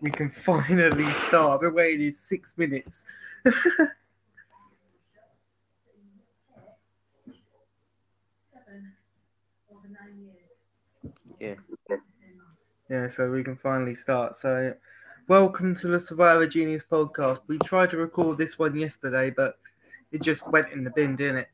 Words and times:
we 0.00 0.10
can 0.10 0.30
finally 0.30 1.10
start. 1.12 1.54
I've 1.54 1.60
been 1.60 1.74
waiting 1.74 2.10
six 2.12 2.56
minutes. 2.56 3.04
Yeah. 11.38 11.54
Yeah, 12.88 13.08
so 13.08 13.30
we 13.30 13.44
can 13.44 13.56
finally 13.56 13.94
start. 13.94 14.36
So, 14.36 14.74
welcome 15.28 15.74
to 15.76 15.88
the 15.88 16.00
Survivor 16.00 16.46
Genius 16.46 16.82
podcast. 16.90 17.42
We 17.46 17.58
tried 17.58 17.90
to 17.90 17.96
record 17.96 18.36
this 18.36 18.58
one 18.58 18.76
yesterday, 18.76 19.30
but 19.30 19.58
it 20.12 20.22
just 20.22 20.46
went 20.48 20.72
in 20.72 20.84
the 20.84 20.90
bin, 20.90 21.16
didn't 21.16 21.36
it? 21.38 21.48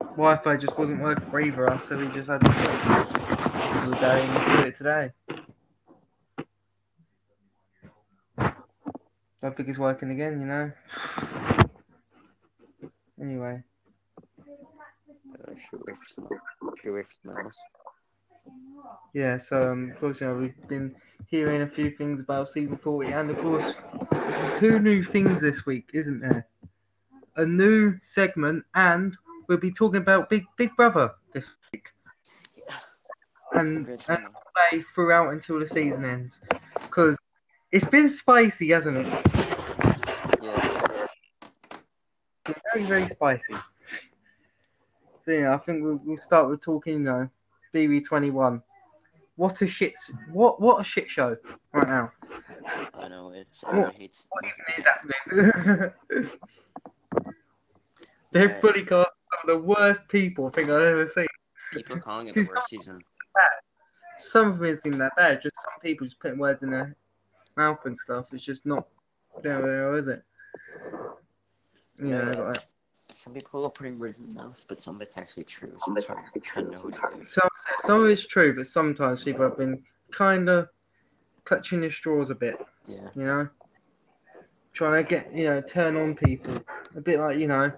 Wi-Fi 0.00 0.56
just 0.56 0.78
wasn't 0.78 1.00
working 1.00 1.28
for 1.30 1.40
either 1.40 1.66
of 1.66 1.78
us, 1.78 1.88
so 1.88 1.96
we 1.96 2.08
just 2.08 2.28
had 2.28 2.40
to 2.40 2.50
do 2.50 2.58
it 2.60 3.90
the 3.90 3.96
day 3.96 4.26
and 4.26 4.56
do 4.58 4.68
it 4.68 4.76
today. 4.76 5.37
Don't 9.42 9.56
think 9.56 9.68
it's 9.68 9.78
working 9.78 10.10
again, 10.10 10.40
you 10.40 10.46
know. 10.46 10.72
Anyway, 13.20 13.62
Uh, 15.46 15.52
should 15.56 15.80
wait 15.86 15.96
for 15.96 16.08
some. 16.08 16.28
Should 16.80 16.94
wait 16.94 17.06
for 17.06 17.14
some 17.22 17.38
else. 17.44 17.56
yeah. 19.14 19.36
So 19.36 19.72
um, 19.72 19.90
of 19.92 20.00
course, 20.00 20.20
you 20.20 20.26
know, 20.26 20.34
we've 20.34 20.68
been 20.68 20.94
hearing 21.26 21.62
a 21.62 21.68
few 21.68 21.90
things 21.90 22.20
about 22.20 22.48
season 22.48 22.76
forty, 22.76 23.10
and 23.12 23.30
of 23.30 23.38
course, 23.38 23.76
two 24.58 24.78
new 24.78 25.02
things 25.02 25.40
this 25.40 25.66
week, 25.66 25.90
isn't 25.94 26.20
there? 26.20 26.46
A 27.36 27.46
new 27.46 27.96
segment, 28.00 28.64
and 28.74 29.16
we'll 29.48 29.58
be 29.58 29.72
talking 29.72 30.00
about 30.00 30.28
Big 30.30 30.44
Big 30.56 30.74
Brother 30.76 31.12
this 31.32 31.50
week, 31.72 31.86
and 33.52 33.88
and 34.08 34.22
play 34.70 34.84
throughout 34.94 35.32
until 35.32 35.58
the 35.60 35.66
season 35.66 36.04
ends, 36.04 36.40
because 36.82 37.16
it's 37.72 37.84
been 37.84 38.08
spicy, 38.08 38.70
hasn't 38.70 38.96
it? 38.98 39.06
Yeah. 40.42 41.06
very 42.72 42.84
very 42.84 43.08
spicy. 43.08 43.54
So 45.24 45.32
yeah, 45.32 45.54
I 45.54 45.58
think 45.58 45.82
we'll, 45.84 46.00
we'll 46.04 46.16
start 46.16 46.48
with 46.48 46.62
talking. 46.62 46.94
You 46.94 47.00
know, 47.00 47.28
BB 47.74 48.04
twenty 48.06 48.30
one. 48.30 48.62
What 49.36 49.60
a 49.62 49.66
shit! 49.66 49.94
What 50.32 50.60
what 50.60 50.80
a 50.80 50.84
shit 50.84 51.10
show 51.10 51.36
right 51.72 51.88
now. 51.88 52.10
I 52.94 53.08
know 53.08 53.32
it's. 53.34 53.62
Uh, 53.62 53.68
what- 53.68 53.76
Everyone 53.76 53.94
hates. 53.94 54.26
What 54.30 54.44
even 54.44 54.64
is 54.76 54.84
happening? 54.84 56.30
They've 58.32 58.60
fully 58.60 58.84
cast 58.84 59.08
some 59.30 59.50
of 59.50 59.62
the 59.62 59.66
worst 59.66 60.06
people 60.08 60.46
I 60.46 60.50
think 60.50 60.68
I've 60.70 60.82
ever 60.82 61.06
seen. 61.06 61.26
People 61.72 61.98
calling 61.98 62.28
it 62.28 62.34
the 62.34 62.48
worst 62.54 62.68
season. 62.68 63.00
Some 64.18 64.48
of 64.48 64.58
them 64.58 64.66
isn't 64.76 64.98
that 64.98 65.14
bad. 65.16 65.40
Just 65.42 65.54
some 65.56 65.80
people 65.82 66.06
just 66.06 66.18
putting 66.20 66.38
words 66.38 66.62
in 66.62 66.70
their 66.70 66.94
mouth 67.58 67.80
and 67.84 67.98
stuff. 67.98 68.26
It's 68.32 68.44
just 68.44 68.64
not. 68.64 68.86
There, 69.42 69.60
there 69.60 69.96
is 69.98 70.08
it? 70.08 70.22
You 71.98 72.10
know, 72.10 72.32
like, 72.48 72.64
Some 73.14 73.34
people 73.34 73.64
are 73.64 73.70
putting 73.70 73.98
words 73.98 74.18
in 74.18 74.32
their 74.32 74.44
mouth, 74.44 74.64
but 74.68 74.78
some 74.78 74.96
of 74.96 75.02
it's 75.02 75.18
actually 75.18 75.44
true. 75.44 75.72
So 75.84 75.94
it's 75.94 76.06
hard 76.06 76.20
to 76.32 76.62
know 76.62 76.78
who 76.78 76.90
to 76.92 77.00
believe. 77.10 77.30
So 77.30 77.42
some 77.80 78.04
of 78.04 78.10
it's 78.10 78.26
true, 78.26 78.54
but 78.56 78.66
sometimes 78.66 79.24
people 79.24 79.42
have 79.42 79.58
been 79.58 79.82
kind 80.12 80.48
of 80.48 80.68
clutching 81.44 81.80
their 81.80 81.90
straws 81.90 82.30
a 82.30 82.34
bit. 82.34 82.56
Yeah. 82.86 83.08
You 83.14 83.24
know, 83.24 83.48
trying 84.72 85.04
to 85.04 85.08
get 85.08 85.34
you 85.34 85.48
know 85.48 85.60
turn 85.60 85.96
on 85.96 86.14
people 86.14 86.56
a 86.96 87.00
bit 87.00 87.18
like 87.18 87.38
you 87.38 87.48
know 87.48 87.72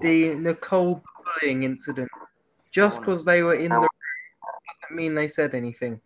the 0.00 0.34
Nicole 0.34 1.02
bullying 1.40 1.62
incident. 1.62 2.10
Just 2.72 2.98
oh, 2.98 3.00
because 3.00 3.24
they 3.24 3.42
were 3.42 3.54
in 3.54 3.70
the 3.70 3.78
room 3.78 3.88
doesn't 4.82 4.96
mean 4.96 5.14
they 5.14 5.28
said 5.28 5.54
anything. 5.54 6.00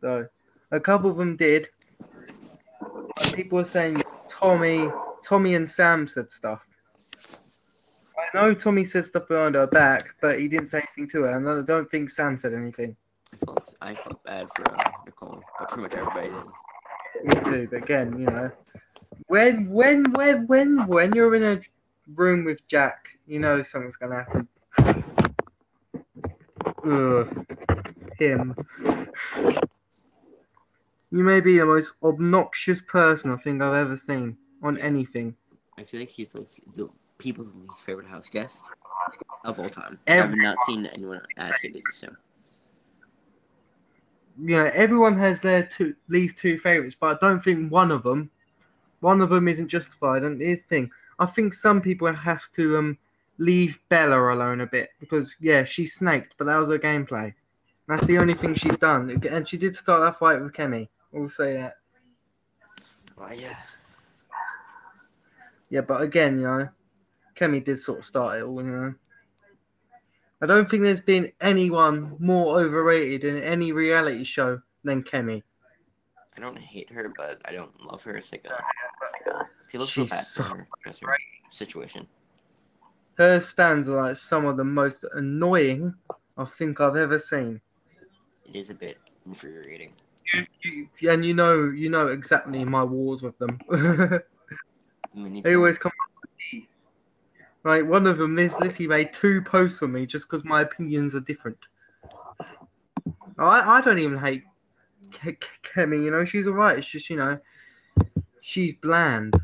So 0.00 0.26
a 0.70 0.80
couple 0.80 1.10
of 1.10 1.16
them 1.16 1.36
did. 1.36 1.68
People 3.32 3.56
were 3.56 3.64
saying 3.64 4.02
Tommy, 4.28 4.88
Tommy 5.24 5.54
and 5.54 5.68
Sam 5.68 6.06
said 6.06 6.30
stuff. 6.30 6.60
I 8.18 8.36
know 8.36 8.54
Tommy 8.54 8.84
said 8.84 9.06
stuff 9.06 9.28
behind 9.28 9.54
her 9.54 9.66
back, 9.66 10.14
but 10.20 10.38
he 10.38 10.48
didn't 10.48 10.66
say 10.66 10.78
anything 10.78 11.10
to 11.12 11.22
her, 11.24 11.36
and 11.36 11.48
I 11.48 11.62
don't 11.62 11.90
think 11.90 12.10
Sam 12.10 12.36
said 12.36 12.52
anything. 12.52 12.96
I 13.32 13.36
felt. 13.44 13.74
I 13.80 13.94
felt 13.94 14.22
bad 14.24 14.48
for 14.54 14.70
uh, 14.74 14.90
Nicole, 15.06 15.40
but 15.58 15.68
pretty 15.68 15.82
much 15.82 15.94
everybody 15.94 16.28
did. 16.28 16.44
Me 17.24 17.50
too, 17.50 17.68
but 17.70 17.82
again, 17.82 18.18
you 18.18 18.26
know, 18.26 18.50
when 19.28 19.68
when 19.70 20.04
when 20.12 20.46
when 20.46 20.86
when 20.86 21.12
you're 21.14 21.34
in 21.34 21.42
a 21.42 21.60
room 22.14 22.44
with 22.44 22.58
Jack, 22.68 23.08
you 23.26 23.38
know 23.38 23.62
something's 23.62 23.96
gonna 23.96 24.24
happen. 24.24 24.48
Ugh, 26.84 27.46
him. 28.18 28.54
You 31.10 31.24
may 31.24 31.40
be 31.40 31.58
the 31.58 31.64
most 31.64 31.94
obnoxious 32.02 32.80
person 32.82 33.30
I 33.30 33.36
think 33.36 33.62
I've 33.62 33.74
ever 33.74 33.96
seen 33.96 34.36
on 34.62 34.76
anything. 34.78 35.36
I 35.78 35.84
feel 35.84 36.00
like 36.00 36.08
he's 36.10 36.34
like 36.34 36.50
the 36.74 36.88
people's 37.18 37.54
least 37.54 37.82
favorite 37.82 38.06
house 38.08 38.28
guest 38.28 38.64
of 39.44 39.58
all 39.58 39.68
time. 39.70 39.98
Every- 40.06 40.32
I've 40.32 40.36
not 40.36 40.62
seen 40.62 40.86
anyone 40.86 41.20
as 41.36 41.58
hated 41.60 41.82
as 41.88 42.00
him. 42.00 42.16
You 44.38 44.56
know, 44.58 44.70
everyone 44.74 45.18
has 45.18 45.40
their 45.40 45.64
two 45.64 45.94
least 46.08 46.38
two 46.38 46.58
favorites, 46.58 46.96
but 46.98 47.16
I 47.16 47.26
don't 47.26 47.42
think 47.42 47.70
one 47.72 47.90
of 47.90 48.02
them, 48.02 48.30
one 49.00 49.20
of 49.20 49.30
them 49.30 49.48
isn't 49.48 49.68
justified. 49.68 50.22
And 50.24 50.40
here's 50.40 50.62
the 50.62 50.68
thing: 50.68 50.90
I 51.18 51.26
think 51.26 51.54
some 51.54 51.80
people 51.80 52.12
has 52.12 52.48
to 52.56 52.76
um 52.78 52.98
leave 53.38 53.78
Bella 53.88 54.32
alone 54.32 54.60
a 54.60 54.66
bit 54.66 54.90
because 55.00 55.34
yeah, 55.40 55.64
she 55.64 55.86
snaked, 55.86 56.34
but 56.38 56.44
that 56.46 56.58
was 56.58 56.68
her 56.68 56.78
gameplay. 56.78 57.34
That's 57.88 58.06
the 58.06 58.18
only 58.18 58.34
thing 58.34 58.54
she's 58.54 58.76
done, 58.78 59.10
and 59.30 59.48
she 59.48 59.56
did 59.56 59.74
start 59.74 60.02
that 60.02 60.18
fight 60.18 60.40
with 60.42 60.52
Kemi. 60.52 60.88
We'll 61.12 61.28
say 61.28 61.54
that. 61.54 61.74
Well, 63.16 63.34
yeah. 63.34 63.56
Yeah, 65.70 65.80
but 65.82 66.02
again, 66.02 66.38
you 66.38 66.46
know, 66.46 66.68
Kemi 67.36 67.64
did 67.64 67.78
sort 67.78 68.00
of 68.00 68.04
start 68.04 68.38
it 68.38 68.44
all. 68.44 68.62
You 68.62 68.70
know, 68.70 68.94
I 70.40 70.46
don't 70.46 70.70
think 70.70 70.82
there's 70.82 71.00
been 71.00 71.32
anyone 71.40 72.16
more 72.18 72.60
overrated 72.60 73.24
in 73.24 73.42
any 73.42 73.72
reality 73.72 74.24
show 74.24 74.60
than 74.84 75.02
Kemi. 75.02 75.42
I 76.36 76.40
don't 76.40 76.58
hate 76.58 76.90
her, 76.90 77.12
but 77.16 77.40
I 77.44 77.52
don't 77.52 77.72
love 77.80 78.02
her. 78.04 78.16
It's 78.16 78.30
like 78.30 78.46
a 78.46 78.62
people 79.70 79.86
feel 79.86 80.04
She's 80.04 80.10
bad 80.10 80.26
for 80.26 80.42
her 80.44 80.68
because 80.82 80.98
her 81.00 81.16
situation. 81.50 82.06
Her 83.14 83.40
stands 83.40 83.88
are 83.88 84.06
like 84.06 84.16
some 84.16 84.46
of 84.46 84.56
the 84.56 84.64
most 84.64 85.04
annoying 85.14 85.94
I 86.36 86.44
think 86.44 86.80
I've 86.80 86.96
ever 86.96 87.18
seen. 87.18 87.60
It 88.46 88.56
is 88.56 88.70
a 88.70 88.74
bit 88.74 88.98
infuriating. 89.26 89.92
You, 90.34 90.88
you, 91.00 91.10
and 91.10 91.24
you 91.24 91.34
know, 91.34 91.70
you 91.70 91.88
know 91.88 92.08
exactly 92.08 92.64
my 92.64 92.84
wars 92.84 93.22
with 93.22 93.38
them. 93.38 93.58
They 95.42 95.56
always 95.56 95.78
come. 95.78 95.90
up 95.90 96.22
with 96.22 96.30
me. 96.52 96.68
Like 97.64 97.86
one 97.86 98.06
of 98.06 98.18
them, 98.18 98.34
this 98.36 98.58
literally 98.60 98.86
made 98.86 99.12
two 99.12 99.42
posts 99.42 99.82
on 99.82 99.92
me 99.92 100.06
just 100.06 100.28
because 100.28 100.44
my 100.44 100.62
opinions 100.62 101.14
are 101.14 101.20
different. 101.20 101.58
I, 103.38 103.78
I 103.78 103.80
don't 103.80 103.98
even 103.98 104.18
hate 104.18 104.44
Ke- 105.12 105.42
Kemi. 105.62 106.04
You 106.04 106.10
know, 106.10 106.24
she's 106.24 106.46
alright. 106.46 106.78
It's 106.78 106.86
just 106.86 107.10
you 107.10 107.16
know, 107.16 107.38
she's 108.42 108.74
bland. 108.82 109.34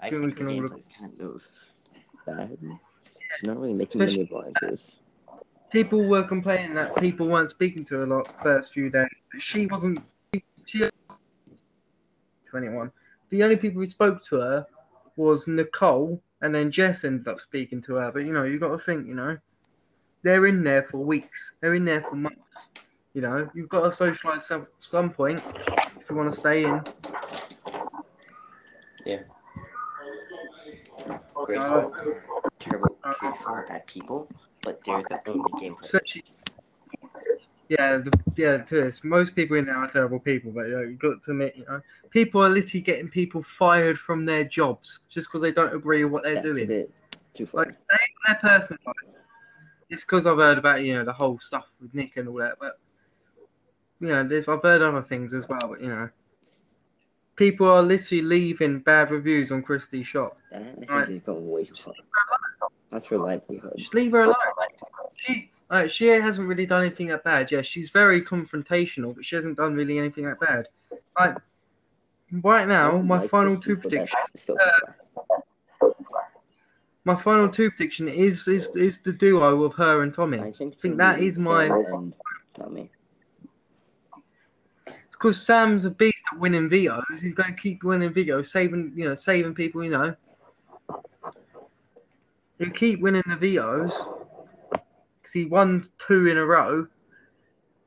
I 0.00 0.10
think 0.10 0.26
we 0.26 0.32
can 0.32 0.46
all 0.48 0.54
gameplay 0.54 0.80
is 0.80 0.86
kind 0.98 1.20
of 1.20 1.42
bad. 2.26 2.58
She's 3.36 3.46
not 3.46 3.58
really 3.58 3.74
making 3.74 4.00
many 4.00 4.28
alliances. 4.30 4.96
People 5.70 6.04
were 6.04 6.22
complaining 6.22 6.74
that 6.74 6.94
people 6.96 7.26
weren't 7.28 7.50
speaking 7.50 7.84
to 7.86 7.96
her 7.96 8.02
a 8.04 8.06
lot 8.06 8.42
first 8.42 8.72
few 8.72 8.88
days. 8.90 9.08
But 9.32 9.42
she 9.42 9.66
wasn't. 9.66 10.00
She. 10.64 10.84
Twenty-one. 12.48 12.92
The 13.30 13.42
only 13.42 13.56
people 13.56 13.80
who 13.80 13.86
spoke 13.86 14.24
to 14.26 14.36
her 14.36 14.66
was 15.16 15.48
Nicole, 15.48 16.22
and 16.40 16.54
then 16.54 16.70
Jess 16.70 17.04
ended 17.04 17.26
up 17.28 17.40
speaking 17.40 17.82
to 17.82 17.94
her. 17.94 18.12
But 18.12 18.20
you 18.20 18.32
know, 18.32 18.44
you 18.44 18.58
got 18.58 18.68
to 18.68 18.78
think. 18.78 19.06
You 19.06 19.14
know, 19.14 19.36
they're 20.22 20.46
in 20.46 20.62
there 20.62 20.84
for 20.84 20.98
weeks. 20.98 21.56
They're 21.60 21.74
in 21.74 21.84
there 21.84 22.02
for 22.02 22.14
months. 22.14 22.68
You 23.14 23.22
know, 23.22 23.48
you've 23.54 23.68
got 23.68 23.82
to 23.82 23.92
socialize 23.92 24.46
some 24.46 24.66
some 24.80 25.10
point 25.10 25.40
if 26.00 26.08
you 26.10 26.16
want 26.16 26.32
to 26.32 26.38
stay 26.38 26.64
in. 26.64 26.80
Great 31.44 31.58
Uh, 31.58 31.90
terrible 32.58 32.88
people 33.20 33.38
are 33.44 33.66
bad 33.68 33.86
people, 33.86 34.28
but 34.66 34.82
they're 34.84 35.02
the 35.02 35.30
only 35.30 35.52
game 35.60 35.76
So 35.80 35.98
she, 36.04 36.22
yeah, 37.68 37.98
the, 37.98 38.12
yeah, 38.36 38.58
to 38.58 38.74
this, 38.82 39.02
most 39.04 39.34
people 39.34 39.56
in 39.56 39.66
there 39.66 39.76
are 39.76 39.88
terrible 39.88 40.18
people, 40.18 40.50
but 40.50 40.62
you 40.66 40.72
know, 40.72 40.82
you've 40.82 40.98
got 40.98 41.22
to 41.24 41.30
admit, 41.30 41.54
you 41.56 41.64
know, 41.66 41.80
people 42.10 42.44
are 42.44 42.48
literally 42.50 42.82
getting 42.82 43.08
people 43.08 43.44
fired 43.58 43.98
from 43.98 44.24
their 44.26 44.44
jobs 44.44 44.98
just 45.08 45.28
because 45.28 45.40
they 45.40 45.52
don't 45.52 45.74
agree 45.74 46.02
with 46.04 46.12
what 46.12 46.24
they're 46.24 46.34
That's 46.34 46.46
a 46.46 46.52
doing. 46.52 46.66
bit 46.66 46.90
too 47.34 47.46
far. 47.46 47.64
Like, 47.64 47.76
they 47.88 47.96
their 48.26 48.38
personal 48.42 48.78
life. 48.86 49.14
It's 49.88 50.02
because 50.02 50.26
I've 50.26 50.36
heard 50.38 50.58
about, 50.58 50.82
you 50.82 50.94
know, 50.94 51.04
the 51.04 51.12
whole 51.12 51.38
stuff 51.40 51.66
with 51.80 51.94
Nick 51.94 52.16
and 52.16 52.28
all 52.28 52.36
that, 52.38 52.56
but, 52.60 52.78
you 54.00 54.08
know, 54.08 54.26
there's, 54.26 54.48
I've 54.48 54.62
heard 54.62 54.82
other 54.82 55.02
things 55.02 55.32
as 55.32 55.48
well, 55.48 55.68
but, 55.68 55.80
you 55.80 55.88
know, 55.88 56.08
people 57.36 57.68
are 57.68 57.82
literally 57.82 58.22
leaving 58.22 58.80
bad 58.80 59.12
reviews 59.12 59.52
on 59.52 59.62
Christie's 59.62 60.08
shop. 60.08 60.38
That 60.50 60.62
I 60.62 60.64
think 60.64 60.90
Right. 60.90 61.08
Is 62.62 62.68
going 62.68 62.72
way 62.72 62.78
too 62.78 62.80
far. 62.80 62.90
That's 62.90 63.06
her 63.06 63.18
livelihood. 63.18 63.72
Just 63.76 63.94
leave 63.94 64.12
her 64.12 64.22
alone. 64.22 64.34
She, 65.16 65.50
Like, 65.70 65.90
she 65.90 66.06
hasn't 66.06 66.46
really 66.48 66.66
done 66.66 66.82
anything 66.84 67.08
that 67.08 67.24
bad. 67.24 67.50
Yeah, 67.50 67.62
she's 67.62 67.90
very 67.90 68.22
confrontational, 68.22 69.14
but 69.14 69.24
she 69.24 69.34
hasn't 69.36 69.56
done 69.56 69.74
really 69.74 69.98
anything 69.98 70.24
that 70.24 70.38
bad. 70.40 70.68
Like 71.18 71.36
right 72.42 72.66
now, 72.68 72.98
my 72.98 73.20
Like 73.20 73.30
final 73.30 73.56
two 73.56 73.76
predictions. 73.76 74.20
that's. 74.34 74.50
Uh, 74.50 75.88
my 77.04 77.20
final 77.22 77.48
two 77.48 77.70
prediction 77.70 78.08
is 78.08 78.48
is 78.48 78.74
is 78.76 78.98
the 78.98 79.12
duo 79.12 79.62
of 79.62 79.74
her 79.74 80.02
and 80.02 80.12
Tommy. 80.12 80.38
I 80.40 80.50
think, 80.52 80.76
think 80.80 80.94
for 80.94 80.96
that 80.98 81.20
is 81.20 81.38
my- 81.38 81.68
Tommy. 82.58 82.90
It's 84.88 85.12
because 85.12 85.40
Sam's 85.40 85.84
a 85.84 85.90
beast 85.90 86.22
at 86.32 86.38
winning 86.38 86.68
vetoes. 86.68 87.02
He's 87.22 87.32
going 87.34 87.54
to 87.54 87.60
keep 87.60 87.82
winning 87.84 88.12
vetoes, 88.12 88.50
saving 88.50 88.92
you 88.96 89.04
know, 89.08 89.14
saving 89.14 89.54
people. 89.54 89.82
You 89.84 89.90
know, 89.90 90.14
he'll 92.58 92.70
keep 92.70 93.00
winning 93.00 93.22
the 93.26 93.36
vetoes 93.36 93.92
because 94.70 95.32
he 95.32 95.44
won 95.46 95.88
two 96.06 96.26
in 96.28 96.38
a 96.38 96.44
row, 96.44 96.86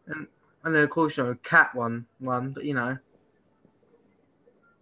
and 0.08 0.28
and 0.64 0.76
then 0.76 0.84
of 0.84 0.90
course 0.90 1.18
you 1.18 1.24
know, 1.24 1.36
Kat 1.44 1.74
won 1.76 2.06
one, 2.20 2.52
but 2.52 2.64
you 2.66 2.74
know. 2.74 2.98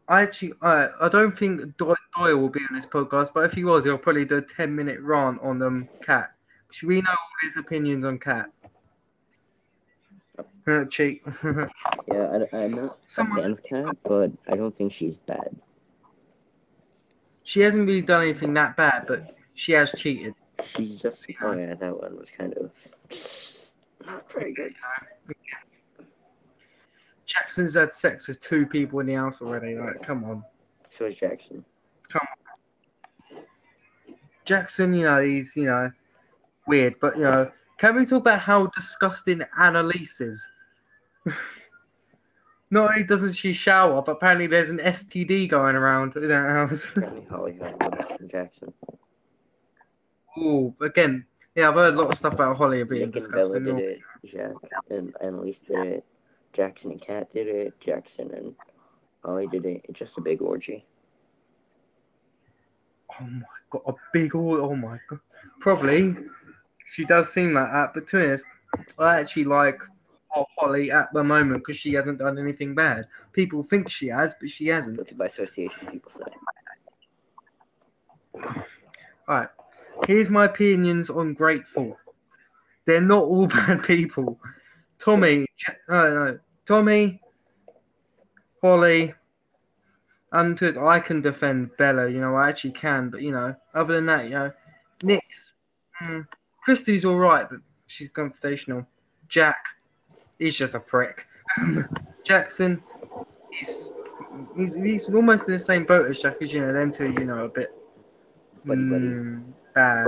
I 0.09 0.21
actually, 0.21 0.53
I, 0.61 0.87
I 1.01 1.09
don't 1.09 1.37
think 1.37 1.75
Doyle, 1.75 1.95
will 2.17 2.47
be 2.47 2.61
on 2.69 2.75
this 2.77 2.85
podcast, 2.85 3.31
but 3.33 3.41
if 3.43 3.51
he 3.51 3.65
was, 3.65 3.83
he'll 3.83 3.97
probably 3.97 4.23
do 4.23 4.37
a 4.37 4.41
ten-minute 4.41 5.01
rant 5.01 5.41
on 5.41 5.61
um 5.61 5.87
Kat. 6.01 6.31
'Cause 6.69 6.83
we 6.83 7.01
know 7.01 7.09
all 7.11 7.17
his 7.43 7.57
opinions 7.57 8.03
on 8.05 8.17
Kat. 8.17 8.49
Uh, 10.67 10.83
cheat. 10.85 11.23
Yeah, 12.09 12.45
I, 12.53 12.57
am 12.63 12.71
not 12.71 12.97
Someone- 13.07 13.39
a 13.39 13.41
fan 13.43 13.51
of 13.51 13.63
Kat, 13.63 13.97
but 14.03 14.31
I 14.49 14.55
don't 14.55 14.75
think 14.75 14.91
she's 14.93 15.17
bad. 15.17 15.55
she 17.43 17.59
hasn't 17.61 17.85
really 17.87 18.01
done 18.01 18.23
anything 18.23 18.53
that 18.55 18.75
bad, 18.77 19.05
but 19.07 19.36
she 19.57 19.71
has 19.73 19.91
cheated. 19.91 20.35
She's 20.63 21.01
just 21.01 21.27
oh 21.41 21.51
yeah, 21.51 21.73
that 21.73 22.01
one 22.01 22.15
was 22.15 22.29
kind 22.29 22.53
of 22.53 22.71
not 24.05 24.31
very 24.31 24.53
good. 24.53 24.73
Jackson's 27.25 27.73
had 27.73 27.93
sex 27.93 28.27
with 28.27 28.39
two 28.39 28.65
people 28.67 28.99
in 28.99 29.07
the 29.07 29.15
house 29.15 29.41
already. 29.41 29.75
Like, 29.75 30.01
come 30.01 30.23
on, 30.23 30.43
So 30.95 31.05
is 31.05 31.15
Jackson. 31.15 31.65
Come 32.07 32.21
on. 33.35 33.43
Jackson. 34.45 34.93
You 34.93 35.05
know 35.05 35.21
he's 35.21 35.55
you 35.55 35.65
know 35.65 35.91
weird, 36.67 36.95
but 37.01 37.17
you 37.17 37.23
know, 37.23 37.51
can 37.79 37.95
we 37.95 38.05
talk 38.05 38.21
about 38.21 38.39
how 38.39 38.67
disgusting 38.67 39.41
Annalise 39.59 40.21
is? 40.21 40.45
Not 42.69 42.91
only 42.91 43.03
doesn't 43.03 43.33
she 43.33 43.53
shower, 43.53 44.01
but 44.03 44.13
apparently 44.13 44.45
there's 44.45 44.69
an 44.69 44.79
STD 44.79 45.49
going 45.49 45.75
around 45.75 46.15
in 46.15 46.27
that 46.27 46.49
house. 46.49 46.95
Apparently 46.95 47.25
Holly 47.27 47.59
Jackson. 48.27 48.73
Ooh, 50.37 50.73
again, 50.81 51.25
yeah, 51.55 51.69
I've 51.69 51.75
heard 51.75 51.95
a 51.95 51.97
lot 51.97 52.11
of 52.11 52.17
stuff 52.17 52.33
about 52.33 52.57
Holly 52.57 52.83
being 52.83 53.09
Nick 53.09 53.23
and 53.23 53.31
Bella 53.31 53.59
did 53.59 53.79
it. 53.79 53.99
Jack 54.25 54.53
and 54.91 55.13
Annalise 55.21 55.59
did 55.59 55.85
it. 55.87 56.05
Jackson 56.53 56.91
and 56.91 57.01
Kat 57.01 57.31
did 57.31 57.47
it. 57.47 57.79
Jackson 57.79 58.31
and 58.33 58.55
Holly 59.25 59.47
did 59.47 59.65
it. 59.65 59.81
It's 59.85 59.97
just 59.97 60.17
a 60.17 60.21
big 60.21 60.41
orgy. 60.41 60.85
Oh 63.19 63.25
my 63.25 63.41
god, 63.71 63.81
a 63.87 63.93
big 64.13 64.35
orgy! 64.35 64.61
oh 64.61 64.75
my 64.75 64.99
god. 65.09 65.19
Probably. 65.59 66.15
She 66.85 67.05
does 67.05 67.33
seem 67.33 67.53
like 67.53 67.71
that, 67.71 67.93
but 67.93 68.07
to 68.09 68.17
be 68.17 68.25
honest, 68.25 68.45
I 68.99 69.19
actually 69.19 69.45
like 69.45 69.79
Holly 70.29 70.91
at 70.91 71.11
the 71.13 71.23
moment 71.23 71.61
because 71.65 71.77
she 71.77 71.93
hasn't 71.93 72.19
done 72.19 72.37
anything 72.37 72.75
bad. 72.75 73.07
People 73.33 73.63
think 73.63 73.89
she 73.89 74.07
has, 74.07 74.35
but 74.39 74.49
she 74.49 74.67
hasn't. 74.67 74.95
Guilty 74.95 75.15
by 75.15 75.25
association, 75.25 75.87
people 75.91 76.11
say. 76.11 76.21
Alright, 79.27 79.49
here's 80.07 80.29
my 80.29 80.45
opinions 80.45 81.09
on 81.09 81.33
Grateful. 81.33 81.97
They're 82.85 83.01
not 83.01 83.25
all 83.25 83.45
bad 83.47 83.83
people. 83.83 84.39
Tommy, 84.97 85.45
no, 85.87 86.13
no, 86.13 86.39
Tommy, 86.65 87.21
Holly, 88.63 89.13
and 90.31 90.57
to 90.57 90.69
us, 90.69 90.77
I 90.77 90.99
can 90.99 91.21
defend 91.21 91.69
Bella, 91.77 92.09
you 92.09 92.19
know, 92.19 92.35
I 92.35 92.49
actually 92.49 92.71
can, 92.71 93.09
but 93.09 93.21
you 93.21 93.31
know, 93.31 93.55
other 93.75 93.93
than 93.93 94.07
that, 94.07 94.23
you 94.23 94.31
know, 94.31 94.51
Nick's, 95.03 95.51
mm, 96.01 96.25
Christie's 96.63 97.05
alright, 97.05 97.47
but 97.49 97.59
she's 97.85 98.09
confrontational. 98.09 98.87
Jack, 99.29 99.57
he's 100.39 100.55
just 100.55 100.73
a 100.73 100.79
prick. 100.79 101.25
Jackson, 102.23 102.81
he's, 103.51 103.89
he's 104.55 104.75
he's 104.75 105.09
almost 105.13 105.45
in 105.47 105.53
the 105.53 105.59
same 105.59 105.85
boat 105.85 106.09
as 106.09 106.19
Jack, 106.19 106.41
as 106.41 106.51
you 106.51 106.61
know, 106.61 106.73
them 106.73 106.91
two, 106.91 107.11
you 107.11 107.25
know, 107.25 107.45
a 107.45 107.49
bit 107.49 107.71
Buddy, 108.65 108.81
buddy. 108.81 109.05
mm, 109.05 109.43
bad. 109.77 110.07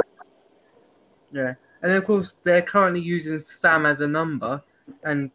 Yeah, 1.31 1.53
and 1.81 1.91
of 1.91 2.05
course 2.05 2.33
they're 2.43 2.61
currently 2.61 3.01
using 3.01 3.37
Sam 3.39 3.85
as 3.85 4.01
a 4.01 4.07
number, 4.07 4.63
and 5.03 5.29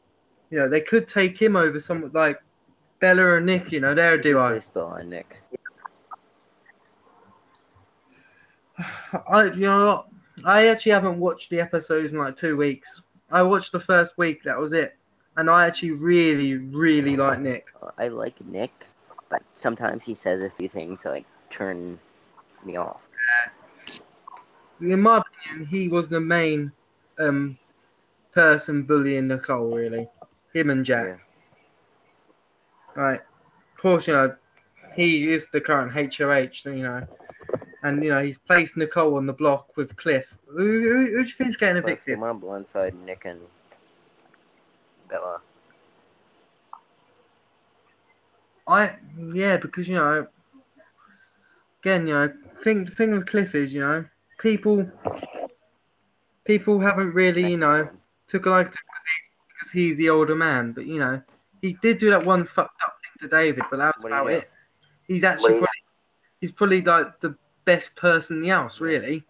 you 0.50 0.58
know 0.58 0.68
they 0.68 0.80
could 0.80 1.06
take 1.06 1.40
him 1.40 1.54
over 1.56 1.78
someone 1.78 2.10
like 2.12 2.40
Bella 3.00 3.36
and 3.36 3.46
Nick. 3.46 3.70
You 3.70 3.80
know 3.80 3.94
they're 3.94 4.14
a 4.14 4.22
duo. 4.22 4.58
Bill 4.74 4.86
on 4.86 5.08
Nick? 5.08 5.40
I 9.28 9.44
you 9.44 9.66
know? 9.66 10.06
I 10.44 10.66
actually 10.66 10.92
haven't 10.92 11.20
watched 11.20 11.50
the 11.50 11.60
episodes 11.60 12.10
in 12.12 12.18
like 12.18 12.36
two 12.36 12.56
weeks. 12.56 13.02
I 13.30 13.42
watched 13.42 13.70
the 13.70 13.78
first 13.78 14.18
week. 14.18 14.42
That 14.42 14.58
was 14.58 14.72
it, 14.72 14.96
and 15.36 15.48
I 15.48 15.66
actually 15.66 15.92
really 15.92 16.54
really 16.54 17.16
like 17.16 17.38
Nick. 17.38 17.66
Uh, 17.80 17.90
I 17.96 18.08
like 18.08 18.44
Nick, 18.44 18.72
but 19.30 19.42
sometimes 19.52 20.02
he 20.02 20.14
says 20.14 20.42
a 20.42 20.50
few 20.50 20.68
things 20.68 21.04
that 21.04 21.10
like 21.10 21.26
turn 21.50 22.00
me 22.64 22.76
off. 22.76 23.08
In 24.92 25.00
my 25.00 25.18
opinion, 25.18 25.66
he 25.66 25.88
was 25.88 26.08
the 26.08 26.20
main 26.20 26.72
um 27.18 27.58
person 28.32 28.82
bullying 28.82 29.28
Nicole. 29.28 29.74
Really, 29.74 30.08
him 30.52 30.70
and 30.70 30.84
Jack. 30.84 31.06
Yeah. 31.06 31.16
Right. 33.02 33.20
Of 33.20 33.80
course, 33.80 34.06
you 34.06 34.14
know, 34.14 34.34
he 34.94 35.32
is 35.32 35.48
the 35.52 35.60
current 35.60 35.92
HOH, 35.92 36.54
so, 36.54 36.70
you 36.70 36.84
know, 36.84 37.06
and, 37.82 38.02
you 38.02 38.10
know, 38.10 38.22
he's 38.22 38.38
placed 38.38 38.76
Nicole 38.76 39.16
on 39.16 39.26
the 39.26 39.32
block 39.32 39.76
with 39.76 39.94
Cliff. 39.96 40.24
Who, 40.46 40.56
who, 40.56 41.10
who 41.10 41.22
do 41.22 41.28
you 41.28 41.34
think's 41.36 41.56
getting 41.56 41.76
evicted? 41.76 42.14
someone 42.14 42.40
blindside 42.40 42.94
Nick 43.04 43.24
and 43.24 43.40
Bella. 45.10 45.40
I, 48.66 48.92
yeah, 49.34 49.58
because, 49.58 49.86
you 49.86 49.96
know, 49.96 50.26
again, 51.82 52.06
you 52.06 52.14
know, 52.14 52.32
thing, 52.62 52.86
the 52.86 52.92
thing 52.92 53.12
with 53.12 53.26
Cliff 53.26 53.54
is, 53.54 53.72
you 53.74 53.80
know, 53.80 54.04
people, 54.44 54.86
people 56.44 56.78
haven't 56.78 57.14
really, 57.14 57.50
you 57.50 57.56
know, 57.56 57.88
took 58.28 58.44
a 58.44 58.50
like 58.50 58.70
to 58.70 58.78
because 58.78 59.02
he's, 59.06 59.30
because 59.48 59.72
he's 59.72 59.96
the 59.96 60.10
older 60.10 60.36
man, 60.36 60.72
but, 60.72 60.86
you 60.86 61.00
know, 61.00 61.20
he 61.62 61.72
did 61.80 61.98
do 61.98 62.10
that 62.10 62.26
one 62.26 62.46
fucked 62.46 62.80
up 62.86 62.94
thing 63.00 63.28
to 63.28 63.34
David, 63.34 63.64
but 63.70 63.78
that 63.78 63.96
was 63.96 64.04
What 64.04 64.10
do 64.10 64.14
you 64.14 64.20
about 64.20 64.32
it. 64.32 64.50
He's 65.08 65.24
actually 65.24 65.52
probably, 65.52 65.68
he's 66.40 66.52
probably 66.52 66.82
like 66.82 67.20
the 67.20 67.34
best 67.64 67.96
person 67.96 68.36
in 68.36 68.42
the 68.42 68.50
house, 68.50 68.80
really. 68.80 69.24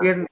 He 0.00 0.06
hasn't 0.06 0.28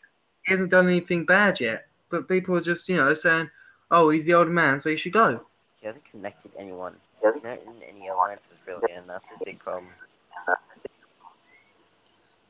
he 0.46 0.52
hasn't 0.52 0.70
done 0.70 0.86
anything 0.86 1.24
bad 1.24 1.60
yet, 1.60 1.86
but 2.10 2.28
people 2.28 2.56
are 2.56 2.62
just 2.62 2.88
you 2.88 2.96
know 2.96 3.12
saying, 3.12 3.50
"Oh, 3.90 4.08
he's 4.08 4.24
the 4.24 4.32
older 4.34 4.50
man, 4.50 4.80
so 4.80 4.88
he 4.88 4.96
should 4.96 5.12
go." 5.12 5.40
He 5.80 5.86
hasn't 5.86 6.04
connected 6.06 6.52
anyone. 6.58 6.94
He's 7.22 7.42
not 7.42 7.58
in 7.60 7.74
any 7.86 8.08
alliances 8.08 8.54
really, 8.66 8.92
and 8.92 9.06
that's 9.06 9.28
his 9.28 9.38
big 9.44 9.58
problem. 9.58 9.92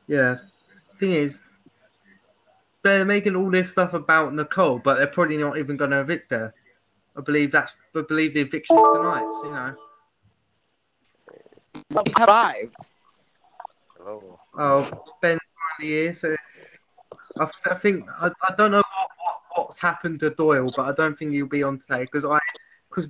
Yeah. 0.07 0.37
Thing 0.99 1.13
is, 1.13 1.41
they're 2.83 3.05
making 3.05 3.35
all 3.35 3.51
this 3.51 3.71
stuff 3.71 3.93
about 3.93 4.33
Nicole, 4.33 4.79
but 4.79 4.95
they're 4.95 5.07
probably 5.07 5.37
not 5.37 5.57
even 5.57 5.77
going 5.77 5.91
to 5.91 6.01
evict 6.01 6.31
her. 6.31 6.53
I 7.15 7.21
believe 7.21 7.51
that's. 7.51 7.77
I 7.95 8.01
believe 8.07 8.33
the 8.33 8.41
eviction 8.41 8.77
is 8.77 8.83
tonight. 8.95 9.29
So, 9.41 9.45
you 9.45 9.51
know. 9.53 9.75
Five. 12.17 12.71
Hello. 13.97 14.39
Oh, 14.57 15.03
Ben 15.21 15.37
finally 15.77 15.93
here, 15.95 16.13
so 16.13 16.35
I, 17.39 17.47
I 17.65 17.75
think 17.75 18.05
I, 18.19 18.27
I 18.27 18.55
don't 18.57 18.71
know 18.71 18.77
what, 18.77 19.09
what, 19.55 19.65
what's 19.65 19.77
happened 19.77 20.19
to 20.21 20.31
Doyle, 20.31 20.69
but 20.75 20.83
I 20.83 20.93
don't 20.93 21.17
think 21.17 21.31
he'll 21.31 21.45
be 21.45 21.63
on 21.63 21.79
today 21.79 22.01
because 22.01 22.25
I 22.25 22.39
because 22.89 23.09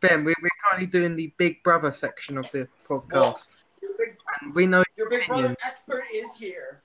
Ben 0.00 0.24
we're, 0.24 0.34
we're 0.40 0.48
currently 0.64 0.86
doing 0.86 1.16
the 1.16 1.32
Big 1.36 1.62
Brother 1.62 1.92
section 1.92 2.38
of 2.38 2.50
the 2.52 2.68
podcast, 2.88 3.48
Your 3.82 3.90
big, 3.98 4.16
and 4.40 4.54
we 4.54 4.66
know 4.66 4.84
your 4.96 5.10
big 5.10 5.22
opinion. 5.22 5.46
brother 5.46 5.56
expert 5.64 6.04
is 6.14 6.32
here. 6.38 6.82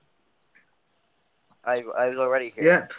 I 1.66 1.82
I 1.98 2.08
was 2.08 2.18
already 2.18 2.50
here. 2.50 2.64
Yep. 2.64 2.92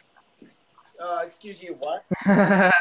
Uh, 1.00 1.22
excuse 1.24 1.62
you, 1.62 1.78
what? 1.80 2.04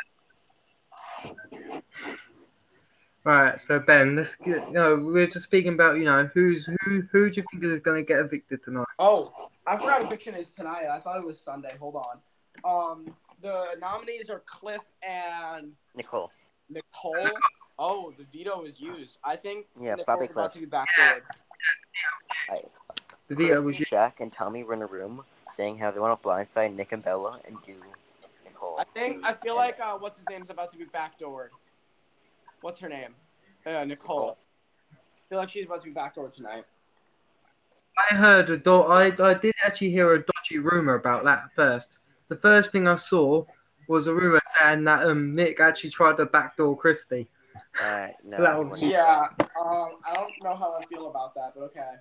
right, 3.24 3.60
so 3.60 3.78
Ben, 3.78 4.16
let's 4.16 4.36
get. 4.36 4.66
You 4.68 4.72
know, 4.72 4.96
we're 4.96 5.26
just 5.26 5.44
speaking 5.44 5.74
about 5.74 5.98
you 5.98 6.04
know 6.04 6.28
who's 6.34 6.66
who. 6.66 7.02
Who 7.12 7.30
do 7.30 7.36
you 7.36 7.44
think 7.50 7.64
is 7.64 7.80
going 7.80 8.04
to 8.04 8.06
get 8.06 8.18
evicted 8.18 8.64
tonight? 8.64 8.86
Oh, 8.98 9.32
I 9.66 9.76
forgot 9.76 10.02
eviction 10.02 10.34
is 10.34 10.50
tonight. 10.52 10.86
I 10.86 10.98
thought 10.98 11.18
it 11.18 11.24
was 11.24 11.38
Sunday. 11.40 11.76
Hold 11.78 11.96
on. 11.96 12.18
Um, 12.64 13.14
the 13.42 13.64
nominees 13.78 14.30
are 14.30 14.42
Cliff 14.46 14.82
and 15.06 15.72
Nicole. 15.94 16.30
Nicole. 16.68 17.28
Oh, 17.78 18.14
the 18.16 18.24
veto 18.32 18.64
is 18.64 18.80
used. 18.80 19.18
I 19.22 19.36
think 19.36 19.66
Yeah, 19.78 19.96
Nicole's 19.96 20.04
probably 20.06 20.26
about 20.28 20.52
Cliff. 20.52 20.52
to 20.54 20.58
be 20.60 20.66
backdoored. 20.66 21.20
The 23.28 23.34
veto 23.34 23.56
was 23.56 23.76
Chrissy, 23.76 23.84
Jack, 23.90 24.20
and 24.20 24.32
Tommy 24.32 24.64
were 24.64 24.72
in 24.72 24.80
a 24.82 24.86
room 24.86 25.22
saying 25.56 25.78
how 25.78 25.90
they 25.90 25.98
want 26.00 26.20
to 26.20 26.28
blindside 26.28 26.74
Nick 26.74 26.92
and 26.92 27.02
Bella 27.02 27.40
and 27.46 27.56
do 27.66 27.74
Nicole. 28.44 28.76
I 28.78 28.84
think 28.94 29.24
I 29.24 29.32
feel 29.32 29.56
like 29.56 29.80
uh, 29.80 29.96
what's 29.98 30.18
his 30.18 30.28
name 30.28 30.42
is 30.42 30.50
about 30.50 30.70
to 30.72 30.78
be 30.78 30.84
backdoored. 30.86 31.48
What's 32.60 32.78
her 32.80 32.88
name? 32.88 33.14
Uh, 33.64 33.84
Nicole. 33.84 34.36
I 34.92 34.96
feel 35.28 35.38
like 35.38 35.48
she's 35.48 35.64
about 35.66 35.80
to 35.82 35.86
be 35.88 35.94
backdoored 35.94 36.32
tonight. 36.32 36.64
I 38.10 38.14
heard 38.14 38.50
a 38.50 38.56
do- 38.58 38.82
I 38.82 39.06
I 39.18 39.34
did 39.34 39.54
actually 39.64 39.90
hear 39.90 40.12
a 40.14 40.18
dodgy 40.18 40.58
rumor 40.58 40.94
about 40.94 41.24
that 41.24 41.44
first. 41.56 41.96
The 42.28 42.36
first 42.36 42.70
thing 42.70 42.86
I 42.86 42.96
saw 42.96 43.44
was 43.88 44.06
a 44.08 44.14
rumor 44.14 44.40
saying 44.60 44.84
that 44.84 45.04
um 45.06 45.34
Nick 45.34 45.60
actually 45.60 45.90
tried 45.90 46.16
to 46.18 46.26
backdoor 46.26 46.76
Christie. 46.76 47.28
Uh, 47.80 48.08
no, 48.24 48.36
That 48.42 48.52
he 48.52 48.58
would- 48.58 48.68
wouldn't. 48.70 48.90
Yeah. 48.90 49.28
Um, 49.40 49.96
I 50.06 50.12
don't 50.14 50.32
know 50.42 50.54
how 50.54 50.74
I 50.78 50.84
feel 50.86 51.08
about 51.08 51.34
that, 51.36 51.52
but 51.54 51.62
okay. 51.64 51.92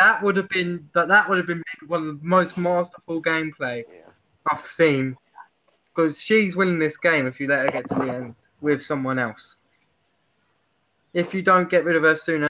That 0.00 0.22
would 0.22 0.36
have 0.36 0.48
been 0.48 0.88
that 0.94 1.08
that 1.08 1.28
would 1.28 1.38
have 1.38 1.46
been 1.46 1.62
one 1.86 2.08
of 2.08 2.20
the 2.20 2.26
most 2.26 2.56
masterful 2.56 3.22
gameplay 3.22 3.84
Yeah. 3.92 4.10
I've 4.50 4.64
seen. 4.66 5.16
Because 5.94 6.20
she's 6.20 6.54
winning 6.54 6.78
this 6.78 6.96
game 6.96 7.26
if 7.26 7.40
you 7.40 7.48
let 7.48 7.64
her 7.66 7.70
get 7.72 7.88
to 7.88 7.94
the 7.96 8.02
end 8.12 8.34
with 8.60 8.84
someone 8.84 9.18
else. 9.18 9.56
If 11.12 11.34
you 11.34 11.42
don't 11.42 11.68
get 11.68 11.84
rid 11.84 11.96
of 11.96 12.04
her 12.04 12.14
sooner, 12.16 12.46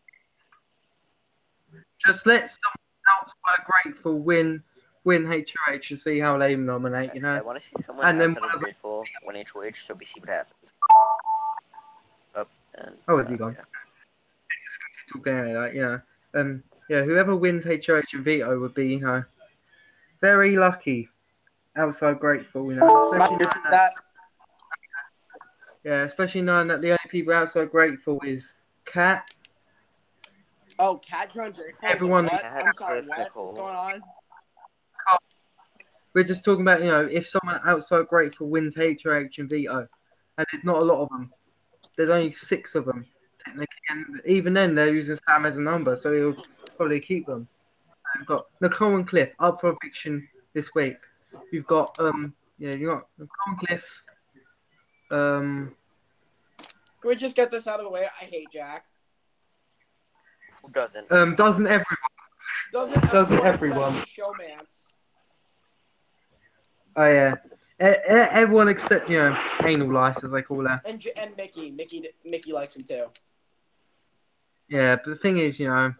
just 2.05 2.27
let 2.27 2.51
someone 2.51 3.23
outside 3.23 3.65
grateful 3.85 4.19
win 4.19 4.63
win 5.05 5.25
HOH 5.25 5.81
and 5.91 5.99
see 5.99 6.19
how 6.19 6.37
they 6.37 6.55
nominate. 6.57 7.15
You 7.15 7.27
I, 7.27 7.39
know. 7.39 7.45
want 7.45 7.59
to 7.59 7.65
see 7.67 7.81
someone 7.81 8.07
And 8.07 8.21
then 8.21 8.35
whatever- 8.35 8.59
Grateful 8.59 9.05
win 9.25 9.37
HOH, 9.37 9.73
so 9.87 9.95
we 9.95 10.05
see 10.05 10.21
what 10.21 10.29
happens. 10.29 10.75
Up 12.35 12.51
and. 12.75 12.95
Oh, 13.09 13.19
is 13.19 13.29
he 13.29 13.35
uh, 13.35 13.39
gone? 13.39 13.57
yeah. 13.59 13.65
talking 15.13 15.33
anyway, 15.33 15.55
like, 15.57 15.75
you 15.75 15.81
know, 15.81 16.01
um, 16.35 16.63
yeah, 16.89 17.03
whoever 17.03 17.37
wins 17.37 17.65
HOH 17.65 18.03
and 18.15 18.25
veto 18.25 18.59
would 18.61 18.75
be, 18.75 18.89
you 18.89 19.01
know, 19.01 19.25
very 20.21 20.57
lucky. 20.57 21.09
Outside 21.77 22.19
grateful, 22.19 22.73
you 22.73 22.79
know, 22.81 23.09
especially 23.13 23.37
knowing 23.37 23.63
that, 23.71 23.71
That 23.71 23.95
yeah, 25.85 26.03
especially 26.03 26.43
knowing 26.43 26.67
that 26.69 26.81
the 26.81 26.89
only 26.91 26.99
people 27.09 27.33
outside 27.33 27.71
grateful 27.71 28.21
is 28.25 28.55
Kat. 28.85 29.31
oh, 30.81 30.97
Kat 30.97 31.33
Drone 31.33 31.53
Grateful. 31.53 31.89
Everyone- 31.89 32.25
What? 32.25 32.45
I'm 32.45 32.73
sorry. 32.73 33.03
What? 33.03 33.19
What's 33.35 33.55
going 33.55 33.77
on? 33.77 34.03
We're 36.15 36.25
just 36.25 36.43
talking 36.45 36.63
about, 36.63 36.81
you 36.81 36.89
know, 36.89 37.07
if 37.09 37.29
someone 37.29 37.61
outside 37.65 38.09
grateful 38.09 38.49
wins 38.49 38.75
HOH 38.75 39.39
and 39.39 39.49
veto, 39.49 39.87
and 40.37 40.47
there's 40.51 40.65
not 40.65 40.83
a 40.83 40.85
lot 40.85 41.03
of 41.03 41.09
them. 41.11 41.33
There's 41.97 42.11
only 42.11 42.33
six 42.33 42.75
of 42.75 42.87
them 42.87 43.07
technically, 43.45 43.67
and 43.91 44.21
even 44.27 44.53
then 44.53 44.75
they're 44.75 44.93
using 44.93 45.19
Sam 45.29 45.47
as 45.47 45.59
a 45.59 45.61
number, 45.61 45.95
so 45.97 46.13
he'll 46.13 46.45
probably 46.79 47.01
keep 47.01 47.27
them. 47.27 47.47
We've 48.17 48.27
got 48.27 48.47
Nicole 48.63 48.97
and 48.97 49.07
Cliff 49.07 49.31
up 49.39 49.61
for 49.61 49.77
eviction 49.83 50.27
this 50.55 50.75
week. 50.75 50.97
You've 51.53 51.67
got 51.67 51.95
um, 51.99 52.33
yeah, 52.59 52.75
you 52.75 52.87
got 52.87 53.07
Nicole 53.19 53.37
and 53.49 53.59
Cliff. 53.59 53.85
Um, 55.11 55.75
Can 57.03 57.09
we 57.09 57.17
just 57.17 57.37
get 57.37 57.51
this 57.51 57.67
out 57.67 57.81
of 57.81 57.85
the 57.85 57.91
way? 57.91 58.07
I 58.21 58.25
hate 58.25 58.47
Jack. 58.51 58.87
Who 60.63 60.71
doesn't? 60.73 61.11
um, 61.13 61.35
doesn't 61.35 61.67
everyone? 61.67 61.85
Doesn't, 62.73 63.13
Doesn't 63.13 63.45
everyone 63.45 63.95
everyone? 63.95 64.07
Showmance. 64.07 64.87
Oh 66.97 67.05
yeah, 67.05 67.35
e- 67.81 67.85
everyone 68.09 68.69
except 68.69 69.09
you 69.11 69.19
know 69.19 69.39
anal 69.65 69.93
lice 69.93 70.23
as 70.25 70.31
they 70.31 70.43
call 70.43 70.67
her. 70.67 70.81
And 70.85 71.07
and 71.17 71.37
Mickey. 71.37 71.71
Mickey 71.71 72.09
Mickey 72.25 72.53
likes 72.53 72.77
him 72.77 72.85
too. 72.85 73.03
Yeah, 74.69 74.97
but 74.97 75.07
the 75.07 75.17
thing 75.17 75.39
is, 75.39 75.59
you 75.59 75.69
know, 75.69 75.95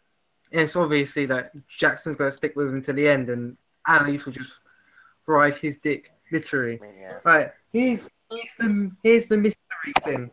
it's 0.51 0.77
obviously 0.77 1.27
that 1.27 1.53
Jackson's 1.69 2.17
going 2.17 2.31
to 2.31 2.37
stick 2.37 2.55
with 2.57 2.69
him 2.69 2.83
to 2.85 2.93
the 2.93 3.07
end, 3.09 3.29
and 3.29 3.57
Annalise 3.87 4.25
will 4.25 4.33
just 4.33 4.53
ride 5.27 5.55
his 5.57 5.79
dick, 5.79 6.13
literally. 6.33 6.81
Yeah. 7.01 7.19
Right, 7.25 7.51
here's, 7.73 8.09
here's 8.31 8.55
the 8.59 8.91
here's 9.03 9.27
the 9.27 9.37
mystery 9.37 9.93
thing. 10.05 10.31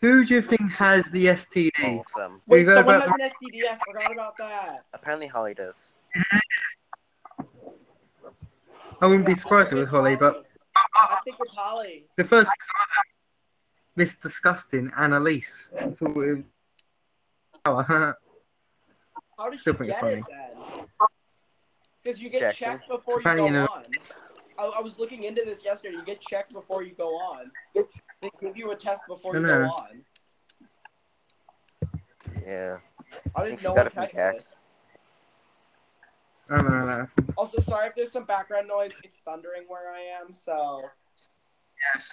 Who 0.00 0.24
do 0.26 0.34
you 0.34 0.42
think 0.42 0.70
has 0.72 1.10
the 1.10 1.28
All 1.30 1.34
STD? 1.36 2.00
of 2.00 2.06
them. 2.16 2.42
We 2.46 2.64
Wait, 2.64 2.66
someone 2.74 3.00
back- 3.00 3.08
has 3.08 3.12
an 3.20 3.30
STD. 3.30 3.64
I 3.70 3.78
forgot 3.92 4.12
about 4.12 4.36
that. 4.38 4.84
Apparently, 4.92 5.26
Holly 5.26 5.54
does. 5.54 5.80
I 9.00 9.06
wouldn't 9.06 9.26
be 9.26 9.34
surprised 9.34 9.72
if 9.72 9.76
it 9.76 9.80
was 9.80 9.88
Holly, 9.90 10.16
but 10.16 10.46
I 10.94 11.18
think 11.24 11.36
it's 11.40 11.52
Holly. 11.52 12.04
the 12.16 12.24
first 12.24 12.48
thing 12.48 12.56
I 12.74 12.84
heard, 12.96 13.06
Miss 13.96 14.14
Disgusting 14.16 14.90
Annalise. 14.98 15.72
Oh, 17.68 17.78
I 17.78 17.82
thought 17.82 18.02
it 18.02 18.06
was- 18.06 18.14
Oh, 19.16 19.20
How 19.38 19.50
did 19.50 19.56
she 19.58 19.60
Still 19.62 19.74
pretty 19.74 19.92
get 19.92 20.00
funny. 20.00 20.14
it 20.14 20.24
then? 20.28 20.86
Because 22.02 22.20
you 22.20 22.30
get 22.30 22.40
Jackson. 22.40 22.66
checked 22.66 22.88
before 22.88 23.18
you 23.20 23.24
go 23.24 23.46
you 23.46 23.50
know- 23.52 23.66
on. 23.66 23.84
I, 24.58 24.64
I 24.78 24.80
was 24.80 24.98
looking 24.98 25.24
into 25.24 25.42
this 25.44 25.62
yesterday. 25.64 25.96
You 25.96 26.04
get 26.04 26.18
checked 26.20 26.54
before 26.54 26.82
you 26.82 26.94
go 26.94 27.08
on. 27.10 27.50
They 27.74 28.30
give 28.40 28.56
you 28.56 28.70
a 28.70 28.76
test 28.76 29.02
before 29.06 29.36
I 29.36 29.40
you 29.40 29.46
know. 29.46 29.58
go 29.66 29.70
on. 29.72 30.02
Yeah. 32.46 32.76
I 33.34 33.40
think 33.42 33.48
didn't 33.48 33.60
she 33.60 33.66
know 33.68 33.74
got 33.74 33.76
what 33.76 33.86
it 33.88 33.92
from 33.92 34.02
checked 34.04 34.14
Jack. 34.14 34.34
this. 34.36 34.46
I 36.48 36.56
don't 36.56 36.70
know. 36.70 37.06
Also, 37.36 37.60
sorry 37.60 37.88
if 37.88 37.94
there's 37.96 38.12
some 38.12 38.24
background 38.24 38.68
noise. 38.68 38.92
It's 39.04 39.16
thundering 39.26 39.64
where 39.68 39.90
I 39.92 40.00
am, 40.22 40.32
so 40.32 40.80
Yes. 41.94 42.10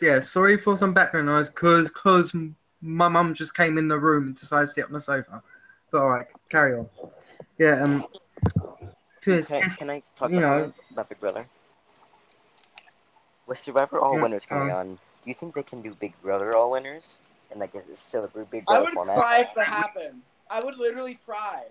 Yeah, 0.00 0.20
sorry 0.20 0.56
for 0.58 0.76
some 0.76 0.94
background 0.94 1.26
noise, 1.26 1.48
cause, 1.50 1.90
cause 1.94 2.32
my 2.82 3.08
mum 3.08 3.34
just 3.34 3.56
came 3.56 3.78
in 3.78 3.88
the 3.88 3.98
room 3.98 4.28
and 4.28 4.36
decided 4.36 4.66
to 4.68 4.72
sit 4.72 4.84
on 4.84 4.92
the 4.92 5.00
sofa. 5.00 5.42
But 5.90 6.00
alright, 6.00 6.26
carry 6.50 6.78
on. 6.78 6.88
Yeah, 7.58 7.82
um, 7.82 8.04
to 9.22 9.30
his, 9.32 9.46
Can, 9.46 9.62
can 9.78 9.90
I 9.90 10.02
talk 10.16 10.30
You 10.30 10.38
about, 10.38 10.58
know. 10.58 10.72
about 10.92 11.08
Big 11.08 11.20
Brother? 11.20 11.46
With 13.46 13.58
Survivor 13.58 14.00
All 14.00 14.14
Yeah, 14.14 14.22
Winners 14.22 14.46
coming 14.46 14.70
um, 14.70 14.76
on, 14.76 14.94
do 14.94 14.98
you 15.26 15.34
think 15.34 15.54
they 15.54 15.62
can 15.62 15.82
do 15.82 15.94
Big 15.94 16.14
Brother 16.22 16.56
All 16.56 16.70
Winners 16.70 17.20
and 17.50 17.60
like 17.60 17.74
a 17.74 17.82
silver 17.94 18.44
Big 18.44 18.66
Brother 18.66 18.82
I 18.82 18.84
Brother 18.84 18.84
would 18.84 18.94
format? 18.94 19.16
cry 19.18 19.40
if 19.40 19.54
that 19.54 19.66
happened. 19.66 20.22
I 20.50 20.60
would 20.62 20.76
literally 20.76 21.18
cry. 21.24 21.64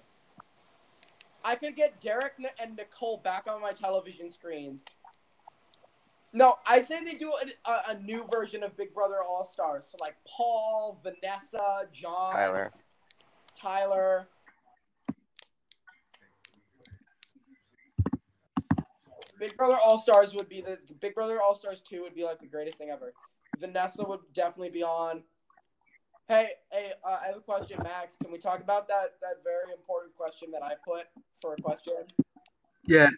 I 1.43 1.55
could 1.55 1.75
get 1.75 1.99
Derek 2.01 2.33
and 2.59 2.75
Nicole 2.75 3.17
back 3.17 3.47
on 3.47 3.61
my 3.61 3.71
television 3.73 4.31
screens. 4.31 4.83
No, 6.31 6.57
I 6.65 6.79
say 6.79 7.03
they 7.03 7.13
do 7.13 7.31
a, 7.31 7.69
a, 7.69 7.81
a 7.89 7.99
new 7.99 8.25
version 8.31 8.63
of 8.63 8.75
Big 8.75 8.93
Brother 8.93 9.21
All 9.21 9.45
Stars. 9.45 9.87
So 9.91 9.97
like 9.99 10.15
Paul, 10.27 10.99
Vanessa, 11.03 11.87
John, 11.93 12.31
Tyler. 12.31 12.71
Tyler. 13.63 14.27
Big 19.39 19.55
Brother 19.57 19.77
All 19.83 19.97
Stars 19.99 20.33
would 20.35 20.49
be 20.49 20.61
the, 20.61 20.77
the 20.87 20.93
Big 20.93 21.15
Brother 21.15 21.41
All 21.41 21.55
Stars 21.55 21.81
two 21.81 22.01
would 22.01 22.13
be 22.13 22.23
like 22.23 22.39
the 22.39 22.47
greatest 22.47 22.77
thing 22.77 22.89
ever. 22.89 23.13
Vanessa 23.59 24.03
would 24.03 24.19
definitely 24.33 24.69
be 24.69 24.83
on. 24.83 25.23
Hey, 26.27 26.49
hey, 26.71 26.91
uh, 27.05 27.17
I 27.21 27.27
have 27.27 27.37
a 27.37 27.41
question, 27.41 27.77
Max. 27.83 28.15
Can 28.21 28.31
we 28.31 28.37
talk 28.37 28.61
about 28.61 28.87
that 28.89 29.15
that 29.21 29.43
very 29.43 29.73
important 29.73 30.15
question 30.15 30.49
that 30.51 30.61
I 30.61 30.73
put 30.85 31.05
for 31.41 31.53
a 31.53 31.61
question? 31.61 31.95
yeah, 32.85 33.09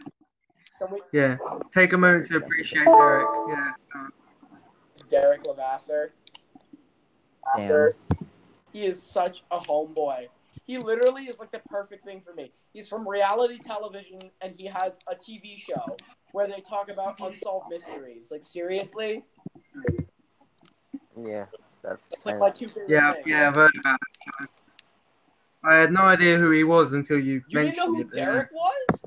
Can 0.79 0.87
we, 0.91 0.99
yeah. 1.11 1.37
Take 1.73 1.93
a 1.93 1.97
moment 1.97 2.25
to 2.27 2.37
appreciate 2.37 2.85
Derek. 2.85 3.27
Yeah. 3.49 3.71
um, 3.95 4.11
Derek 5.09 5.45
Levasseur? 5.45 6.13
Damn. 7.57 7.91
He 8.73 8.85
is 8.85 9.01
such 9.01 9.43
a 9.51 9.59
homeboy. 9.59 10.27
He 10.65 10.77
literally 10.79 11.25
is 11.25 11.39
like 11.39 11.51
the 11.51 11.61
perfect 11.69 12.03
thing 12.05 12.21
for 12.25 12.33
me. 12.33 12.51
He's 12.73 12.87
from 12.87 13.07
reality 13.07 13.59
television 13.59 14.19
and 14.41 14.55
he 14.57 14.65
has 14.65 14.97
a 15.07 15.15
TV 15.15 15.57
show 15.59 15.95
where 16.31 16.47
they 16.47 16.59
talk 16.61 16.89
about 16.89 17.19
unsolved 17.21 17.69
mysteries. 17.69 18.29
Like 18.31 18.43
seriously, 18.43 19.23
Yeah, 21.15 21.45
that's 21.83 22.11
like 22.25 22.33
kind 22.33 22.39
my 22.39 22.49
two 22.49 22.67
favorite 22.67 22.89
yeah, 22.89 23.13
things. 23.13 23.27
yeah, 23.27 23.47
I've 23.49 23.55
heard 23.55 23.71
about 23.79 23.99
it. 24.41 24.49
I 25.63 25.75
had 25.75 25.91
no 25.91 26.01
idea 26.01 26.37
who 26.39 26.49
he 26.51 26.63
was 26.63 26.93
until 26.93 27.19
you, 27.19 27.43
You 27.47 27.59
didn't 27.63 27.65
mentioned 27.65 27.77
know 27.77 27.93
who 27.95 28.01
it. 28.01 28.07
yeah. 28.13 28.25
Derek 28.25 28.51
was? 28.51 28.99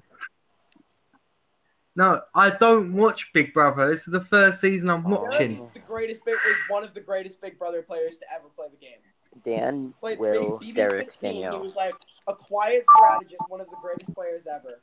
No, 1.97 2.21
I 2.35 2.51
don't 2.51 2.93
watch 2.95 3.31
Big 3.35 3.53
Brother. 3.53 3.91
This 3.91 4.07
is 4.07 4.13
the 4.13 4.21
first 4.25 4.61
season 4.61 4.89
I'm 4.91 5.05
Oh. 5.07 5.11
Derek 5.17 5.33
watching. 5.33 5.53
is 5.53 5.73
the 5.75 5.81
greatest. 5.81 6.25
Big, 6.25 6.35
is 6.35 6.57
one 6.69 6.85
of 6.85 6.95
the 6.95 7.01
greatest 7.01 7.41
Big 7.41 7.59
Brother 7.59 7.83
players 7.83 8.19
to 8.19 8.25
ever 8.33 8.47
play 8.55 8.67
the 8.71 8.77
game. 8.77 8.99
Dan, 9.45 9.95
Played 10.01 10.19
Will, 10.19 10.59
BB16. 10.59 10.75
Derek, 10.75 11.13
He 11.21 11.59
was 11.59 11.75
like 11.77 11.95
a 12.27 12.35
quiet 12.35 12.85
strategist, 12.87 13.43
one 13.49 13.61
of 13.61 13.69
the 13.71 13.77
greatest 13.83 14.15
players 14.15 14.47
ever. 14.47 14.81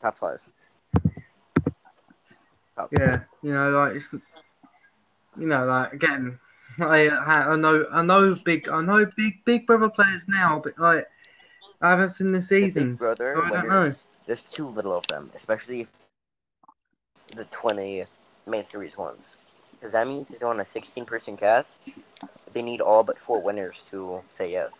Top 0.00 0.18
five. 0.18 0.40
Top 2.76 2.92
Yeah, 2.92 3.20
you 3.42 3.52
know, 3.52 3.70
like 3.70 3.96
it's, 3.96 4.12
you 5.38 5.46
know, 5.46 5.64
like 5.64 5.92
again, 5.92 6.38
I 6.78 7.08
I 7.08 7.56
know 7.56 7.86
I 7.92 8.02
know 8.02 8.34
big 8.44 8.68
I 8.68 8.82
know 8.82 9.06
big 9.16 9.44
Big 9.44 9.66
Brother 9.66 9.88
players 9.88 10.26
now, 10.28 10.60
but 10.62 10.78
like 10.78 11.08
I 11.80 11.90
haven't 11.90 12.10
seen 12.10 12.32
the 12.32 12.38
The 12.38 12.44
seasons. 12.44 12.98
Big 12.98 12.98
Brother 12.98 13.34
so 13.36 13.44
I 13.44 13.50
don't 13.50 13.68
know. 13.68 13.94
there's 14.26 14.44
too 14.44 14.68
little 14.68 14.96
of 14.96 15.06
them, 15.06 15.30
especially 15.34 15.82
if 15.82 15.88
the 17.36 17.44
20 17.46 18.04
main 18.46 18.64
series 18.64 18.96
ones. 18.96 19.36
Because 19.72 19.92
that 19.92 20.06
means 20.06 20.30
if 20.30 20.38
they're 20.38 20.48
on 20.48 20.60
a 20.60 20.66
16 20.66 21.04
person 21.04 21.36
cast, 21.36 21.78
they 22.54 22.62
need 22.62 22.80
all 22.80 23.02
but 23.02 23.18
four 23.18 23.42
winners 23.42 23.84
to 23.90 24.22
say 24.30 24.52
yes. 24.52 24.72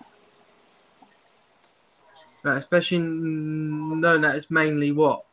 Like, 2.43 2.59
especially 2.59 2.99
knowing 2.99 4.23
that 4.23 4.37
it's 4.37 4.51
mainly 4.51 4.93
what 4.93 5.25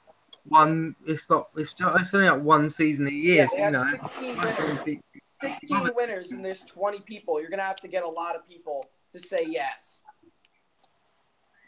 one. 0.46 0.96
It's 1.06 1.30
not. 1.30 1.50
It's 1.56 1.74
just. 1.74 2.00
It's 2.00 2.14
only 2.14 2.30
like 2.30 2.42
one 2.42 2.70
season 2.70 3.08
a 3.08 3.12
year. 3.12 3.36
Yeah, 3.36 3.48
so, 3.48 3.58
you 3.58 3.72
know. 3.72 3.92
16 3.92 4.38
winners. 4.38 5.02
16 5.42 5.90
winners 5.96 6.32
and 6.32 6.46
there's 6.46 6.62
20 6.62 7.00
people. 7.02 7.40
You're 7.40 7.50
gonna 7.50 7.64
have 7.64 7.78
to 7.78 7.88
get 7.88 8.04
a 8.04 8.10
lot 8.10 8.36
of 8.36 8.48
people 8.48 8.86
to 9.12 9.20
say 9.20 9.46
yes. 9.48 10.02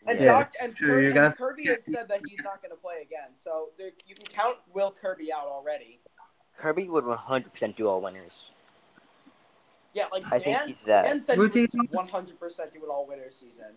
And, 0.06 0.20
Yeah, 0.20 0.26
Doc, 0.26 0.54
and, 0.62 0.76
true, 0.76 0.90
Kirby, 0.90 1.06
and 1.06 1.16
gonna- 1.16 1.34
Kirby 1.34 1.66
has 1.68 1.86
said 1.86 2.08
that 2.10 2.22
he's 2.28 2.40
not 2.44 2.62
going 2.62 2.72
to 2.72 2.76
play 2.76 3.02
again. 3.02 3.30
So 3.36 3.70
there, 3.78 3.92
you 4.06 4.16
can 4.16 4.26
count 4.26 4.58
Will 4.74 4.92
Kirby 4.92 5.32
out 5.32 5.48
already. 5.48 6.02
Kirby 6.58 6.90
would 6.90 7.06
100% 7.06 7.78
do 7.78 7.88
all 7.88 8.02
winners. 8.02 8.50
Yeah, 9.94 10.06
like 10.12 10.24
I 10.32 10.40
think 10.40 10.58
Dan, 10.58 10.68
he's 10.68 10.82
that. 10.82 11.04
Dan 11.04 11.22
said 11.22 11.38
Would 11.38 11.54
he 11.54 11.68
he- 11.72 11.80
would 11.80 11.92
100% 11.92 12.72
do 12.72 12.84
it 12.84 12.90
all 12.90 13.06
winter 13.08 13.30
season. 13.30 13.68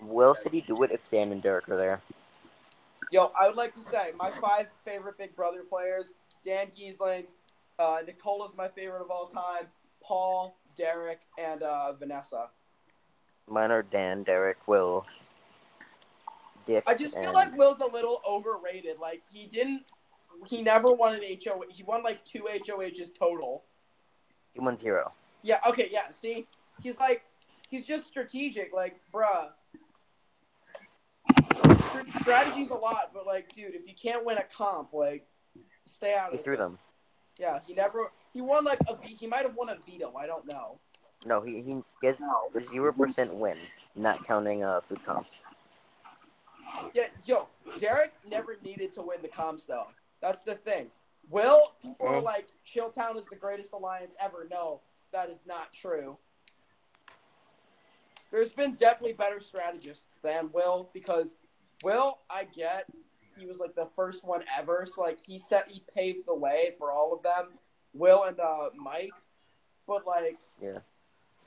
Will 0.00 0.34
City 0.34 0.62
do 0.66 0.82
it 0.82 0.90
if 0.90 1.00
Dan 1.10 1.32
and 1.32 1.42
Derek 1.42 1.68
are 1.68 1.76
there? 1.76 2.00
Yo, 3.10 3.30
I 3.38 3.46
would 3.46 3.56
like 3.56 3.74
to 3.74 3.80
say 3.80 4.10
my 4.16 4.30
five 4.40 4.66
favorite 4.84 5.16
Big 5.16 5.36
Brother 5.36 5.62
players: 5.68 6.12
Dan 6.44 6.68
Gheesling, 6.68 7.26
uh, 7.78 7.98
Nicola's 8.06 8.54
my 8.56 8.68
favorite 8.68 9.02
of 9.02 9.10
all 9.10 9.26
time, 9.26 9.66
Paul, 10.02 10.56
Derek, 10.76 11.20
and 11.38 11.62
uh, 11.62 11.92
Vanessa. 11.92 12.48
Mine 13.48 13.70
are 13.70 13.82
Dan, 13.82 14.22
Derek, 14.22 14.66
Will, 14.66 15.04
Dick, 16.66 16.84
I 16.86 16.94
just 16.94 17.14
feel 17.14 17.24
and 17.24 17.32
like 17.32 17.56
Will's 17.56 17.80
a 17.80 17.86
little 17.86 18.22
overrated. 18.28 18.98
Like 19.00 19.22
he 19.30 19.46
didn't, 19.46 19.82
he 20.46 20.62
never 20.62 20.92
won 20.92 21.14
an 21.14 21.22
HO. 21.44 21.64
He 21.68 21.82
won 21.82 22.02
like 22.02 22.24
two 22.24 22.46
HOHs 22.66 23.10
total. 23.18 23.64
He 24.52 24.60
won 24.60 24.78
zero. 24.78 25.12
Yeah. 25.42 25.58
Okay. 25.66 25.88
Yeah. 25.90 26.10
See, 26.10 26.46
he's 26.82 26.98
like, 26.98 27.22
he's 27.68 27.86
just 27.86 28.06
strategic. 28.06 28.72
Like, 28.72 29.00
bruh. 29.12 29.48
Str- 31.90 32.18
Strategy's 32.20 32.70
a 32.70 32.74
lot, 32.74 33.10
but 33.12 33.26
like, 33.26 33.52
dude, 33.52 33.74
if 33.74 33.86
you 33.86 33.94
can't 34.00 34.24
win 34.24 34.38
a 34.38 34.44
comp, 34.44 34.92
like, 34.92 35.26
stay 35.84 36.14
out 36.14 36.30
He 36.30 36.34
of 36.34 36.40
it. 36.40 36.44
threw 36.44 36.56
them. 36.56 36.78
Yeah, 37.38 37.60
he 37.66 37.74
never. 37.74 38.12
He 38.32 38.40
won 38.40 38.64
like 38.64 38.78
a. 38.88 38.96
He 39.06 39.26
might 39.26 39.42
have 39.42 39.54
won 39.54 39.68
a 39.68 39.76
veto. 39.86 40.14
I 40.16 40.26
don't 40.26 40.46
know. 40.46 40.78
No, 41.24 41.40
he 41.40 41.62
he 41.62 41.80
gets 42.00 42.20
a 42.20 42.60
zero 42.60 42.92
percent 42.92 43.32
win, 43.34 43.56
not 43.96 44.26
counting 44.26 44.64
uh 44.64 44.80
food 44.82 45.04
comps. 45.04 45.42
Yeah, 46.94 47.04
yo, 47.24 47.48
Derek 47.78 48.12
never 48.28 48.56
needed 48.64 48.92
to 48.94 49.02
win 49.02 49.22
the 49.22 49.28
comps 49.28 49.64
though. 49.64 49.86
That's 50.20 50.42
the 50.42 50.54
thing. 50.54 50.86
Will 51.30 51.72
people 51.80 52.06
are 52.06 52.20
like 52.20 52.48
Chilltown 52.66 53.16
is 53.16 53.24
the 53.30 53.36
greatest 53.36 53.72
alliance 53.72 54.14
ever? 54.20 54.46
No, 54.50 54.80
that 55.12 55.30
is 55.30 55.40
not 55.46 55.72
true. 55.72 56.18
There's 58.30 58.50
been 58.50 58.74
definitely 58.74 59.12
better 59.12 59.40
strategists 59.40 60.18
than 60.22 60.50
Will 60.52 60.90
because 60.92 61.36
Will, 61.84 62.18
I 62.30 62.44
get 62.44 62.86
he 63.36 63.46
was 63.46 63.58
like 63.58 63.74
the 63.74 63.88
first 63.96 64.24
one 64.24 64.44
ever, 64.58 64.86
so 64.86 65.02
like 65.02 65.18
he 65.20 65.38
set 65.38 65.68
he 65.68 65.82
paved 65.94 66.26
the 66.26 66.34
way 66.34 66.72
for 66.78 66.90
all 66.90 67.12
of 67.12 67.22
them. 67.22 67.58
Will 67.94 68.24
and 68.24 68.38
uh 68.40 68.70
Mike, 68.76 69.12
but 69.86 70.06
like 70.06 70.38
Yeah. 70.60 70.78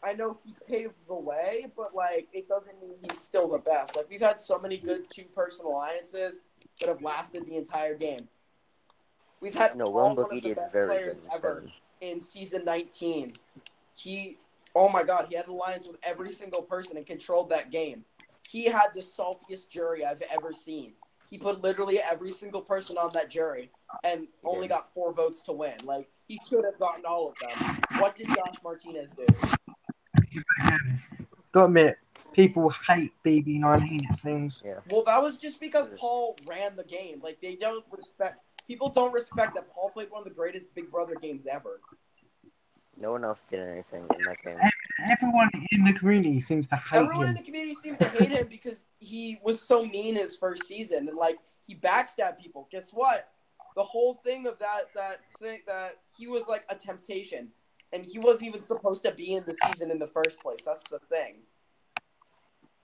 I 0.03 0.13
know 0.13 0.37
he 0.45 0.53
paved 0.67 0.93
the 1.07 1.15
way, 1.15 1.67
but 1.75 1.95
like 1.95 2.27
it 2.33 2.47
doesn't 2.47 2.79
mean 2.81 2.95
he's 3.01 3.19
still 3.19 3.47
the 3.47 3.57
best. 3.57 3.95
Like 3.95 4.09
we've 4.09 4.21
had 4.21 4.39
so 4.39 4.59
many 4.59 4.77
good 4.77 5.09
two 5.09 5.25
person 5.35 5.65
alliances 5.65 6.41
that 6.79 6.89
have 6.89 7.01
lasted 7.01 7.45
the 7.45 7.55
entire 7.55 7.95
game. 7.95 8.27
We've 9.45 9.53
had 9.53 9.77
No, 9.77 9.85
all 9.85 9.91
one 9.91 10.11
of 10.17 10.17
Boogie 10.25 10.41
the 10.41 10.41
did 10.41 10.55
best 10.55 10.73
very 10.73 10.87
players 10.87 11.13
good 11.17 11.23
in 11.25 11.31
ever 11.31 11.55
seven. 11.59 11.71
in 12.01 12.19
season 12.19 12.65
19. 12.65 13.33
He, 13.95 14.39
oh 14.73 14.89
my 14.89 15.03
god, 15.03 15.27
he 15.29 15.35
had 15.35 15.45
an 15.45 15.51
alliance 15.51 15.85
with 15.85 15.97
every 16.01 16.31
single 16.31 16.63
person 16.63 16.97
and 16.97 17.05
controlled 17.05 17.51
that 17.51 17.69
game. 17.69 18.03
He 18.49 18.65
had 18.65 18.87
the 18.95 19.01
saltiest 19.01 19.69
jury 19.69 20.03
I've 20.03 20.23
ever 20.31 20.51
seen. 20.51 20.93
He 21.29 21.37
put 21.37 21.61
literally 21.61 21.99
every 21.99 22.31
single 22.31 22.61
person 22.61 22.97
on 22.97 23.11
that 23.13 23.29
jury 23.29 23.69
and 24.03 24.27
only 24.43 24.67
got 24.67 24.91
four 24.95 25.13
votes 25.13 25.43
to 25.43 25.51
win. 25.51 25.75
Like 25.83 26.09
he 26.27 26.39
should 26.49 26.65
have 26.65 26.79
gotten 26.79 27.05
all 27.05 27.29
of 27.29 27.35
them. 27.39 27.77
What 27.99 28.15
did 28.15 28.27
Josh 28.29 28.55
Martinez 28.63 29.11
do? 29.15 29.27
Gotta 31.51 31.65
admit, 31.67 31.97
people 32.33 32.73
hate 32.87 33.13
BB19. 33.23 34.09
It 34.09 34.17
seems. 34.17 34.63
Well, 34.89 35.03
that 35.03 35.21
was 35.21 35.37
just 35.37 35.59
because 35.59 35.87
Paul 35.99 36.35
ran 36.47 36.75
the 36.75 36.83
game. 36.83 37.21
Like 37.23 37.39
they 37.41 37.55
don't 37.55 37.85
respect 37.91 38.39
people 38.67 38.89
don't 38.89 39.13
respect 39.13 39.55
that 39.55 39.71
Paul 39.73 39.89
played 39.89 40.11
one 40.11 40.19
of 40.19 40.25
the 40.25 40.33
greatest 40.33 40.73
Big 40.75 40.91
Brother 40.91 41.15
games 41.15 41.45
ever. 41.49 41.79
No 42.97 43.11
one 43.11 43.25
else 43.25 43.43
did 43.49 43.59
anything 43.59 44.05
in 44.17 44.25
that 44.25 44.41
game. 44.43 44.57
Everyone 45.05 45.49
in 45.71 45.83
the 45.83 45.93
community 45.93 46.39
seems 46.39 46.67
to 46.69 46.77
hate 46.77 46.99
him. 46.99 47.03
Everyone 47.05 47.27
in 47.27 47.35
the 47.35 47.43
community 47.43 47.75
seems 47.75 47.99
to 47.99 48.07
hate 48.07 48.29
him 48.29 48.47
because 48.49 48.87
he 48.99 49.39
was 49.43 49.61
so 49.61 49.85
mean 49.85 50.15
his 50.15 50.37
first 50.37 50.65
season 50.65 51.09
and 51.09 51.17
like 51.17 51.37
he 51.67 51.75
backstabbed 51.75 52.39
people. 52.39 52.69
Guess 52.71 52.91
what? 52.93 53.27
The 53.75 53.83
whole 53.83 54.21
thing 54.23 54.47
of 54.47 54.57
that 54.59 54.89
that 54.95 55.19
thing 55.39 55.59
that 55.67 55.97
he 56.17 56.27
was 56.27 56.47
like 56.47 56.63
a 56.69 56.75
temptation 56.75 57.49
and 57.91 58.05
he 58.05 58.17
wasn't 58.17 58.47
even 58.47 58.63
supposed 58.63 59.03
to 59.03 59.11
be 59.11 59.33
in 59.33 59.43
the 59.45 59.53
season 59.53 59.91
in 59.91 59.99
the 59.99 60.07
first 60.07 60.39
place. 60.39 60.59
That's 60.65 60.83
the 60.89 60.99
thing. 61.09 61.35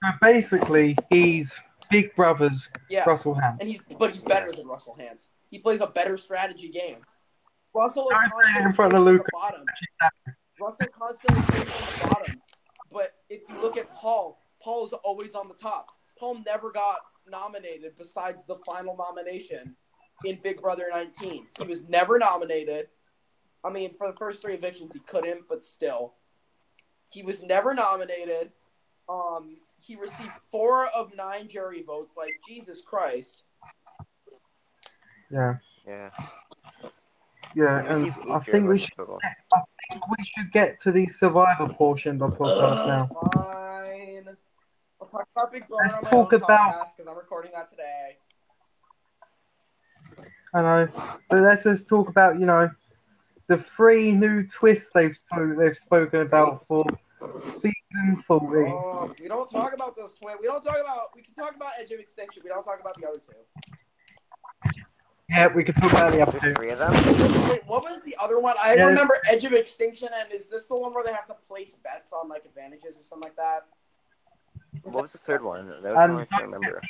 So 0.03 0.11
basically, 0.21 0.97
he's 1.09 1.57
Big 1.89 2.13
Brother's 2.15 2.69
Yeah. 2.89 3.05
Russell 3.05 3.35
Hantz. 3.35 3.57
And 3.61 3.69
he's 3.69 3.81
but 3.97 4.11
he's 4.11 4.23
better 4.23 4.51
than 4.51 4.67
Russell 4.67 4.97
Hantz. 4.99 5.27
He 5.51 5.59
plays 5.59 5.81
a 5.81 5.87
better 5.87 6.17
strategy 6.17 6.69
game. 6.69 6.97
Russell 7.75 8.09
is 8.09 8.17
I 8.17 8.23
was 8.23 8.31
saying 8.43 8.65
it 8.65 8.67
in 8.69 8.73
front 8.73 8.93
of 8.93 9.03
Luca. 9.03 9.23
the 9.25 9.29
bottom. 9.33 9.65
Russell 10.59 10.87
constantly 10.97 11.41
plays 11.43 11.61
on 11.61 12.09
the 12.09 12.15
bottom. 12.15 12.41
But 12.91 13.13
if 13.29 13.41
you 13.47 13.61
look 13.61 13.77
at 13.77 13.89
Paul, 13.91 14.41
Paul 14.61 14.85
is 14.85 14.93
always 14.93 15.35
on 15.35 15.47
the 15.47 15.53
top. 15.53 15.91
Paul 16.17 16.41
never 16.45 16.71
got 16.71 16.97
nominated 17.29 17.93
besides 17.97 18.43
the 18.45 18.57
final 18.65 18.95
nomination 18.95 19.75
in 20.25 20.39
Big 20.41 20.61
Brother 20.61 20.87
19. 20.91 21.47
He 21.57 21.63
was 21.63 21.87
never 21.87 22.17
nominated. 22.17 22.87
I 23.63 23.69
mean, 23.69 23.91
for 23.97 24.11
the 24.11 24.17
first 24.17 24.41
three 24.41 24.53
evictions, 24.53 24.93
he 24.93 24.99
couldn't, 24.99 25.47
but 25.49 25.63
still. 25.63 26.13
He 27.11 27.23
was 27.23 27.43
never 27.43 27.73
nominated. 27.73 28.51
Um, 29.09 29.57
he 29.79 29.95
received 29.95 30.31
four 30.49 30.87
of 30.87 31.15
nine 31.15 31.47
jury 31.47 31.83
votes. 31.83 32.15
Like, 32.17 32.39
Jesus 32.47 32.81
Christ. 32.81 33.43
Yeah, 35.31 35.57
Yeah. 35.87 36.09
yeah, 37.55 37.79
and 37.93 38.13
I 38.31 38.39
think 38.39 38.67
we 38.67 38.77
votes 38.77 38.83
should 38.83 38.97
total. 38.97 39.19
we 40.17 40.23
should 40.23 40.51
get 40.51 40.79
to 40.81 40.91
the 40.91 41.07
Survivor 41.07 41.69
portion 41.73 42.21
of 42.21 42.31
the 42.31 42.37
podcast 42.37 42.77
Ugh, 42.77 42.87
now. 42.87 43.31
Fine. 43.33 44.37
I'll 45.01 45.07
talk 45.07 45.27
about 45.35 45.51
Big 45.51 45.67
Brother 45.67 45.83
Let's 45.83 46.07
talk 46.09 46.33
about- 46.33 46.95
because 46.97 47.09
I'm 47.09 47.17
recording 47.17 47.51
that 47.53 47.69
today. 47.69 48.17
I 50.53 50.61
know, 50.61 50.89
but 51.29 51.39
let's 51.39 51.63
just 51.63 51.87
talk 51.87 52.09
about 52.09 52.37
you 52.39 52.45
know 52.45 52.69
the 53.47 53.57
three 53.57 54.11
new 54.11 54.45
twists 54.45 54.91
they've 54.91 55.17
they've 55.57 55.77
spoken 55.77 56.21
about 56.21 56.65
for 56.67 56.83
season 57.47 58.21
forty. 58.27 58.69
Oh, 58.69 59.13
we 59.19 59.29
don't 59.29 59.49
talk 59.49 59.73
about 59.73 59.95
those 59.95 60.13
twins. 60.15 60.39
We 60.41 60.47
don't 60.47 60.61
talk 60.61 60.77
about. 60.81 61.15
We 61.15 61.21
can 61.21 61.33
talk 61.35 61.55
about 61.55 61.71
Edge 61.79 61.91
of 61.91 61.99
Extinction. 62.01 62.41
We 62.43 62.49
don't 62.49 62.63
talk 62.63 62.81
about 62.81 62.99
the 62.99 63.07
other 63.07 63.19
two. 63.19 63.71
Yeah, 65.31 65.47
we 65.47 65.63
could 65.63 65.77
talk 65.77 65.93
about 65.93 66.11
the 66.11 66.21
other 66.21 66.37
two. 66.39 66.53
three 66.55 66.71
of 66.71 66.79
them. 66.79 66.91
Wait, 67.49 67.65
what 67.65 67.83
was 67.83 68.01
the 68.03 68.15
other 68.19 68.39
one? 68.41 68.57
I 68.61 68.75
Yeah. 68.75 68.87
remember 68.87 69.17
Edge 69.29 69.45
of 69.45 69.53
Extinction, 69.53 70.09
and 70.13 70.29
is 70.29 70.49
this 70.49 70.65
the 70.65 70.75
one 70.75 70.93
where 70.93 71.05
they 71.05 71.13
have 71.13 71.25
to 71.27 71.35
place 71.47 71.73
bets 71.75 72.11
on 72.11 72.27
like 72.27 72.43
advantages 72.43 72.97
or 72.97 73.05
something 73.05 73.29
like 73.29 73.37
that? 73.37 73.65
What 74.83 75.03
was 75.03 75.13
the 75.13 75.19
third 75.19 75.41
one? 75.41 75.69
That 75.81 75.93
was 75.93 75.97
Um, 75.97 76.13
one 76.15 76.21
I 76.21 76.25
can't 76.25 76.43
remember. 76.43 76.81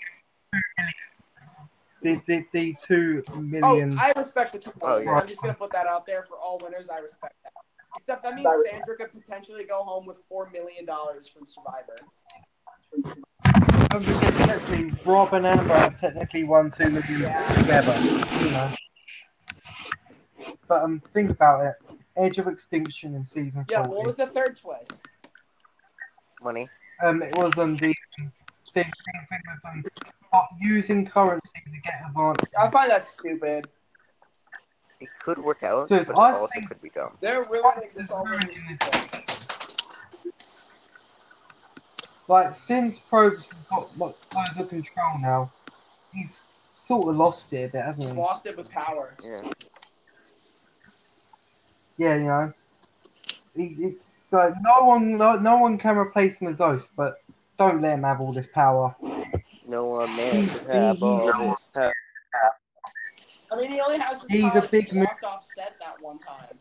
The 2.01 2.15
the, 2.25 2.45
the 2.51 2.75
two 2.81 3.23
Oh, 3.31 3.39
million. 3.41 3.95
I 3.99 4.11
respect 4.15 4.53
the 4.53 4.59
two. 4.59 4.73
Oh, 4.81 4.97
yeah. 4.97 5.11
I'm 5.11 5.27
just 5.27 5.41
gonna 5.41 5.53
put 5.53 5.71
that 5.73 5.85
out 5.85 6.07
there 6.07 6.23
for 6.23 6.35
all 6.35 6.57
winners. 6.63 6.89
I 6.89 6.97
respect 6.97 7.35
that. 7.43 7.53
Except 7.95 8.23
that 8.23 8.33
means 8.33 8.49
Sandra 8.67 8.95
could 8.95 9.11
potentially 9.11 9.65
go 9.65 9.83
home 9.83 10.07
with 10.07 10.23
four 10.27 10.49
million 10.49 10.85
dollars 10.85 11.27
from 11.27 11.45
Survivor. 11.45 11.95
Because 13.91 14.05
technically, 14.47 14.93
Rob 15.05 15.33
and 15.33 15.45
Amber 15.45 15.73
have 15.73 15.99
technically 15.99 16.43
won 16.45 16.71
two 16.71 16.89
million 16.89 17.21
Yeah. 17.21 17.53
together. 17.55 17.97
You 18.39 18.51
know. 18.51 18.71
But 20.67 20.83
um, 20.83 21.01
think 21.13 21.29
about 21.29 21.65
it. 21.65 21.75
Edge 22.15 22.37
of 22.37 22.47
Extinction 22.47 23.15
in 23.15 23.25
season 23.25 23.65
Yeah. 23.69 23.79
forty. 23.85 23.93
What 23.93 24.05
was 24.05 24.15
the 24.15 24.27
third 24.27 24.57
twist? 24.57 25.01
Money. 26.41 26.69
um, 27.03 27.21
it 27.21 27.35
was 27.37 27.57
um 27.57 27.75
the 27.77 27.93
the 28.73 28.83
thing 28.83 28.91
with 29.29 29.65
um 29.65 29.83
using 30.59 31.05
currency 31.05 31.51
to 31.65 31.79
get 31.83 32.01
advantage. 32.07 32.49
I 32.57 32.69
find 32.69 32.89
that 32.91 33.07
stupid. 33.09 33.67
It 35.01 35.09
could 35.19 35.39
work 35.39 35.63
out, 35.63 35.89
So, 35.89 35.97
but 35.97 36.09
it 36.09 36.17
I 36.17 36.31
also 36.33 36.51
think- 36.53 36.67
could 36.69 36.81
be 36.81 36.89
dumb. 36.91 37.17
They're 37.21 37.43
ruining 37.43 37.89
this 37.95 38.09
all. 38.11 38.25
Really. 42.31 42.45
Like 42.45 42.53
since 42.53 42.99
Probst 42.99 43.51
has 43.53 43.63
got 43.69 43.97
like, 43.97 44.15
loads 44.33 44.57
of 44.59 44.69
control 44.69 45.19
now, 45.19 45.51
he's 46.13 46.43
sort 46.75 47.07
of 47.09 47.15
lost 47.15 47.51
it 47.53 47.65
a 47.65 47.71
bit, 47.71 47.83
hasn't 47.83 48.07
He's 48.07 48.13
he? 48.15 48.19
lost 48.19 48.45
it 48.45 48.57
with 48.57 48.69
power. 48.69 49.15
Yeah. 49.23 49.41
Yeah, 51.97 52.15
you 52.15 52.23
know. 52.23 52.53
He, 53.55 53.67
he, 53.67 53.95
like 54.31 54.53
no 54.61 54.85
one, 54.85 55.17
no, 55.17 55.35
no 55.35 55.57
one 55.57 55.77
can 55.77 55.97
replace 55.97 56.37
Mazos, 56.39 56.89
but 56.95 57.15
don't 57.57 57.81
let 57.81 57.93
him 57.95 58.03
have 58.03 58.21
all 58.21 58.33
this 58.33 58.47
power. 58.53 58.95
No 59.67 59.85
one 59.85 60.15
man 60.15 60.35
He's- 60.35 60.57
should 60.57 60.67
have 60.71 60.97
he's- 60.97 61.01
all 61.01 61.49
this 61.51 61.69
power. 61.73 61.93
I 63.53 63.57
mean, 63.59 63.71
he 63.73 63.81
only 63.81 63.99
has 63.99 64.21
his 64.21 64.31
He's 64.31 64.55
a 64.55 64.59
powers. 64.61 64.69
big 64.71 64.85
He 64.87 64.95
mo- 64.99 65.03
walked 65.03 65.23
off 65.25 65.45
set 65.53 65.73
that 65.81 66.01
one 66.01 66.19
time. 66.19 66.57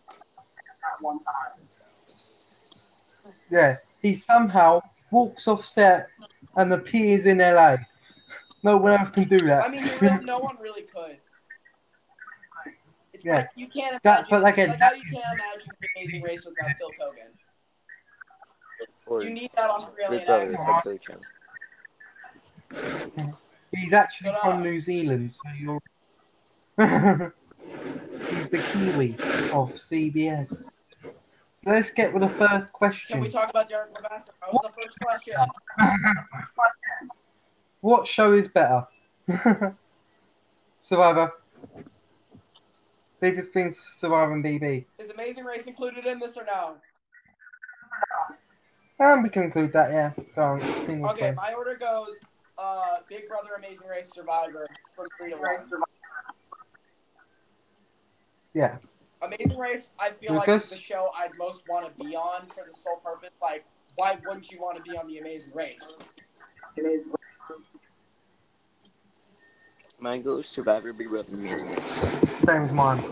Yeah, 3.48 3.76
he 4.02 4.12
somehow 4.12 4.80
walks 5.10 5.48
off 5.48 5.64
set 5.64 6.08
and 6.56 6.72
appears 6.72 7.26
in 7.26 7.38
LA. 7.38 7.76
No 8.62 8.76
one 8.76 8.92
else 8.92 9.10
can 9.10 9.24
do 9.24 9.38
that. 9.38 9.64
I 9.64 9.68
mean, 9.68 9.90
really, 10.00 10.24
no 10.24 10.38
one 10.38 10.56
really 10.60 10.82
could. 10.82 11.18
It's 13.12 13.24
Yeah. 13.24 13.34
like 13.36 13.48
you 13.54 13.68
can't 13.68 14.02
That- 14.02 14.20
imagine. 14.20 14.30
but 14.30 14.42
like 14.42 14.58
a- 14.58 14.66
like 14.66 14.78
how 14.80 14.92
you 14.92 15.02
can't 15.02 15.24
imagine 15.34 15.72
the 15.80 15.88
Amazing 15.96 16.22
Race 16.22 16.44
without 16.44 16.70
Phil 16.78 16.90
Keoghan. 16.98 17.32
You 19.24 19.30
need 19.30 19.50
that 19.56 19.68
Australian 19.70 20.22
accent. 20.28 21.06
He's 23.72 23.92
actually 23.92 24.30
But, 24.30 24.36
uh, 24.36 24.50
from 24.52 24.62
New 24.62 24.80
Zealand, 24.80 25.32
so 25.32 25.42
you're. 25.58 25.80
He's 28.30 28.48
the 28.48 28.58
Kiwi 28.58 29.14
of 29.52 29.72
CBS. 29.74 30.68
So 31.62 31.70
let's 31.70 31.90
get 31.90 32.12
with 32.12 32.22
the 32.22 32.28
first 32.30 32.72
question. 32.72 33.14
Can 33.14 33.20
we 33.20 33.28
talk 33.28 33.50
about 33.50 33.68
Derek 33.68 33.90
Levasseur? 33.94 34.32
That 34.40 34.52
was 34.52 34.62
the 34.64 34.72
first 34.82 34.98
question. 35.00 35.34
what 37.82 38.08
show 38.08 38.32
is 38.32 38.48
better? 38.48 38.86
Survivor. 40.80 41.32
Biggest 43.20 43.50
thing 43.50 43.70
Survivor 43.70 44.32
and 44.32 44.42
BB. 44.42 44.86
Is 44.98 45.10
Amazing 45.10 45.44
Race 45.44 45.64
included 45.64 46.06
in 46.06 46.18
this 46.18 46.38
or 46.38 46.46
no? 46.46 46.76
And 48.98 49.22
we 49.22 49.28
can 49.28 49.42
include 49.44 49.74
that, 49.74 49.90
yeah. 49.90 50.12
Go 50.34 50.42
on. 50.42 50.62
Okay, 50.62 51.18
player. 51.18 51.34
my 51.34 51.52
order 51.52 51.74
goes 51.74 52.14
uh, 52.56 53.00
Big 53.06 53.28
Brother, 53.28 53.50
Amazing 53.58 53.88
Race, 53.88 54.10
Survivor 54.14 54.66
from 54.96 55.08
three 55.18 55.30
to 55.30 55.36
one. 55.36 55.68
Yeah. 58.54 58.78
Amazing 59.22 59.58
Race, 59.58 59.88
I 59.98 60.10
feel 60.10 60.34
like 60.34 60.48
Lucas? 60.48 60.64
is 60.64 60.70
the 60.70 60.76
show 60.76 61.10
I'd 61.16 61.36
most 61.38 61.60
want 61.68 61.86
to 61.86 62.04
be 62.04 62.14
on 62.16 62.46
for 62.46 62.64
the 62.70 62.76
sole 62.76 62.96
purpose. 63.04 63.30
Like, 63.42 63.64
why 63.96 64.16
wouldn't 64.26 64.50
you 64.50 64.60
want 64.60 64.76
to 64.76 64.82
be 64.82 64.96
on 64.96 65.06
the 65.08 65.18
Amazing 65.18 65.52
Race? 65.54 65.96
Mine 69.98 70.22
goes 70.22 70.48
Survivor, 70.48 70.94
Big 70.94 71.10
Brother, 71.10 71.28
Amazing 71.34 71.68
Race. 71.68 71.92
Same 72.44 72.62
as 72.62 72.72
mine. 72.72 73.04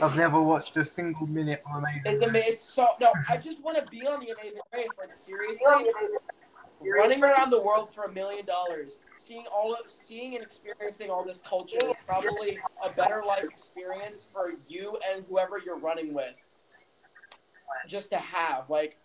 I've 0.00 0.16
never 0.16 0.42
watched 0.42 0.76
a 0.76 0.84
single 0.84 1.26
minute 1.28 1.62
of 1.66 1.76
Amazing 1.76 2.02
It's 2.04 2.22
ama- 2.22 2.38
It's 2.38 2.64
so 2.64 2.88
no. 3.00 3.12
I 3.28 3.36
just 3.36 3.62
want 3.62 3.76
to 3.76 3.84
be 3.90 4.04
on 4.06 4.18
the 4.18 4.32
Amazing 4.32 4.60
Race. 4.74 4.88
Like 4.98 5.12
seriously, 5.12 5.64
running 6.84 7.22
around 7.22 7.50
the 7.50 7.60
world 7.62 7.94
for 7.94 8.04
a 8.04 8.12
million 8.12 8.44
dollars, 8.46 8.98
seeing 9.16 9.44
all 9.46 9.74
of, 9.74 9.90
seeing 9.90 10.34
and 10.34 10.42
experiencing 10.42 11.10
all 11.10 11.24
this 11.24 11.40
culture 11.46 11.78
is 11.78 11.96
probably 12.06 12.58
a 12.82 12.90
better 12.90 13.22
life 13.26 13.44
experience 13.44 14.26
for 14.32 14.52
you 14.68 14.98
and 15.10 15.24
whoever 15.28 15.58
you're 15.58 15.78
running 15.78 16.12
with. 16.14 16.34
Just 17.86 18.10
to 18.10 18.18
have, 18.18 18.70
like, 18.70 18.98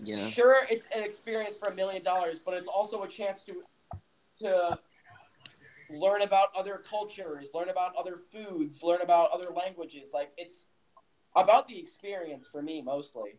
Yeah. 0.00 0.28
sure, 0.28 0.66
it's 0.68 0.86
an 0.94 1.02
experience 1.02 1.56
for 1.56 1.68
a 1.68 1.74
million 1.74 2.02
dollars, 2.02 2.38
but 2.38 2.54
it's 2.54 2.68
also 2.68 3.02
a 3.02 3.08
chance 3.08 3.42
to 3.44 3.62
to 4.38 4.78
learn 5.88 6.22
about 6.22 6.48
other 6.54 6.82
cultures, 6.88 7.50
learn 7.54 7.68
about 7.68 7.94
other 7.96 8.18
foods, 8.32 8.82
learn 8.82 9.00
about 9.00 9.30
other 9.30 9.50
languages. 9.50 10.10
Like 10.12 10.32
it's 10.36 10.66
about 11.34 11.68
the 11.68 11.78
experience 11.78 12.46
for 12.46 12.62
me 12.62 12.82
mostly. 12.82 13.38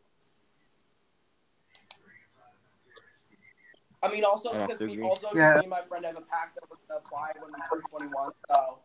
I 4.04 4.12
mean, 4.12 4.24
also 4.24 4.52
I 4.52 4.66
because 4.66 4.80
to 4.80 4.86
we 4.86 5.02
also 5.02 5.30
Yeah. 5.34 5.56
me 5.56 5.62
and 5.62 5.70
my 5.70 5.82
friend 5.82 6.06
have 6.06 6.18
a 6.18 6.22
pact 6.22 6.56
that 6.56 6.64
we're 6.70 6.78
gonna 6.88 7.00
apply 7.06 7.32
when 7.40 7.52
we 7.52 7.60
turn 7.70 7.82
twenty 7.90 8.08
one. 8.14 8.32
So 8.50 8.80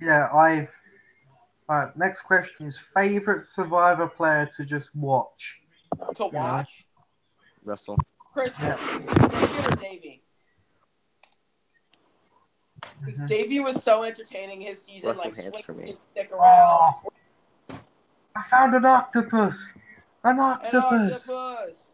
Yeah, 0.00 0.26
I. 0.32 0.68
Alright, 1.70 1.94
next 1.96 2.22
question 2.22 2.66
is 2.66 2.78
favorite 2.94 3.42
Survivor 3.42 4.08
player 4.08 4.46
to 4.56 4.64
just 4.64 4.94
watch. 4.94 5.60
to 6.16 6.26
watch 6.26 6.86
Russell. 7.64 7.98
Chris, 8.32 8.50
Yeah. 8.60 8.76
Chris 8.76 9.66
or 9.66 9.76
Davey. 9.76 10.22
Because 13.04 13.20
Mhm. 13.20 13.28
Davey 13.28 13.60
was 13.60 13.82
so 13.82 14.02
entertaining 14.04 14.60
his 14.60 14.82
season, 14.82 15.10
Russell 15.10 15.24
like 15.24 15.34
for 15.34 15.62
swinging 15.74 15.84
me. 15.84 15.90
his 15.92 16.00
stick 16.12 16.32
around. 16.32 16.94
Oh, 17.70 17.78
I 18.34 18.42
found 18.48 18.74
an 18.74 18.84
octopus. 18.84 19.76
An 20.24 20.38
An 20.38 20.40
octopus. 20.40 21.87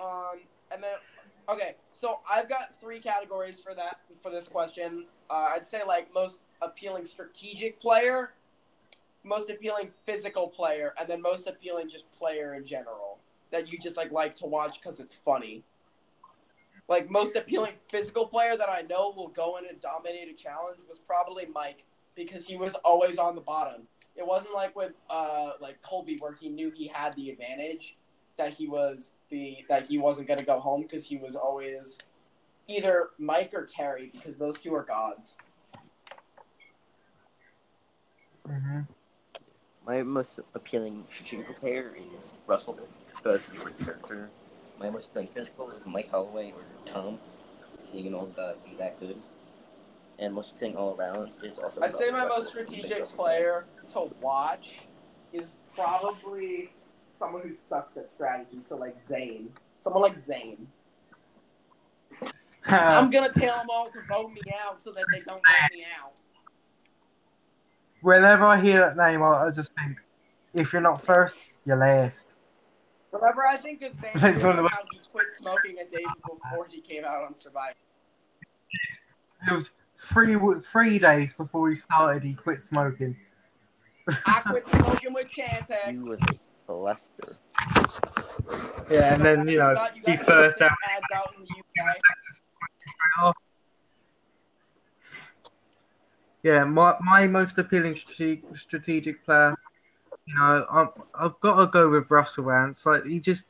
Um, 0.00 0.40
and 0.72 0.82
then 0.82 0.96
okay, 1.48 1.74
so 1.92 2.20
I've 2.30 2.48
got 2.48 2.74
three 2.80 3.00
categories 3.00 3.60
for 3.60 3.74
that 3.74 4.00
for 4.22 4.30
this 4.30 4.48
question. 4.48 5.06
Uh, 5.30 5.50
I'd 5.54 5.66
say 5.66 5.82
like 5.86 6.12
most 6.14 6.40
appealing 6.62 7.04
strategic 7.04 7.80
player, 7.80 8.32
most 9.24 9.50
appealing 9.50 9.90
physical 10.04 10.48
player, 10.48 10.94
and 10.98 11.08
then 11.08 11.22
most 11.22 11.46
appealing 11.46 11.88
just 11.88 12.04
player 12.12 12.54
in 12.54 12.64
general 12.64 13.18
that 13.50 13.72
you 13.72 13.78
just 13.78 13.96
like 13.96 14.12
like 14.12 14.34
to 14.36 14.46
watch 14.46 14.78
because 14.80 15.00
it's 15.00 15.18
funny. 15.24 15.62
Like 16.88 17.10
most 17.10 17.36
appealing 17.36 17.72
physical 17.90 18.26
player 18.26 18.56
that 18.56 18.68
I 18.68 18.82
know 18.82 19.12
will 19.14 19.28
go 19.28 19.58
in 19.58 19.66
and 19.66 19.80
dominate 19.80 20.28
a 20.30 20.34
challenge 20.34 20.78
was 20.88 20.98
probably 20.98 21.46
Mike 21.52 21.84
because 22.14 22.46
he 22.46 22.56
was 22.56 22.74
always 22.76 23.18
on 23.18 23.34
the 23.34 23.40
bottom. 23.40 23.82
It 24.16 24.26
wasn't 24.26 24.54
like 24.54 24.74
with 24.74 24.92
uh 25.10 25.52
like 25.60 25.80
Colby 25.82 26.16
where 26.18 26.32
he 26.32 26.48
knew 26.48 26.70
he 26.70 26.86
had 26.88 27.14
the 27.14 27.30
advantage 27.30 27.96
that 28.38 28.54
he 28.54 28.66
was 28.66 29.12
the 29.28 29.58
that 29.68 29.86
he 29.86 29.98
wasn't 29.98 30.26
going 30.26 30.38
to 30.38 30.44
go 30.44 30.58
home 30.58 30.82
because 30.82 31.04
he 31.04 31.16
was 31.18 31.36
always 31.36 31.98
either 32.68 33.10
Mike 33.18 33.52
or 33.52 33.66
Terry 33.66 34.10
because 34.12 34.36
those 34.36 34.58
two 34.58 34.74
are 34.74 34.84
gods. 34.84 35.34
Mhm. 38.46 38.86
My 39.84 40.02
most 40.02 40.40
appealing 40.54 41.04
strategic 41.10 41.58
player 41.60 41.94
is 41.96 42.38
Russell 42.46 42.78
because 43.16 43.50
he's 43.50 43.60
a 43.60 43.84
character. 43.84 44.30
My 44.78 44.90
most 44.90 45.10
appealing 45.10 45.28
physical 45.28 45.70
is 45.70 45.84
Mike 45.84 46.10
Holloway 46.10 46.52
or 46.52 46.62
Tom. 46.84 47.18
Seeing 47.82 48.06
an 48.06 48.14
old 48.14 48.36
guy 48.36 48.54
be 48.64 48.76
that 48.76 48.98
good. 49.00 49.20
And 50.18 50.34
most 50.34 50.52
appealing 50.52 50.76
all 50.76 50.94
around 50.96 51.32
is 51.42 51.58
also. 51.58 51.80
I'd 51.82 51.94
say 51.94 52.10
my 52.10 52.24
Russell. 52.24 52.42
most 52.42 52.48
strategic 52.50 53.04
player 53.04 53.64
to 53.92 54.10
watch 54.20 54.82
is 55.32 55.48
probably 55.74 56.70
someone 57.18 57.42
who 57.42 57.54
sucks 57.68 57.96
at 57.96 58.12
strategy. 58.12 58.58
So 58.64 58.76
like 58.76 59.02
Zane, 59.02 59.50
someone 59.80 60.02
like 60.02 60.16
Zane. 60.16 60.66
I'm 62.66 63.10
gonna 63.10 63.32
tell 63.32 63.56
them 63.58 63.68
all 63.70 63.90
to 63.90 64.00
vote 64.08 64.32
me 64.32 64.40
out 64.64 64.82
so 64.82 64.92
that 64.92 65.04
they 65.12 65.20
don't 65.20 65.36
vote 65.36 65.72
me 65.72 65.84
out. 66.00 66.12
Whenever 68.02 68.44
I 68.44 68.60
hear 68.60 68.80
that 68.80 68.96
name, 68.96 69.22
I, 69.22 69.46
I 69.46 69.50
just 69.50 69.72
think, 69.82 69.98
if 70.54 70.72
you're 70.72 70.82
not 70.82 71.04
first, 71.04 71.38
you're 71.64 71.76
last. 71.76 72.28
Whenever 73.10 73.46
I 73.46 73.56
think 73.56 73.82
of 73.82 73.96
Zane, 73.96 74.10
I 74.14 74.32
one 74.44 74.58
of 74.58 74.64
the- 74.64 74.68
how 74.70 74.82
he 74.92 75.00
quit 75.10 75.26
smoking 75.38 75.78
a 75.78 75.84
day 75.84 76.04
before 76.22 76.66
he 76.68 76.80
came 76.80 77.04
out 77.04 77.24
on 77.24 77.34
Survivor. 77.34 77.74
It 79.48 79.54
was 79.54 79.70
three 80.00 80.36
three 80.70 80.98
days 80.98 81.32
before 81.32 81.70
he 81.70 81.76
started. 81.76 82.22
He 82.22 82.34
quit 82.34 82.60
smoking. 82.60 83.16
I 84.26 84.40
quit 84.40 84.66
smoking 84.68 85.12
with 85.14 85.28
Chantix. 85.28 86.18
You 86.68 86.74
was 86.74 87.10
yeah, 88.90 89.14
and 89.14 89.24
then 89.24 89.48
you 89.48 89.58
know 89.58 89.74
got- 89.74 89.96
you 89.96 90.02
he's 90.06 90.20
first 90.20 90.60
out. 90.60 90.70
out 91.14 91.34
in 91.36 91.44
the 91.44 91.82
UK. 91.82 93.34
Yeah, 96.42 96.64
my 96.64 96.94
my 97.00 97.26
most 97.26 97.58
appealing 97.58 97.94
strategic, 97.94 98.44
strategic 98.56 99.24
player. 99.24 99.56
You 100.26 100.34
know, 100.34 100.66
I'm, 100.70 100.88
I've 101.14 101.40
got 101.40 101.58
to 101.58 101.66
go 101.66 101.88
with 101.88 102.10
Russell 102.10 102.44
Hantz. 102.44 102.84
Like 102.84 103.04
he 103.04 103.18
just 103.18 103.46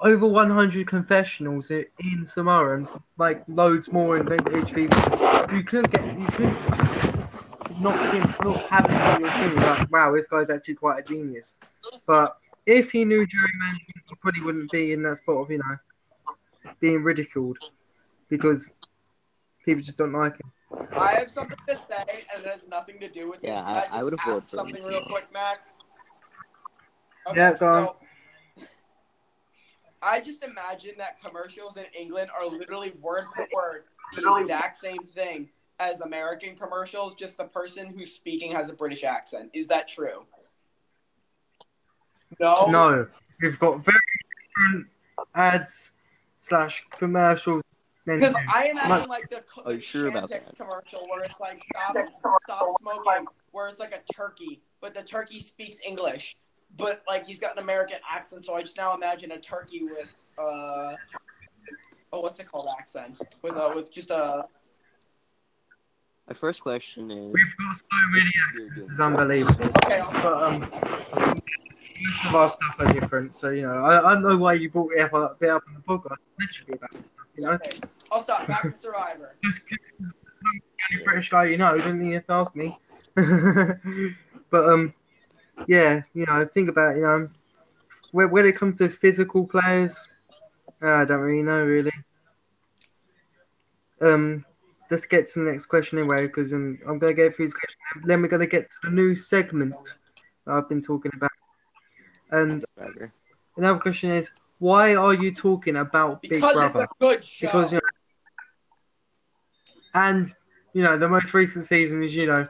over 0.00 0.26
100 0.26 0.86
confessionals 0.86 1.70
in, 1.70 1.84
in 1.98 2.24
Samoa 2.24 2.74
and 2.76 2.88
like 3.18 3.42
loads 3.48 3.92
more 3.92 4.16
in 4.16 4.26
HV. 4.26 5.52
You 5.52 5.62
couldn't 5.62 5.90
get 5.90 6.18
you 6.18 6.26
could 6.28 6.56
just 7.02 7.09
not 7.80 8.14
him 8.14 8.22
not 8.44 8.58
having 8.70 8.94
him 8.94 9.02
on 9.02 9.20
your 9.20 9.30
team. 9.30 9.56
Like 9.56 9.90
wow, 9.90 10.14
this 10.14 10.28
guy's 10.28 10.50
actually 10.50 10.74
quite 10.74 11.00
a 11.00 11.02
genius. 11.02 11.58
But 12.06 12.36
if 12.66 12.90
he 12.90 13.04
knew 13.04 13.26
jury 13.26 13.52
management, 13.58 14.04
he 14.08 14.14
probably 14.20 14.42
wouldn't 14.42 14.70
be 14.70 14.92
in 14.92 15.02
that 15.04 15.18
spot 15.18 15.36
of 15.36 15.50
you 15.50 15.58
know 15.58 15.76
being 16.80 17.02
ridiculed 17.02 17.58
because 18.28 18.70
people 19.64 19.82
just 19.82 19.96
don't 19.96 20.12
like 20.12 20.34
him. 20.34 20.52
I 20.96 21.14
have 21.14 21.30
something 21.30 21.58
to 21.68 21.76
say, 21.76 22.24
and 22.34 22.44
it 22.44 22.48
has 22.48 22.60
nothing 22.68 23.00
to 23.00 23.08
do 23.08 23.28
with 23.30 23.40
Yeah, 23.42 23.56
this. 23.56 23.64
I- 23.64 23.72
Can 23.72 23.92
I 23.92 23.94
just 23.96 24.04
would've 24.04 24.20
voted 24.20 24.36
ask 24.44 24.50
something 24.50 24.84
real 24.84 25.02
quick, 25.02 25.32
Max. 25.32 25.68
Yeah, 27.34 27.52
go 27.54 27.66
on. 27.66 27.86
so 27.86 27.96
I 30.02 30.20
just 30.20 30.42
imagine 30.42 30.92
that 30.98 31.20
commercials 31.22 31.76
in 31.76 31.84
England 31.98 32.30
are 32.38 32.46
literally 32.46 32.92
word 33.00 33.26
for 33.34 33.46
word 33.54 33.84
the 34.16 34.36
exact 34.40 34.78
same 34.78 35.04
thing 35.04 35.48
as 35.80 36.00
American 36.02 36.54
commercials. 36.54 37.14
Just 37.14 37.36
the 37.36 37.44
person 37.44 37.88
who's 37.88 38.12
speaking 38.12 38.52
has 38.52 38.68
a 38.68 38.72
British 38.72 39.02
accent. 39.02 39.50
Is 39.54 39.66
that 39.68 39.88
true? 39.88 40.24
No. 42.38 42.66
No, 42.66 43.08
we've 43.42 43.58
got 43.58 43.84
very 43.84 43.96
different 44.54 44.86
ads 45.34 45.90
slash 46.38 46.84
commercials 46.90 47.62
Because. 48.06 48.34
I 48.52 48.68
imagine 48.68 49.08
like 49.08 49.28
the, 49.30 49.42
co- 49.52 49.70
the 49.70 49.80
sure 49.80 50.10
Chantix 50.10 50.56
commercial 50.56 51.06
where 51.08 51.22
it's 51.22 51.40
like 51.40 51.60
stop 51.74 51.96
stop 52.44 52.68
smoking, 52.80 53.26
where 53.52 53.68
it's 53.68 53.80
like 53.80 53.92
a 53.92 54.12
turkey, 54.12 54.60
but 54.80 54.94
the 54.94 55.02
turkey 55.02 55.40
speaks 55.40 55.78
English, 55.84 56.36
but 56.76 57.02
like 57.08 57.26
he's 57.26 57.40
got 57.40 57.52
an 57.52 57.62
American 57.62 57.98
accent. 58.10 58.44
So 58.44 58.54
I 58.54 58.62
just 58.62 58.76
now 58.76 58.94
imagine 58.94 59.32
a 59.32 59.38
turkey 59.38 59.82
with 59.84 60.08
uh 60.38 60.94
oh 62.12 62.20
what's 62.20 62.38
it 62.38 62.50
called 62.50 62.68
accent 62.78 63.20
with 63.42 63.56
uh 63.56 63.72
with 63.74 63.92
just 63.92 64.10
a 64.10 64.44
My 66.30 66.34
first 66.34 66.60
question 66.62 67.10
is. 67.10 67.32
We've 67.34 67.56
got 67.58 67.74
so 67.74 67.82
many 68.12 68.30
You're 68.54 68.66
accents, 68.68 68.76
doing 68.76 68.90
it's 68.92 69.00
unbelievable. 69.00 69.64
okay. 69.84 69.98
I'll 69.98 70.22
But 70.22 70.42
um, 70.44 70.60
most 72.00 72.24
of 72.26 72.34
our 72.36 72.48
stuff 72.48 72.76
are 72.78 72.92
different, 72.92 73.34
so 73.34 73.48
you 73.50 73.62
know, 73.62 73.72
I, 73.82 74.10
I 74.10 74.14
don't 74.14 74.22
know 74.22 74.36
why 74.36 74.52
you 74.52 74.70
brought 74.70 74.92
it 74.92 75.00
up 75.00 75.12
a 75.12 75.34
bit 75.40 75.50
up 75.50 75.64
in 75.66 75.74
the 75.74 75.80
podcast, 75.80 76.18
literally 76.38 76.74
about 76.78 76.90
this 77.02 77.10
stuff, 77.10 77.26
you 77.36 77.42
know. 77.42 77.50
Okay. 77.54 77.80
I'll 78.12 78.22
stop. 78.22 78.46
Back 78.46 78.62
to 78.62 78.78
Survivor. 78.78 79.34
Just 79.44 79.60
'cause 79.68 79.78
I'm 80.00 80.12
the 80.44 80.94
only 80.94 81.04
British 81.04 81.30
guy 81.30 81.46
you 81.46 81.56
know, 81.56 81.76
don't 81.78 82.00
you 82.04 82.14
have 82.14 82.26
to 82.26 82.32
ask 82.32 82.54
me. 82.54 82.78
but 84.50 84.68
um, 84.70 84.94
yeah, 85.66 86.02
you 86.14 86.26
know, 86.26 86.48
think 86.54 86.68
about 86.68 86.94
you 86.94 87.02
know, 87.02 87.28
when, 88.12 88.30
when 88.30 88.46
it 88.46 88.56
comes 88.56 88.78
to 88.78 88.88
physical 88.88 89.48
players, 89.48 89.98
uh, 90.80 90.90
I 90.90 91.04
don't 91.06 91.18
really 91.18 91.42
know 91.42 91.64
really. 91.64 91.90
Um, 94.00 94.44
let's 94.90 95.06
get 95.06 95.28
to 95.32 95.44
the 95.44 95.50
next 95.50 95.66
question 95.66 95.98
anyway, 95.98 96.22
because 96.22 96.52
um, 96.52 96.78
I'm 96.86 96.98
gonna 96.98 97.14
get 97.14 97.34
through 97.34 97.46
this 97.46 97.54
question. 97.54 97.78
Then 98.04 98.22
we're 98.22 98.28
gonna 98.28 98.46
get 98.46 98.68
to 98.70 98.76
the 98.84 98.90
new 98.90 99.14
segment 99.14 99.74
that 100.46 100.52
I've 100.54 100.68
been 100.68 100.82
talking 100.82 101.12
about. 101.14 101.30
And 102.32 102.64
another 103.56 103.78
question 103.78 104.10
is, 104.12 104.30
why 104.58 104.94
are 104.94 105.14
you 105.14 105.32
talking 105.34 105.76
about 105.76 106.22
Big 106.22 106.32
Because 106.32 106.54
Brother? 106.54 106.82
it's 106.84 106.92
a 106.92 106.94
good 107.00 107.24
show. 107.24 107.46
because 107.46 107.72
you 107.72 107.78
know, 107.78 107.88
and 109.94 110.32
you 110.72 110.82
know 110.82 110.98
the 110.98 111.08
most 111.08 111.32
recent 111.34 111.64
season 111.64 112.02
is 112.02 112.14
you 112.14 112.26
know 112.26 112.46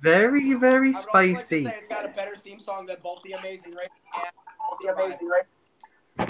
very 0.00 0.54
very 0.54 0.88
I 0.88 0.90
would 0.90 0.96
also 0.96 1.08
like 1.12 1.28
to 1.28 1.34
spicy. 1.36 1.64
say 1.64 1.74
it's 1.78 1.88
got 1.88 2.04
a 2.06 2.08
better 2.08 2.34
theme 2.42 2.58
song 2.60 2.86
than 2.86 2.96
both 3.02 3.22
the 3.22 3.32
Amazing 3.32 3.74
Race 3.74 3.88
and 4.14 4.32
the 4.80 4.94
Amazing 4.94 5.28
Race. 5.28 6.28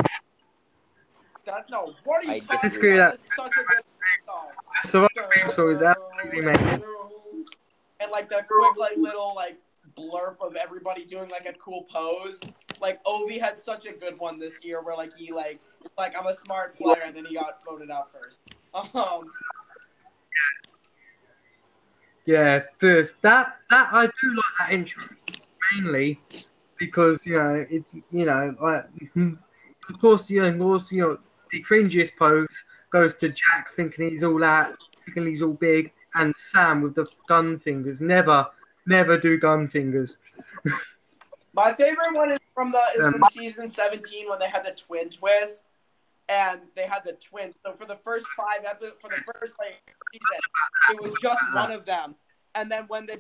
That, 1.46 1.64
no, 1.70 1.94
what 2.04 2.20
are 2.20 2.24
you 2.24 2.32
I 2.32 2.40
talking 2.40 2.68
disagree 2.68 2.94
about? 2.98 3.12
with 3.12 3.20
It's 3.26 3.36
such 3.36 3.52
a 3.52 3.64
good 3.74 3.82
song. 4.30 4.48
The 4.82 4.88
Survivor 4.88 5.08
theme 5.34 5.50
song 5.50 5.72
is 5.72 5.82
absolutely 5.82 6.40
amazing. 6.40 6.82
And 8.00 8.10
like 8.10 8.28
the 8.28 8.42
quick, 8.48 8.76
like 8.76 8.96
little, 8.96 9.34
like 9.34 9.58
blurb 9.96 10.36
of 10.40 10.56
everybody 10.56 11.04
doing 11.04 11.28
like 11.30 11.46
a 11.46 11.52
cool 11.54 11.86
pose. 11.92 12.40
Like 12.80 13.02
Ovi 13.04 13.40
had 13.40 13.58
such 13.58 13.86
a 13.86 13.92
good 13.92 14.18
one 14.18 14.38
this 14.38 14.64
year, 14.64 14.82
where 14.82 14.96
like 14.96 15.10
he 15.16 15.32
like 15.32 15.60
like 15.98 16.14
I'm 16.18 16.26
a 16.26 16.34
smart 16.34 16.76
player, 16.76 17.02
and 17.04 17.14
then 17.14 17.26
he 17.26 17.34
got 17.34 17.62
voted 17.64 17.90
out 17.90 18.10
first. 18.12 18.40
Um, 18.94 19.30
Yeah, 22.26 22.60
first 22.78 23.14
that 23.22 23.56
that 23.70 23.88
I 23.92 24.06
do 24.06 24.28
like 24.28 24.44
that 24.58 24.72
intro 24.72 25.02
mainly 25.72 26.20
because 26.78 27.26
you 27.26 27.36
know 27.36 27.66
it's 27.68 27.94
you 27.94 28.24
know 28.24 28.54
like 28.60 28.84
of 29.88 30.00
course 30.00 30.30
you 30.30 30.42
know 30.42 30.48
of 30.48 30.58
course 30.58 30.92
you 30.92 31.00
know 31.02 31.18
the 31.50 31.64
cringiest 31.64 32.12
pose 32.18 32.62
goes 32.90 33.14
to 33.16 33.28
Jack 33.28 33.68
thinking 33.76 34.10
he's 34.10 34.22
all 34.22 34.38
that 34.40 34.76
thinking 35.04 35.26
he's 35.26 35.42
all 35.42 35.54
big 35.54 35.92
and 36.14 36.34
Sam 36.36 36.82
with 36.82 36.94
the 36.94 37.06
gun 37.28 37.58
fingers 37.58 38.00
never 38.00 38.46
never 38.86 39.16
do 39.18 39.38
gun 39.38 39.68
fingers. 39.68 40.18
my 41.52 41.72
favorite 41.74 42.12
one 42.12 42.32
is 42.32 42.38
from 42.54 42.72
the 42.72 42.82
is 42.96 43.04
Um, 43.04 43.12
from 43.12 43.22
season 43.30 43.68
17 43.68 44.28
when 44.28 44.38
they 44.38 44.48
had 44.48 44.64
the 44.64 44.72
twin 44.72 45.08
twist. 45.10 45.64
And 46.28 46.60
they 46.76 46.84
had 46.84 47.02
the 47.04 47.14
twins. 47.14 47.56
So 47.66 47.72
for 47.72 47.86
the 47.86 47.96
first 47.96 48.24
five 48.36 48.64
episodes, 48.64 48.96
for 49.00 49.10
the 49.10 49.20
first 49.32 49.54
like 49.58 49.82
season, 50.12 50.40
it 50.90 51.02
was 51.02 51.12
just 51.20 51.42
one 51.52 51.72
of 51.72 51.84
them. 51.84 52.14
And 52.54 52.70
then 52.70 52.84
when 52.86 53.06
they 53.06 53.18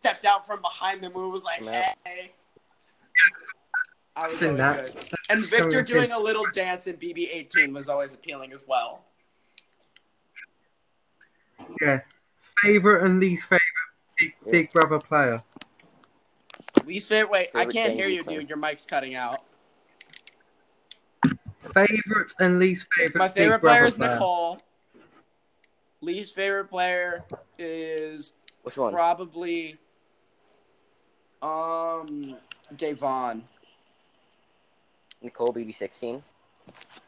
stepped 0.00 0.24
out 0.24 0.44
from 0.44 0.60
behind 0.60 1.04
the 1.04 1.08
movie, 1.08 1.30
was 1.30 1.44
like, 1.44 1.60
Yeah. 1.62 1.94
"Hey." 2.04 2.32
I 4.16 4.28
was 4.28 4.42
always 4.42 4.58
that. 4.58 4.94
good. 4.94 5.08
And 5.28 5.44
Victor 5.44 5.80
I've 5.80 5.86
doing 5.86 6.12
a 6.12 6.18
little 6.18 6.44
dance 6.52 6.86
in 6.86 6.96
BB-18 6.96 7.72
was 7.72 7.88
always 7.88 8.14
appealing 8.14 8.52
as 8.52 8.64
well. 8.66 9.04
Yeah, 11.80 12.00
favorite 12.62 13.04
and 13.04 13.18
least 13.20 13.44
favorite 13.44 13.60
Big, 14.18 14.32
Yeah. 14.44 14.50
Big 14.52 14.72
Brother 14.72 14.98
player. 15.00 15.42
Least 16.84 17.08
favorite. 17.08 17.30
Wait, 17.30 17.50
I 17.54 17.64
can't 17.64 17.94
hear 17.94 18.06
you, 18.06 18.22
dude. 18.22 18.48
Your 18.48 18.58
mic's 18.58 18.86
cutting 18.86 19.14
out. 19.16 19.42
Favorite 21.72 22.32
and 22.38 22.58
least 22.58 22.86
favorite. 22.96 23.18
My 23.18 23.28
favorite 23.28 23.60
Brother 23.60 23.78
player 23.78 23.88
is 23.88 23.96
player. 23.96 24.12
Nicole. 24.12 24.58
Least 26.02 26.34
favorite 26.34 26.66
player 26.66 27.24
is 27.58 28.34
Which 28.62 28.76
one? 28.76 28.92
probably 28.92 29.78
um 31.42 32.36
Davon. 32.76 33.44
Nicole 35.24 35.52
BB16. 35.52 36.22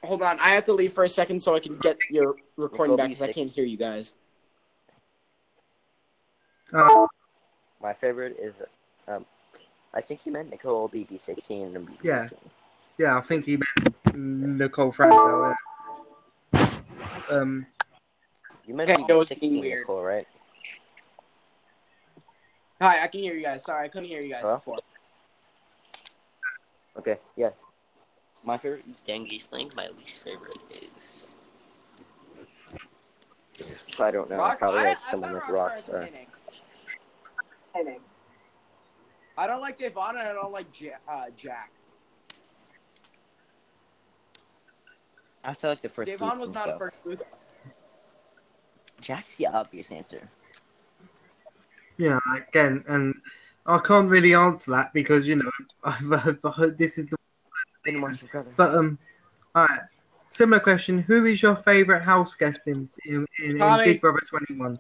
Hold 0.03 0.23
on, 0.23 0.39
I 0.41 0.51
have 0.51 0.65
to 0.65 0.73
leave 0.73 0.93
for 0.93 1.05
a 1.05 1.09
second 1.09 1.41
so 1.41 1.55
I 1.55 1.61
can 1.61 1.77
get 1.79 1.97
your 2.11 2.35
recording 2.57 2.93
Nicole 2.93 2.97
back 2.97 3.09
because 3.11 3.23
I 3.23 3.29
B6. 3.29 3.35
can't 3.35 3.51
hear 3.53 3.65
you 3.65 3.77
guys. 3.77 4.15
Oh, 6.73 7.07
My 7.81 7.93
favorite 7.93 8.37
is, 8.41 8.55
um, 9.07 9.25
I 9.95 10.01
think 10.01 10.21
he 10.25 10.31
meant 10.31 10.51
Nicole 10.51 10.89
BB16 10.89 11.77
and 11.77 11.87
BB18. 11.89 11.99
Yeah. 12.03 12.27
yeah, 12.99 13.19
I 13.19 13.21
think 13.23 13.45
he 13.45 13.57
meant 13.59 14.17
Nicole 14.17 14.93
Franzel. 14.93 15.55
yeah. 16.55 16.71
Um, 17.31 17.67
You 18.67 18.75
meant 18.75 18.91
Okay, 18.91 19.03
it 19.03 19.07
BB16. 19.09 19.63
Nicole, 19.63 20.03
right? 20.03 20.27
Hi, 22.81 23.03
I 23.03 23.07
can 23.07 23.21
hear 23.21 23.35
you 23.35 23.43
guys. 23.43 23.65
Sorry, 23.65 23.85
I 23.87 23.89
couldn't 23.89 24.09
hear 24.09 24.21
you 24.21 24.31
guys 24.33 24.43
Hello? 24.43 24.57
before. 24.57 24.77
Okay, 26.99 27.19
yeah. 27.37 27.51
My 28.47 28.57
favorite 28.57 28.85
is 28.89 28.97
Dan 29.05 29.27
Gheesling. 29.27 29.75
My 29.75 29.89
least 29.99 30.23
favorite 30.23 30.59
is. 30.71 31.35
I 33.99 34.13
don't 34.13 34.31
know. 34.31 34.37
Rock- 34.37 34.61
probably 34.61 34.81
I- 34.81 34.85
like 34.85 34.99
I 35.05 35.11
someone 35.11 35.33
thought 35.33 35.43
like 35.43 35.51
Rock's 35.51 35.83
Rockstar. 35.83 36.09
I 39.37 39.47
don't 39.47 39.61
like 39.61 39.77
Devon 39.77 40.17
and 40.17 40.29
I 40.29 40.33
don't 40.33 40.53
like 40.53 40.81
Ja- 40.81 40.93
uh, 41.09 41.25
Jack. 41.37 41.73
I 45.45 45.53
feel 45.53 45.71
like 45.71 45.83
the 45.83 45.89
first. 45.89 46.09
Devon 46.11 46.31
Booth 46.31 46.39
was 46.39 46.47
and 46.49 46.55
not 46.55 46.69
a 46.69 46.79
first 46.79 46.97
booth. 47.05 47.23
Jack's 49.01 49.37
the 49.37 49.47
obvious 49.49 49.91
answer. 49.91 50.29
yeah, 51.99 52.19
again, 52.49 52.85
and 52.89 53.15
I 53.67 53.79
can't 53.79 54.09
really 54.09 54.35
answer 54.35 54.71
that 54.71 54.93
because 54.93 55.27
you 55.27 55.37
know 55.37 55.51
I've, 55.85 56.13
I've 56.13 56.55
heard 56.55 56.79
this 56.79 56.97
is 56.99 57.07
the. 57.07 57.17
Didn't 57.87 58.03
watch 58.03 58.19
the 58.19 58.27
brother. 58.27 58.53
But 58.57 58.75
um, 58.75 58.99
all 59.55 59.65
right. 59.69 59.81
Similar 60.29 60.61
question: 60.61 60.99
Who 60.99 61.25
is 61.25 61.41
your 61.41 61.55
favorite 61.57 62.03
house 62.03 62.35
guest 62.35 62.63
in 62.67 62.89
in, 63.07 63.25
in, 63.39 63.63
in 63.63 63.79
Big 63.85 64.01
Brother 64.01 64.21
Twenty 64.29 64.55
One? 64.57 64.79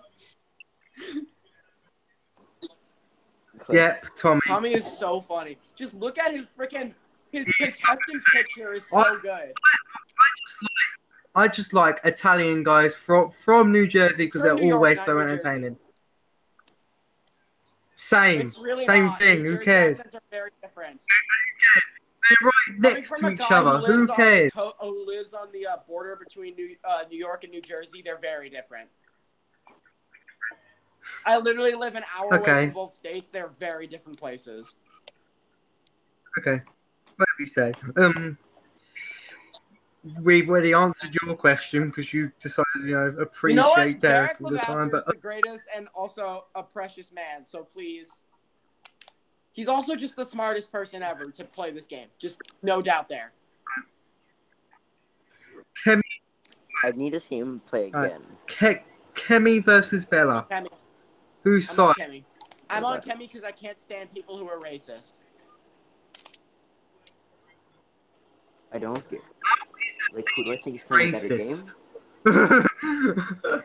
Cliff. 3.60 3.76
Yeah, 3.76 3.96
Tommy. 4.16 4.40
Tommy 4.46 4.74
is 4.74 4.84
so 4.84 5.20
funny. 5.20 5.56
Just 5.76 5.94
look 5.94 6.18
at 6.18 6.32
his 6.32 6.50
freaking 6.58 6.92
his 7.30 7.46
contestant 7.46 8.24
picture 8.32 8.74
is 8.74 8.82
so 8.90 8.96
What? 8.96 9.22
good. 9.22 9.52
I 11.36 11.48
just 11.48 11.72
like 11.72 12.00
Italian 12.02 12.64
guys 12.64 12.96
from 12.96 13.30
from 13.44 13.70
New 13.70 13.86
Jersey 13.86 14.24
because 14.24 14.42
they're 14.42 14.54
New 14.54 14.74
always 14.74 14.98
not 14.98 15.06
so 15.06 15.20
entertaining. 15.20 15.76
Same, 17.94 18.52
really 18.60 18.84
same 18.84 19.06
not. 19.06 19.18
thing. 19.20 19.42
New 19.42 19.50
Who 19.50 19.56
Jersey 19.56 19.64
cares? 19.64 20.00
are 20.00 20.20
very 20.30 20.50
different. 20.62 21.00
They're 22.28 22.38
right 22.42 22.80
Coming 22.82 22.96
next 22.96 23.08
from 23.08 23.20
to 23.20 23.26
a 23.28 23.30
each 23.32 23.38
guy 23.38 23.58
other. 23.58 23.78
Who, 23.78 23.86
Who 23.86 23.92
lives 23.98 24.10
on 24.10 24.16
cares? 24.16 24.52
the 24.52 24.72
who 24.80 25.06
lives 25.06 25.34
on 25.34 25.52
the 25.52 25.66
uh, 25.66 25.76
border 25.86 26.16
between 26.16 26.54
New 26.56 26.76
uh, 26.84 27.04
New 27.10 27.18
York 27.18 27.44
and 27.44 27.52
New 27.52 27.62
Jersey, 27.62 28.02
they're 28.04 28.18
very 28.18 28.50
different. 28.50 28.88
I 31.24 31.38
literally 31.38 31.74
live 31.74 31.94
an 31.94 32.04
hour 32.16 32.30
away 32.30 32.40
Okay. 32.40 32.64
from 32.66 32.74
both 32.74 32.94
states. 32.94 33.28
They're 33.28 33.50
very 33.58 33.86
different 33.86 34.18
places. 34.18 34.74
Okay, 36.38 36.60
whatever 37.16 37.40
you 37.40 37.46
say. 37.48 37.74
Um, 37.96 38.38
we've 40.22 40.48
already 40.48 40.72
answered 40.72 41.16
your 41.22 41.34
question 41.34 41.88
because 41.88 42.12
you 42.12 42.30
decided 42.40 42.64
you 42.84 42.92
know 42.92 43.06
You 43.06 43.22
appreciate 43.22 43.56
know 43.56 43.68
what? 43.70 44.00
Derek 44.00 44.00
Derek 44.00 44.40
all 44.42 44.50
the 44.50 44.58
time, 44.58 44.90
but 44.90 45.06
the 45.06 45.14
greatest 45.14 45.64
and 45.74 45.88
also 45.94 46.44
a 46.54 46.62
precious 46.62 47.10
man. 47.12 47.44
So 47.44 47.64
please, 47.64 48.20
he's 49.56 49.66
also 49.68 49.96
just 49.96 50.14
the 50.14 50.24
smartest 50.24 50.70
person 50.70 51.02
ever 51.02 51.30
to 51.32 51.44
play 51.44 51.72
this 51.72 51.86
game. 51.88 52.06
Just 52.18 52.38
no 52.62 52.80
doubt 52.80 53.08
there. 53.08 53.32
Kemi, 55.84 56.02
I 56.84 56.90
need 56.92 57.10
to 57.10 57.20
see 57.20 57.38
him 57.38 57.60
play 57.66 57.90
Alright. 57.92 58.12
again. 58.12 58.22
Ke- 58.46 58.84
Kemi 59.18 59.64
versus 59.64 60.04
Bella. 60.04 60.46
Kemi, 60.50 60.68
Whose 61.42 61.68
I'm 61.70 61.80
on 61.80 61.94
side? 61.94 62.08
Kemi. 62.08 62.24
I'm 62.68 62.84
on 62.84 62.98
Okay. 62.98 63.10
Kemi 63.10 63.18
because 63.20 63.44
I 63.44 63.52
can't 63.52 63.80
stand 63.80 64.12
people 64.12 64.38
who 64.38 64.48
are 64.48 64.58
racist. 64.58 65.12
I 68.72 68.78
don't 68.78 69.08
get. 69.08 69.20
Like, 70.12 70.26
who 70.36 70.44
do 70.44 70.52
I 70.52 70.56
think 70.58 70.76
is 70.76 70.84
playing 70.84 71.08
a 71.08 71.12
better 71.12 71.36
game? 71.36 71.72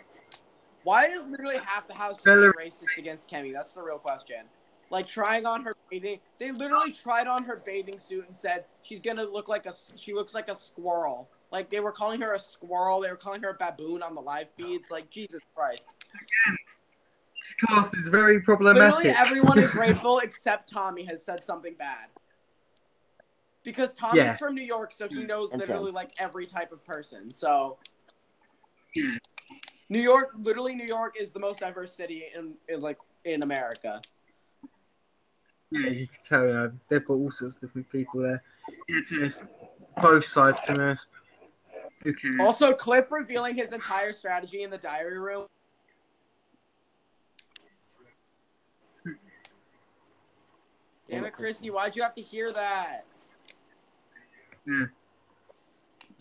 Why 0.83 1.05
is 1.07 1.25
literally 1.27 1.57
half 1.57 1.87
the 1.87 1.93
house 1.93 2.15
just 2.15 2.25
being 2.25 2.51
racist 2.57 2.97
against 2.97 3.29
Kemi? 3.29 3.53
That's 3.53 3.73
the 3.73 3.81
real 3.81 3.97
question. 3.97 4.45
Like 4.91 5.07
trying 5.07 5.45
on 5.45 5.63
her 5.63 5.73
bathing, 5.89 6.19
they 6.37 6.51
literally 6.51 6.91
tried 6.91 7.25
on 7.25 7.45
her 7.45 7.63
bathing 7.65 7.97
suit 7.97 8.25
and 8.27 8.35
said 8.35 8.65
she's 8.81 9.01
gonna 9.01 9.23
look 9.23 9.47
like 9.47 9.65
a 9.65 9.73
she 9.95 10.13
looks 10.13 10.33
like 10.33 10.49
a 10.49 10.55
squirrel. 10.55 11.29
Like 11.49 11.71
they 11.71 11.79
were 11.79 11.93
calling 11.93 12.19
her 12.19 12.33
a 12.33 12.39
squirrel, 12.39 12.99
they 12.99 13.09
were 13.09 13.15
calling 13.15 13.41
her 13.41 13.51
a 13.51 13.53
baboon 13.57 14.03
on 14.03 14.13
the 14.13 14.21
live 14.21 14.47
feeds. 14.57 14.91
Like 14.91 15.09
Jesus 15.09 15.39
Christ! 15.55 15.85
this 16.45 17.53
cast 17.69 17.97
is 17.97 18.09
very 18.09 18.41
problematic. 18.41 18.81
Literally 18.81 19.15
everyone 19.17 19.59
is 19.59 19.71
Grateful 19.71 20.19
except 20.23 20.69
Tommy 20.69 21.05
has 21.05 21.23
said 21.23 21.41
something 21.41 21.73
bad. 21.79 22.07
Because 23.63 23.93
Tommy's 23.93 24.25
Yeah. 24.25 24.35
from 24.37 24.55
New 24.55 24.63
York, 24.63 24.91
so 24.91 25.07
he 25.07 25.15
mm, 25.15 25.27
knows 25.27 25.51
And 25.51 25.61
literally 25.61 25.85
Sam. 25.85 25.93
like 25.93 26.11
every 26.17 26.45
type 26.45 26.73
of 26.73 26.83
person. 26.83 27.31
So 27.31 27.77
New 29.87 30.01
York, 30.01 30.31
literally 30.37 30.75
New 30.75 30.87
York 30.87 31.15
is 31.17 31.31
the 31.31 31.39
most 31.39 31.59
diverse 31.61 31.93
city 31.93 32.25
in, 32.35 32.55
in 32.67 32.81
like 32.81 32.97
in 33.23 33.43
America. 33.43 34.01
Yeah, 35.71 35.89
you 35.89 36.07
can 36.07 36.17
tell, 36.27 36.45
you 36.45 36.53
know, 36.53 36.71
they've 36.89 37.05
got 37.05 37.13
all 37.13 37.31
sorts 37.31 37.55
of 37.55 37.61
different 37.61 37.89
people 37.89 38.21
there. 38.21 38.43
Yeah, 38.89 38.99
it's 39.11 39.37
both 40.01 40.25
sides 40.25 40.59
to 40.67 40.73
this. 40.73 41.07
Who 42.03 42.13
cares? 42.13 42.37
Also, 42.41 42.73
Cliff 42.73 43.11
revealing 43.11 43.55
his 43.55 43.71
entire 43.71 44.11
strategy 44.11 44.63
in 44.63 44.69
the 44.69 44.77
diary 44.77 45.19
room. 45.19 45.45
Damn 51.09 51.25
it, 51.25 51.33
Christy, 51.33 51.69
why'd 51.69 51.95
you 51.95 52.03
have 52.03 52.15
to 52.15 52.21
hear 52.21 52.51
that? 52.53 53.05
Yeah. 54.65 54.85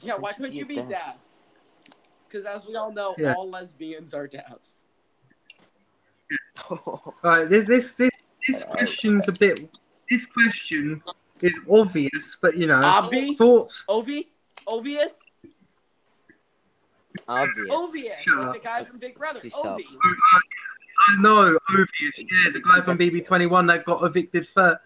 Yeah, 0.01 0.15
why 0.15 0.33
couldn't 0.33 0.55
you 0.55 0.67
be 0.67 0.77
deaf? 0.77 0.89
deaf? 0.89 1.17
Because 2.27 2.45
as 2.45 2.67
we 2.67 2.77
all 2.77 2.93
know, 2.93 3.15
Yeah. 3.19 3.35
all 3.35 3.49
lesbians 3.49 4.15
are 4.15 4.27
deaf. 4.27 4.59
Right, 7.23 7.49
this 7.49 7.67
this 7.67 7.95
this 7.95 8.11
this 8.46 8.62
Uh, 8.62 8.66
question's 8.66 9.29
a 9.29 9.33
bit. 9.33 9.68
This 10.11 10.26
question 10.26 11.03
is 11.40 11.59
obvious, 11.70 12.37
but 12.40 12.57
you 12.57 12.66
know, 12.66 12.81
Obvi? 12.81 13.37
thoughts. 13.38 13.85
Ovi? 13.88 14.26
Obvious? 14.66 15.18
Obvious. 17.29 17.68
Obvious. 17.70 18.22
Shut 18.22 18.38
Like 18.38 18.46
up. 18.48 18.53
the 18.55 18.59
guy 18.61 18.85
from 18.85 18.98
Big 18.98 19.16
Brother. 19.16 19.40
Please 19.40 19.53
stop. 19.53 19.79
Ovi. 19.79 19.85
I 21.09 21.20
know, 21.20 21.59
obvious. 21.70 21.88
Yeah, 22.18 22.50
the 22.53 22.61
guy 22.61 22.83
from 22.83 22.98
BB21 22.98 23.66
that 23.68 23.85
got 23.85 24.03
evicted 24.03 24.46
first. 24.48 24.81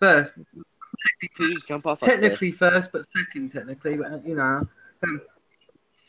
First, 0.00 0.34
Please 1.36 1.62
jump 1.64 1.86
off 1.86 2.02
a 2.02 2.06
technically 2.06 2.52
cliff. 2.52 2.72
first, 2.72 2.92
but 2.92 3.06
second 3.16 3.52
technically. 3.52 3.96
But 3.96 4.26
you 4.26 4.34
know, 4.36 4.66
um, 5.04 5.20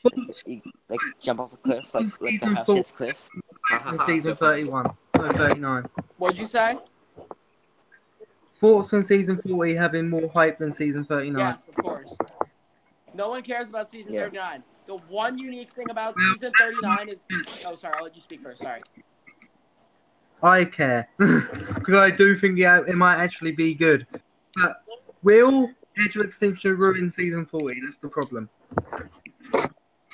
thoughts 0.03 0.43
You- 0.45 0.62
Like, 0.89 0.99
jump 1.21 1.39
off 1.39 1.53
a 1.53 1.57
cliff, 1.57 1.93
like, 1.93 2.03
like 2.03 2.19
the 2.19 2.27
Season 2.31 2.55
house 2.55 2.65
four. 2.65 2.77
is 2.79 2.91
cliff. 2.91 3.29
in 3.91 3.99
season 4.05 4.36
31, 4.36 4.95
no 5.23 5.38
39. 5.38 5.86
What'd 6.17 6.38
you 6.38 6.45
say? 6.45 6.77
Thoughts 8.59 8.93
on 8.93 9.03
season 9.03 9.41
40 9.45 9.75
having 9.75 10.09
more 10.09 10.29
hype 10.33 10.57
than 10.57 10.71
season 10.71 11.03
39. 11.05 11.39
Yes, 11.39 11.67
of 11.67 11.75
course. 11.75 12.15
No 13.13 13.29
one 13.29 13.41
cares 13.41 13.69
about 13.69 13.89
season 13.89 14.13
Yeah. 14.13 14.21
39. 14.23 14.63
The 14.86 14.97
one 15.07 15.38
unique 15.38 15.71
thing 15.71 15.89
about 15.89 16.15
season 16.17 16.51
39 16.57 17.09
is. 17.09 17.25
Oh, 17.65 17.75
sorry, 17.75 17.93
I'll 17.97 18.03
let 18.03 18.15
you 18.15 18.21
speak 18.21 18.41
first. 18.41 18.62
Sorry. 18.62 18.81
I 20.41 20.65
care 20.65 21.07
because 21.17 21.95
I 21.95 22.09
do 22.09 22.38
think 22.38 22.59
it, 22.59 22.65
it 22.89 22.95
might 22.95 23.15
actually 23.15 23.53
be 23.53 23.73
good. 23.73 24.05
But 24.55 24.83
will 25.23 25.69
Edge 25.97 26.17
of 26.17 26.21
Extinction 26.21 26.75
ruin 26.75 27.09
season 27.09 27.45
40? 27.45 27.79
That's 27.81 27.97
the 27.99 28.09
problem. 28.09 28.49
No. 29.53 29.62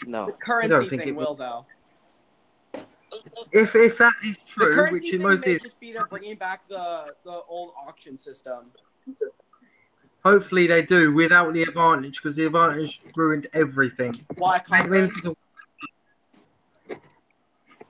The 0.05 0.15
I 0.15 0.25
don't 0.25 0.39
currency 0.39 0.89
think 0.89 1.01
thing 1.01 1.09
it 1.09 1.15
will, 1.15 1.33
though. 1.33 1.65
If 3.51 3.75
if 3.75 3.97
that 3.97 4.13
is 4.23 4.37
true, 4.45 4.73
currency 4.73 4.93
which 4.93 5.05
it 5.05 5.11
thing 5.11 5.21
most 5.21 5.45
may 5.45 5.53
is, 5.53 5.61
just 5.61 5.79
be 5.79 5.93
they're 5.93 6.05
bringing 6.05 6.35
back 6.35 6.67
the, 6.67 7.13
the 7.23 7.41
old 7.47 7.73
auction 7.87 8.17
system. 8.17 8.71
hopefully 10.23 10.67
they 10.67 10.81
do 10.81 11.13
without 11.13 11.53
the 11.53 11.63
advantage 11.63 12.21
because 12.21 12.35
the 12.35 12.45
advantage 12.45 13.01
ruined 13.15 13.47
everything. 13.53 14.13
Why, 14.35 14.61
I 14.71 14.85
mean, 14.85 15.09
Conklin? 15.09 15.35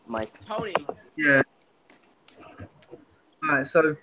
Mike. 0.08 0.34
Tony. 0.46 0.74
yeah. 1.16 1.42
Alright, 3.44 3.68
so 3.68 3.96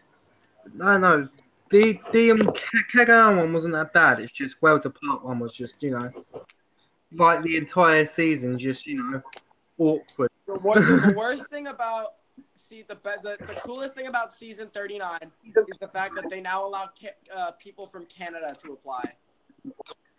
I 0.83 0.99
know 0.99 1.29
the 1.71 1.99
the 2.13 2.31
um, 2.31 2.39
Cagayan 2.95 3.37
one 3.37 3.53
wasn't 3.53 3.75
that 3.75 3.93
bad. 3.93 4.21
It's 4.21 4.33
just 4.33 4.61
Worlds 4.63 4.87
Apart 4.87 5.25
one 5.25 5.39
was 5.39 5.53
just 5.53 5.83
you 5.83 5.91
know 5.91 6.11
like 7.13 7.43
the 7.43 7.57
entire 7.57 8.05
season, 8.05 8.59
just 8.59 8.87
you 8.87 9.03
know 9.03 9.23
awkward. 9.79 10.31
The, 10.47 10.55
wor- 10.55 10.81
the 10.81 11.13
worst 11.17 11.49
thing 11.51 11.67
about 11.69 12.15
see 12.55 12.85
the, 12.87 12.95
be- 12.97 13.11
the 13.23 13.37
the 13.47 13.55
coolest 13.65 13.95
thing 13.95 14.07
about 14.07 14.33
season 14.33 14.69
39 14.73 15.19
is 15.45 15.77
the 15.81 15.89
fact 15.89 16.15
that 16.15 16.29
they 16.31 16.41
now 16.41 16.67
allow 16.67 16.91
ca- 17.01 17.17
uh, 17.35 17.51
people 17.53 17.87
from 17.87 18.07
Canada 18.07 18.55
to 18.65 18.73
apply. 18.73 19.13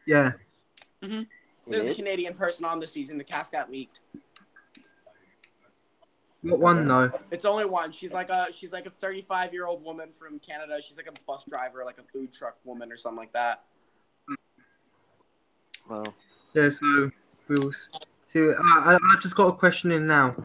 Yeah. 0.05 0.33
Mhm. 1.03 1.27
There's 1.67 1.85
a 1.87 1.95
Canadian 1.95 2.33
person 2.33 2.65
on 2.65 2.79
the 2.79 2.87
season. 2.87 3.17
The 3.17 3.23
cast 3.23 3.51
got 3.51 3.69
leaked. 3.71 3.99
What 6.43 6.59
one 6.59 6.87
though? 6.87 7.11
It's 7.31 7.45
only 7.45 7.65
one. 7.65 7.91
She's 7.91 8.13
like 8.13 8.29
a 8.29 8.47
she's 8.51 8.71
like 8.71 8.85
a 8.85 8.89
35 8.89 9.53
year 9.53 9.65
old 9.65 9.83
woman 9.83 10.09
from 10.17 10.39
Canada. 10.39 10.79
She's 10.81 10.97
like 10.97 11.07
a 11.07 11.21
bus 11.25 11.43
driver, 11.49 11.83
like 11.83 11.97
a 11.97 12.03
food 12.13 12.31
truck 12.31 12.57
woman 12.63 12.91
or 12.91 12.97
something 12.97 13.17
like 13.17 13.33
that. 13.33 13.63
Well, 15.89 16.13
Yeah, 16.53 16.69
so 16.69 17.11
we'll 17.47 17.69
s- 17.69 17.89
I, 18.37 18.93
I, 18.93 18.95
I 18.95 19.19
just 19.21 19.35
got 19.35 19.49
a 19.49 19.53
question 19.53 19.91
in 19.91 20.07
now. 20.07 20.35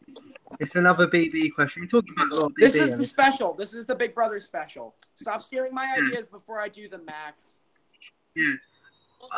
It's 0.61 0.77
another 0.77 1.07
BB 1.07 1.55
question. 1.55 1.83
We're 1.83 1.89
talking 1.89 2.15
about 2.17 2.33
a 2.33 2.35
lot 2.37 2.45
of 2.47 2.53
BB. 2.53 2.73
This 2.73 2.75
is 2.75 2.97
the 2.97 3.05
special. 3.05 3.55
This 3.55 3.75
is 3.75 3.87
the 3.87 3.95
Big 3.95 4.15
Brother 4.15 4.39
special. 4.41 4.95
Stop 5.15 5.43
stealing 5.43 5.73
my 5.73 5.95
ideas 5.97 6.27
before 6.27 6.61
I 6.61 6.69
do 6.69 6.89
the 6.89 6.99
max. 6.99 7.57
Yeah. 8.35 8.53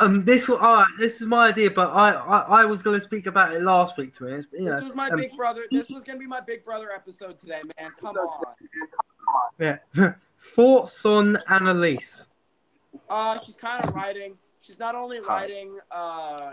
um, 0.01 0.25
this 0.25 0.49
was 0.49 0.59
alright. 0.61 0.87
This 0.99 1.21
is 1.21 1.27
my 1.27 1.49
idea, 1.49 1.71
but 1.71 1.89
I, 1.89 2.13
I, 2.13 2.63
I 2.63 2.65
was 2.65 2.83
going 2.83 2.99
to 2.99 3.05
speak 3.05 3.27
about 3.27 3.55
it 3.55 3.63
last 3.63 3.97
week 3.97 4.15
to. 4.17 4.25
But, 4.25 4.61
you 4.61 4.69
This 4.69 4.83
was 4.83 4.95
my 4.95 5.09
um, 5.09 5.19
Big 5.19 5.37
Brother. 5.37 5.63
This 5.71 5.89
was 5.89 6.05
gonna 6.05 6.19
be 6.19 6.27
my 6.27 6.41
Big 6.41 6.65
Brother 6.65 6.91
episode 6.95 7.39
today, 7.39 7.61
man. 7.79 7.91
Come 8.01 8.17
on. 8.17 8.55
yeah. 9.59 9.79
Thoughts 10.57 11.05
on 11.05 11.39
Annalise? 11.49 12.27
Uh, 13.09 13.39
she's 13.45 13.57
kind 13.57 13.85
of 13.85 13.95
writing. 13.95 14.35
She's 14.61 14.79
not 14.79 14.95
only 14.95 15.21
writing, 15.21 15.79
uh, 15.91 16.53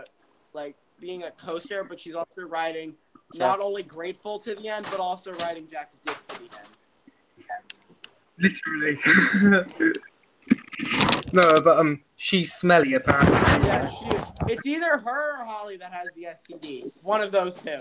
like 0.52 0.76
being 1.02 1.24
a 1.24 1.32
coaster, 1.32 1.84
but 1.84 2.00
she's 2.00 2.14
also 2.14 2.42
writing 2.42 2.94
not 3.34 3.60
only 3.60 3.82
grateful 3.82 4.38
to 4.38 4.54
the 4.54 4.68
end, 4.68 4.86
but 4.90 5.00
also 5.00 5.32
writing 5.34 5.66
Jack's 5.66 5.96
dick 6.06 6.16
to 6.28 6.38
the 6.38 6.48
end. 6.56 6.68
Literally. 8.38 8.98
no, 11.32 11.60
but 11.60 11.78
um, 11.78 12.00
she's 12.16 12.54
smelly 12.54 12.94
apparently. 12.94 13.34
Yeah, 13.66 13.90
she. 13.90 14.06
It's 14.48 14.64
either 14.64 14.98
her 14.98 15.40
or 15.40 15.44
Holly 15.44 15.76
that 15.76 15.92
has 15.92 16.08
the 16.14 16.22
STD. 16.24 16.86
It's 16.86 17.02
one 17.02 17.20
of 17.20 17.32
those 17.32 17.56
two. 17.56 17.76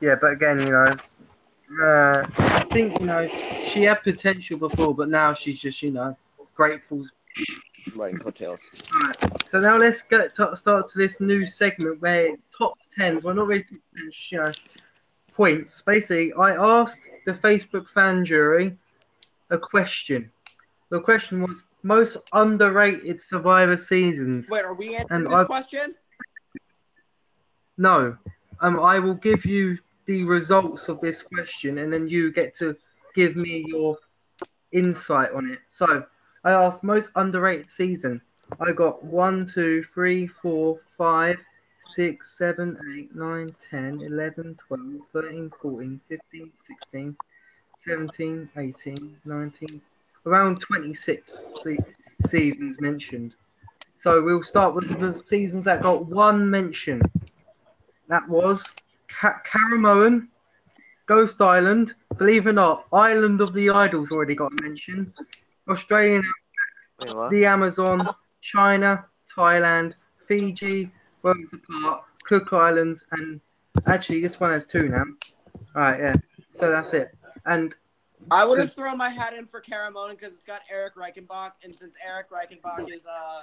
Yeah, 0.00 0.16
but 0.20 0.32
again, 0.32 0.60
you 0.60 0.70
know, 0.70 0.96
uh, 1.82 2.26
I 2.38 2.66
think 2.72 2.98
you 2.98 3.06
know 3.06 3.28
she 3.68 3.82
had 3.82 4.02
potential 4.02 4.58
before, 4.58 4.94
but 4.94 5.08
now 5.08 5.34
she's 5.34 5.58
just 5.58 5.82
you 5.82 5.90
know 5.90 6.16
grateful. 6.54 7.04
Writing 7.94 8.18
coattails. 8.18 8.60
Alright, 8.94 9.16
so 9.50 9.58
now 9.58 9.76
let's 9.76 10.02
get 10.02 10.34
to, 10.34 10.54
start 10.56 10.88
to 10.90 10.98
this 10.98 11.20
new 11.20 11.46
segment 11.46 12.00
where 12.00 12.26
it's 12.26 12.48
top 12.56 12.78
tens. 12.94 13.24
Well, 13.24 13.34
not 13.34 13.46
really 13.46 13.64
top 13.64 13.78
tens, 13.96 14.16
you 14.30 14.38
know, 14.38 14.52
points. 15.34 15.82
Basically, 15.82 16.32
I 16.32 16.52
asked 16.54 17.00
the 17.26 17.34
Facebook 17.34 17.86
fan 17.94 18.24
jury 18.24 18.76
a 19.50 19.58
question. 19.58 20.30
The 20.90 21.00
question 21.00 21.42
was 21.42 21.62
most 21.82 22.16
underrated 22.32 23.20
Survivor 23.20 23.76
seasons. 23.76 24.48
Wait, 24.48 24.64
are 24.64 24.74
we 24.74 24.94
answering 24.94 25.06
And 25.10 25.26
this 25.26 25.32
I've- 25.34 25.46
question? 25.46 25.94
No. 27.76 28.16
Um, 28.60 28.78
I 28.78 28.98
will 28.98 29.14
give 29.14 29.44
you 29.44 29.78
the 30.06 30.24
results 30.24 30.88
of 30.88 31.00
this 31.00 31.22
question, 31.22 31.78
and 31.78 31.92
then 31.92 32.06
you 32.08 32.30
get 32.32 32.54
to 32.56 32.76
give 33.14 33.36
me 33.36 33.64
your 33.66 33.98
insight 34.72 35.32
on 35.32 35.50
it. 35.50 35.58
So, 35.68 36.04
I 36.44 36.52
asked 36.52 36.84
most 36.84 37.10
underrated 37.16 37.70
season. 37.70 38.20
I 38.60 38.72
got 38.72 39.02
1, 39.02 39.46
2, 39.46 39.84
3, 39.94 40.26
4, 40.26 40.80
5, 40.98 41.38
6, 41.80 42.38
7, 42.38 42.78
8, 42.98 43.14
9, 43.16 43.54
10, 43.70 44.00
11, 44.02 44.58
12, 44.68 44.82
13, 45.12 45.52
14, 45.62 46.00
15, 46.08 46.52
16, 46.66 47.16
17, 47.80 48.48
18, 48.58 49.16
19, 49.24 49.80
around 50.26 50.60
26 50.60 51.38
se- 51.62 51.78
seasons 52.26 52.78
mentioned. 52.78 53.34
So, 53.96 54.22
we'll 54.22 54.42
start 54.42 54.74
with 54.74 55.00
the 55.00 55.18
seasons 55.18 55.64
that 55.64 55.82
got 55.82 56.04
one 56.04 56.50
mention. 56.50 57.00
That 58.08 58.28
was 58.28 58.62
Caramoan, 59.08 60.28
Ghost 61.06 61.40
Island. 61.40 61.94
Believe 62.18 62.46
it 62.46 62.50
or 62.50 62.52
not, 62.52 62.86
Island 62.92 63.40
of 63.40 63.54
the 63.54 63.70
Idols 63.70 64.10
already 64.12 64.34
got 64.34 64.52
mentioned. 64.60 65.10
Australian 65.68 66.22
Wait, 67.00 67.30
the 67.30 67.46
Amazon, 67.46 68.08
China, 68.40 69.06
Thailand, 69.34 69.94
Fiji, 70.28 70.90
Wellington 71.22 71.60
Park, 71.82 72.04
Cook 72.24 72.52
Islands, 72.52 73.04
and 73.12 73.40
actually 73.86 74.20
this 74.20 74.40
one 74.40 74.52
has 74.52 74.66
two 74.66 74.88
now. 74.88 75.04
All 75.74 75.82
right, 75.82 76.00
yeah. 76.00 76.14
So 76.54 76.70
that's 76.70 76.92
it. 76.94 77.16
And 77.46 77.74
I 78.30 78.44
would 78.44 78.58
have 78.58 78.72
thrown 78.72 78.96
my 78.96 79.10
hat 79.10 79.34
in 79.34 79.46
for 79.46 79.60
Caramoan 79.60 80.10
because 80.10 80.32
it's 80.34 80.44
got 80.44 80.62
Eric 80.70 80.94
Reichenbach, 80.96 81.52
and 81.62 81.74
since 81.74 81.94
Eric 82.06 82.28
Reichenbach 82.30 82.90
is 82.92 83.06
uh 83.06 83.42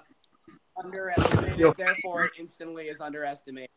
underestimated, 0.78 1.60
Your 1.60 1.74
therefore 1.74 2.26
it 2.26 2.32
instantly 2.40 2.86
is 2.86 3.02
underestimated. 3.02 3.70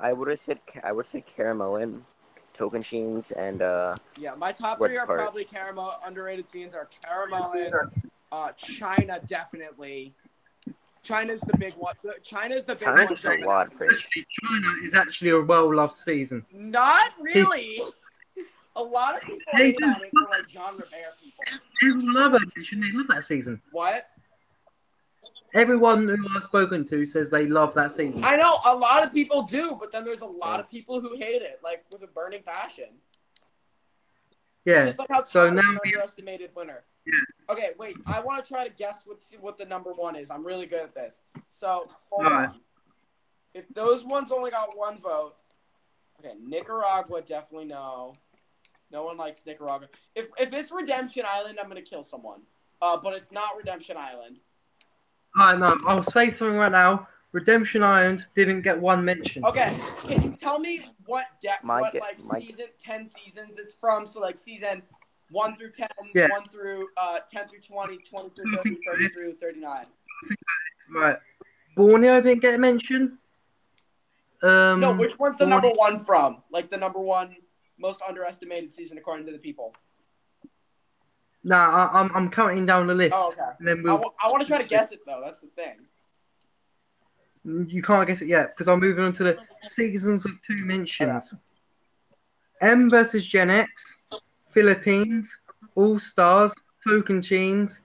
I 0.00 0.12
would 0.12 0.28
have 0.28 0.40
said 0.40 0.58
I 0.82 0.92
would 0.92 1.06
say 1.06 1.22
Caramoan, 1.22 2.00
Tocantins, 2.58 3.32
and 3.36 3.62
uh, 3.62 3.94
Yeah, 4.18 4.34
my 4.34 4.52
top 4.52 4.78
three 4.78 4.96
are 4.96 5.06
part? 5.06 5.18
probably 5.18 5.44
Caramel 5.44 5.94
underrated 6.06 6.48
scenes 6.48 6.74
are 6.74 6.88
Caramel 7.04 7.52
uh 8.32 8.52
China 8.56 9.20
definitely. 9.26 10.14
China's 11.02 11.40
the 11.42 11.56
big 11.58 11.74
one. 11.74 11.94
China's 12.22 12.64
the 12.64 12.74
big 12.74 12.84
China 12.84 13.06
one. 13.06 13.42
a 13.42 13.46
lot 13.46 13.66
of 13.66 13.76
praise. 13.76 13.92
actually, 13.92 14.26
China 14.42 14.68
is 14.82 14.94
actually 14.94 15.30
a 15.30 15.40
well-loved 15.40 15.98
season. 15.98 16.44
Not 16.52 17.10
really. 17.20 17.80
A 18.76 18.82
lot 18.82 19.14
of 19.14 19.20
people 19.22 19.38
They 19.56 19.70
do. 19.70 19.84
on 19.84 20.02
it 20.02 20.10
for 20.10 20.28
like 20.32 20.48
John 20.48 20.72
Rivera 20.76 21.12
people. 21.22 21.44
People 21.80 22.12
love 22.12 22.34
it. 22.34 22.42
They 22.56 22.90
love 22.92 23.06
that 23.06 23.22
season. 23.22 23.60
What? 23.70 24.08
Everyone 25.54 26.08
who 26.08 26.26
I've 26.36 26.42
spoken 26.42 26.84
to 26.88 27.06
says 27.06 27.30
they 27.30 27.46
love 27.46 27.74
that 27.74 27.92
season. 27.92 28.24
I 28.24 28.36
know 28.36 28.58
a 28.66 28.74
lot 28.74 29.04
of 29.04 29.12
people 29.12 29.42
do, 29.42 29.76
but 29.78 29.92
then 29.92 30.04
there's 30.04 30.22
a 30.22 30.26
lot 30.26 30.58
of 30.58 30.68
people 30.68 31.00
who 31.00 31.16
hate 31.16 31.42
it, 31.42 31.60
like 31.62 31.84
with 31.92 32.02
a 32.02 32.08
burning 32.08 32.42
passion. 32.44 32.88
Yeah. 34.64 34.86
Just 34.86 34.98
like 34.98 35.08
how 35.10 35.22
So 35.22 35.50
now 35.50 35.60
an 35.60 35.78
underestimated 35.84 36.50
winner. 36.56 36.82
Yeah. 37.06 37.52
Okay, 37.52 37.70
wait. 37.78 37.96
I 38.06 38.20
want 38.20 38.44
to 38.44 38.48
try 38.48 38.66
to 38.66 38.74
guess 38.74 39.02
what 39.04 39.18
what 39.40 39.56
the 39.56 39.64
number 39.64 39.92
one 39.92 40.16
is. 40.16 40.30
I'm 40.30 40.44
really 40.44 40.66
good 40.66 40.80
at 40.80 40.94
this. 40.94 41.22
So 41.50 41.86
on. 42.10 42.60
If 43.52 43.68
those 43.72 44.04
ones 44.04 44.32
only 44.32 44.50
got 44.50 44.76
one 44.76 44.98
vote, 44.98 45.34
okay, 46.18 46.34
Nicaragua 46.44 47.22
definitely 47.22 47.66
no. 47.66 48.16
No 48.90 49.04
one 49.04 49.16
likes 49.16 49.42
Nicaragua. 49.46 49.88
If 50.16 50.26
if 50.38 50.52
it's 50.52 50.72
Redemption 50.72 51.24
Island, 51.28 51.58
I'm 51.60 51.68
gonna 51.68 51.82
kill 51.82 52.02
someone. 52.02 52.40
Uh, 52.82 52.96
but 52.96 53.14
it's 53.14 53.30
not 53.30 53.56
Redemption 53.56 53.96
Island. 53.96 54.38
I 55.36 55.56
know. 55.56 55.76
I'll 55.86 56.02
say 56.02 56.30
something 56.30 56.56
right 56.56 56.70
now. 56.72 57.08
Redemption 57.32 57.82
Island 57.82 58.26
didn't 58.36 58.62
get 58.62 58.78
one 58.78 59.04
mention. 59.04 59.44
Okay, 59.44 59.74
can 60.06 60.22
you 60.22 60.30
tell 60.36 60.60
me 60.60 60.84
what 61.06 61.24
de- 61.42 61.50
My 61.64 61.80
what 61.80 61.92
gu- 61.92 61.98
like 61.98 62.22
my- 62.24 62.38
season 62.38 62.66
ten 62.78 63.06
seasons 63.06 63.58
it's 63.58 63.74
from? 63.74 64.06
So 64.06 64.20
like 64.20 64.38
season 64.38 64.82
one 65.30 65.56
through 65.56 65.72
10, 65.72 65.88
Yeah. 66.14 66.28
1 66.30 66.48
through 66.48 66.86
uh, 66.96 67.18
10 67.28 67.48
through 67.48 67.58
20, 67.60 67.96
20 67.98 68.28
through 68.36 68.54
30, 68.56 68.78
30 68.86 69.08
through 69.08 69.34
39. 69.40 69.86
Right. 70.94 71.16
Borneo 71.74 72.20
didn't 72.20 72.40
get 72.40 72.54
a 72.54 72.58
mention. 72.58 73.18
Um, 74.42 74.78
no, 74.78 74.92
which 74.92 75.18
one's 75.18 75.38
the 75.38 75.46
Borneo- 75.46 75.60
number 75.60 75.70
one 75.76 76.04
from? 76.04 76.42
Like 76.52 76.70
the 76.70 76.76
number 76.76 77.00
one 77.00 77.34
most 77.78 78.00
underestimated 78.06 78.70
season 78.70 78.96
according 78.98 79.26
to 79.26 79.32
the 79.32 79.38
people. 79.38 79.74
Nah, 81.44 81.90
I, 81.92 82.00
I'm 82.00 82.10
I'm 82.14 82.30
counting 82.30 82.64
down 82.64 82.86
the 82.86 82.94
list. 82.94 83.14
Oh, 83.14 83.28
okay. 83.28 83.42
And 83.58 83.68
then 83.68 83.78
I, 83.80 83.94
we'll, 83.94 84.14
want 84.24 84.40
to 84.40 84.46
try 84.46 84.58
to 84.58 84.64
guess 84.64 84.92
it 84.92 85.00
though. 85.06 85.20
That's 85.22 85.40
the 85.40 85.48
thing. 85.48 85.76
you 87.70 87.82
can't 87.82 88.06
guess 88.06 88.22
it 88.22 88.28
yet 88.28 88.56
because 88.56 88.66
I'm 88.66 88.80
moving 88.80 89.04
on 89.04 89.12
to 89.14 89.24
the 89.24 89.38
seasons 89.60 90.24
with 90.24 90.40
two 90.46 90.64
mentions. 90.64 91.34
M 92.62 92.88
versus 92.88 93.26
Gen 93.26 93.50
X, 93.50 93.96
Philippines, 94.52 95.38
All 95.74 95.98
Stars, 95.98 96.54
Tocantins, 96.86 97.80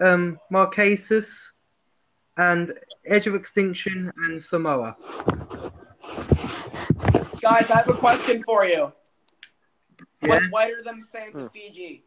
um, 0.00 0.38
Marquesas, 0.50 1.52
and 2.38 2.72
Edge 3.04 3.26
of 3.26 3.34
Extinction 3.34 4.10
and 4.24 4.42
Samoa. 4.42 4.96
Guys, 7.42 7.70
I 7.70 7.78
have 7.78 7.88
a 7.88 7.94
question 7.94 8.42
for 8.44 8.64
you. 8.64 8.90
Yeah. 10.22 10.28
What's 10.28 10.50
whiter 10.50 10.80
than 10.82 11.00
the 11.00 11.06
sands 11.06 11.36
Hmm. 11.36 11.42
of 11.42 11.52
Fiji? 11.52 12.04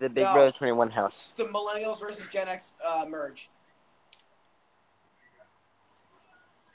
The 0.00 0.08
Big 0.08 0.24
No. 0.24 0.32
Brother 0.32 0.50
21 0.52 0.90
house. 0.90 1.30
The 1.36 1.44
millennials 1.44 2.00
versus 2.00 2.26
Gen 2.32 2.48
X 2.48 2.72
uh, 2.84 3.04
merge. 3.08 3.48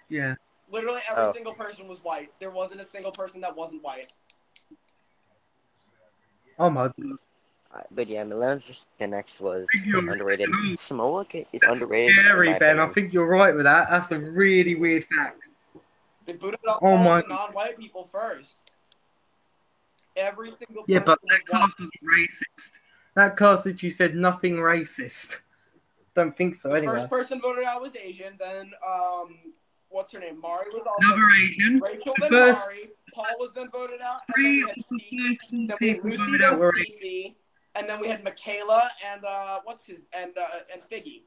Yeah. 0.09 0.35
Literally 0.71 1.01
every 1.09 1.23
Oh. 1.25 1.33
single 1.33 1.53
person 1.53 1.87
was 1.87 2.03
white. 2.03 2.31
There 2.39 2.51
wasn't 2.51 2.81
a 2.81 2.83
single 2.83 3.11
person 3.11 3.41
that 3.41 3.55
wasn't 3.55 3.83
white. 3.83 4.13
Oh 6.59 6.69
my. 6.69 6.85
Uh, 6.85 7.81
but 7.91 8.07
yeah, 8.07 8.23
Millennials 8.23 8.61
versus 8.67 8.87
Gen 8.99 9.13
X 9.13 9.39
was 9.39 9.67
You're- 9.83 10.07
underrated. 10.11 10.49
Samoa 10.77 11.25
ca- 11.25 11.45
is 11.51 11.63
underrated. 11.63 12.15
in 12.17 12.25
Scary, 12.25 12.51
my 12.53 12.59
Ben. 12.59 12.79
I 12.79 12.87
think 12.89 13.11
you're 13.11 13.25
right 13.27 13.53
with 13.55 13.65
that. 13.65 13.89
That's 13.89 14.11
a 14.11 14.19
really 14.19 14.75
weird 14.75 15.05
fact. 15.05 15.41
They 16.25 16.33
booted 16.33 16.59
out 16.69 16.79
Oh 16.81 16.95
my- 16.97 17.21
non-white 17.27 17.77
people 17.77 18.05
first. 18.05 18.57
Every 20.15 20.51
single 20.51 20.85
Yeah, 20.87 20.99
but 20.99 21.19
was 21.23 21.29
that 21.31 21.41
white. 21.53 21.61
cast 21.67 21.79
was 21.79 21.89
racist. 22.03 22.71
That 23.15 23.37
cast 23.37 23.63
that 23.63 23.81
you 23.81 23.89
said 23.89 24.15
nothing 24.15 24.55
racist. 24.55 25.37
Don't 26.15 26.35
think 26.35 26.55
so 26.55 26.71
anyway. 26.71 26.95
first 26.99 27.09
person 27.09 27.41
voted 27.41 27.65
out 27.65 27.81
was 27.81 27.95
Asian. 27.95 28.33
Then, 28.39 28.71
um, 28.87 29.37
what's 29.89 30.11
her 30.13 30.19
name? 30.19 30.39
Mari 30.39 30.67
was 30.73 30.83
also 30.85 31.07
Another 31.07 31.27
Asian. 31.43 31.79
Rachel. 31.79 32.13
The 32.21 32.29
Then 32.29 32.31
first 32.31 32.65
Mari. 32.67 32.89
Paul 33.13 33.25
was 33.39 33.53
then 33.53 33.69
voted 33.69 34.01
out. 34.01 34.21
three 34.33 34.61
And 34.61 34.69
then 34.69 34.83
we 34.91 35.27
had. 35.27 35.37
Then 35.51 35.77
we 35.79 35.89
had 35.89 36.03
Lucy. 36.03 36.17
voted 36.17 36.41
out 36.41 36.57
were 36.57 36.73
Cece. 36.73 37.35
And 37.75 37.89
then 37.89 37.99
we 37.99 38.07
had 38.07 38.23
Michaela 38.23 38.89
and 39.05 39.25
uh, 39.25 39.59
what's 39.65 39.85
his 39.85 39.99
and 40.13 40.31
uh, 40.37 40.47
and 40.71 40.81
Figgy. 40.89 41.23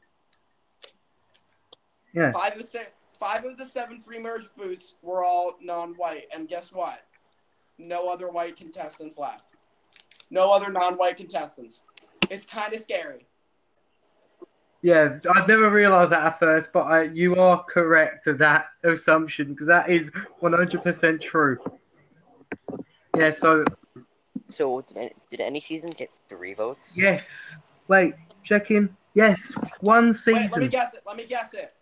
Yeah. 2.14 2.32
Five 2.32 2.56
of 2.58 2.70
the 2.70 2.86
five 3.20 3.44
of 3.44 3.58
the 3.58 3.66
seven 3.66 4.00
pre-merge 4.00 4.46
boots 4.56 4.94
were 5.02 5.24
all 5.24 5.56
non-white, 5.60 6.24
and 6.34 6.48
guess 6.48 6.72
what? 6.72 7.00
No 7.76 8.08
other 8.08 8.28
white 8.30 8.56
contestants 8.56 9.18
left. 9.18 9.47
No 10.30 10.50
other 10.52 10.70
non-white 10.70 11.16
contestants. 11.16 11.82
It's 12.30 12.44
kind 12.44 12.72
of 12.72 12.80
scary. 12.80 13.26
Yeah, 14.82 15.18
I 15.28 15.44
never 15.46 15.70
realised 15.70 16.12
that 16.12 16.24
at 16.24 16.38
first, 16.38 16.70
but 16.72 16.82
I, 16.82 17.02
you 17.02 17.34
are 17.36 17.64
correct 17.64 18.28
of 18.28 18.38
that 18.38 18.66
assumption 18.84 19.48
because 19.48 19.66
that 19.66 19.90
is 19.90 20.10
100% 20.40 21.20
true. 21.20 21.58
Yeah, 23.16 23.30
so, 23.30 23.64
So 24.50 24.82
did 24.82 24.96
any, 24.96 25.12
did 25.30 25.40
any 25.40 25.60
season 25.60 25.90
get 25.90 26.10
three 26.28 26.54
votes? 26.54 26.92
yes. 26.96 27.56
Wait, 27.88 28.14
check 28.44 28.70
in. 28.70 28.94
Yes, 29.14 29.52
one 29.80 30.14
Wait, 30.26 30.50
let 30.52 30.60
me 30.60 30.68
guess 30.68 30.92
it. 30.92 31.02
Let 31.06 31.16
me 31.16 31.24
guess 31.26 31.54
it. 31.54 31.72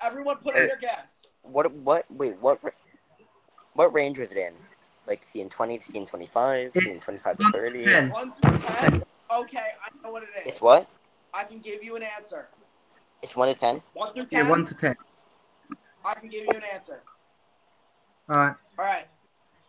Everyone, 0.00 0.36
put 0.36 0.56
in 0.56 0.62
Uh, 0.62 0.66
your 0.66 0.76
guess. 0.76 1.26
What? 1.42 1.70
What? 1.72 2.06
Wait. 2.10 2.38
What? 2.40 2.60
What 3.74 3.92
range 3.92 4.20
was 4.20 4.30
it 4.32 4.38
in? 4.38 4.52
Like 5.12 5.26
season 5.26 5.50
20 5.50 5.76
to 5.76 5.84
season 5.84 6.06
25, 6.06 6.72
season 6.72 6.92
It's 6.92 7.04
25 7.04 7.36
to 7.36 7.50
30. 7.50 7.84
10. 7.84 8.08
One 8.08 8.32
through 8.32 8.56
ten. 8.60 9.02
Okay, 9.30 9.58
I 9.58 9.90
know 10.02 10.10
what 10.10 10.22
it 10.22 10.30
is. 10.40 10.46
It's 10.46 10.60
what? 10.62 10.88
I 11.34 11.44
can 11.44 11.58
give 11.58 11.84
you 11.84 11.96
an 11.96 12.02
answer. 12.02 12.48
It's 13.20 13.36
one 13.36 13.48
to 13.48 13.54
ten. 13.54 13.82
One 13.92 14.14
through 14.14 14.24
ten. 14.24 14.46
Yeah, 14.46 14.50
1 14.50 14.64
to 14.64 14.74
10. 14.74 14.96
I 16.02 16.14
can 16.14 16.30
give 16.30 16.44
you 16.44 16.54
an 16.56 16.62
answer. 16.72 17.02
Alright. 18.30 18.54
All 18.78 18.84
right. 18.86 19.06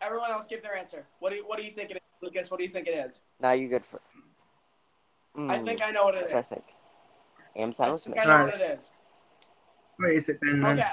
Everyone 0.01 0.31
else, 0.31 0.47
give 0.47 0.63
their 0.63 0.77
answer. 0.77 1.05
What 1.19 1.31
do 1.31 1.35
you, 1.35 1.45
What 1.45 1.59
do 1.59 1.65
you 1.65 1.71
think 1.71 1.91
it 1.91 1.97
is, 1.97 2.01
Lucas? 2.21 2.49
What 2.49 2.59
do 2.59 2.63
you 2.63 2.71
think 2.71 2.87
it 2.87 3.05
is? 3.05 3.19
Now 3.41 3.51
you're 3.51 3.67
good 3.67 3.83
for. 3.85 3.99
I 5.49 5.57
Hmm, 5.57 5.65
think 5.65 5.83
I 5.83 5.91
know 5.91 6.05
what 6.05 6.15
it 6.15 6.27
is. 6.27 6.33
I 6.33 6.41
think. 6.41 6.63
Amazon 7.57 7.89
I 7.89 7.91
was 7.91 8.05
think 8.05 8.17
I 8.17 8.23
know 8.23 8.29
Nice. 8.29 8.53
what 8.53 8.61
it 8.61 8.77
is. 8.77 8.91
What 9.97 10.11
is 10.13 10.29
it 10.29 10.39
then? 10.41 10.61
then? 10.61 10.79
Okay. 10.79 10.87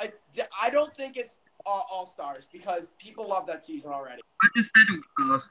It's. 0.00 0.22
I 0.58 0.70
don't 0.70 0.96
think 0.96 1.18
it's 1.18 1.36
all, 1.66 1.86
all 1.90 2.06
stars 2.06 2.46
because 2.52 2.92
people 2.98 3.28
love 3.28 3.46
that 3.46 3.64
season 3.64 3.90
already. 3.90 4.20
I 4.42 4.48
just 4.56 4.70
said 4.76 4.84
All 4.90 5.26
Stars. 5.38 5.48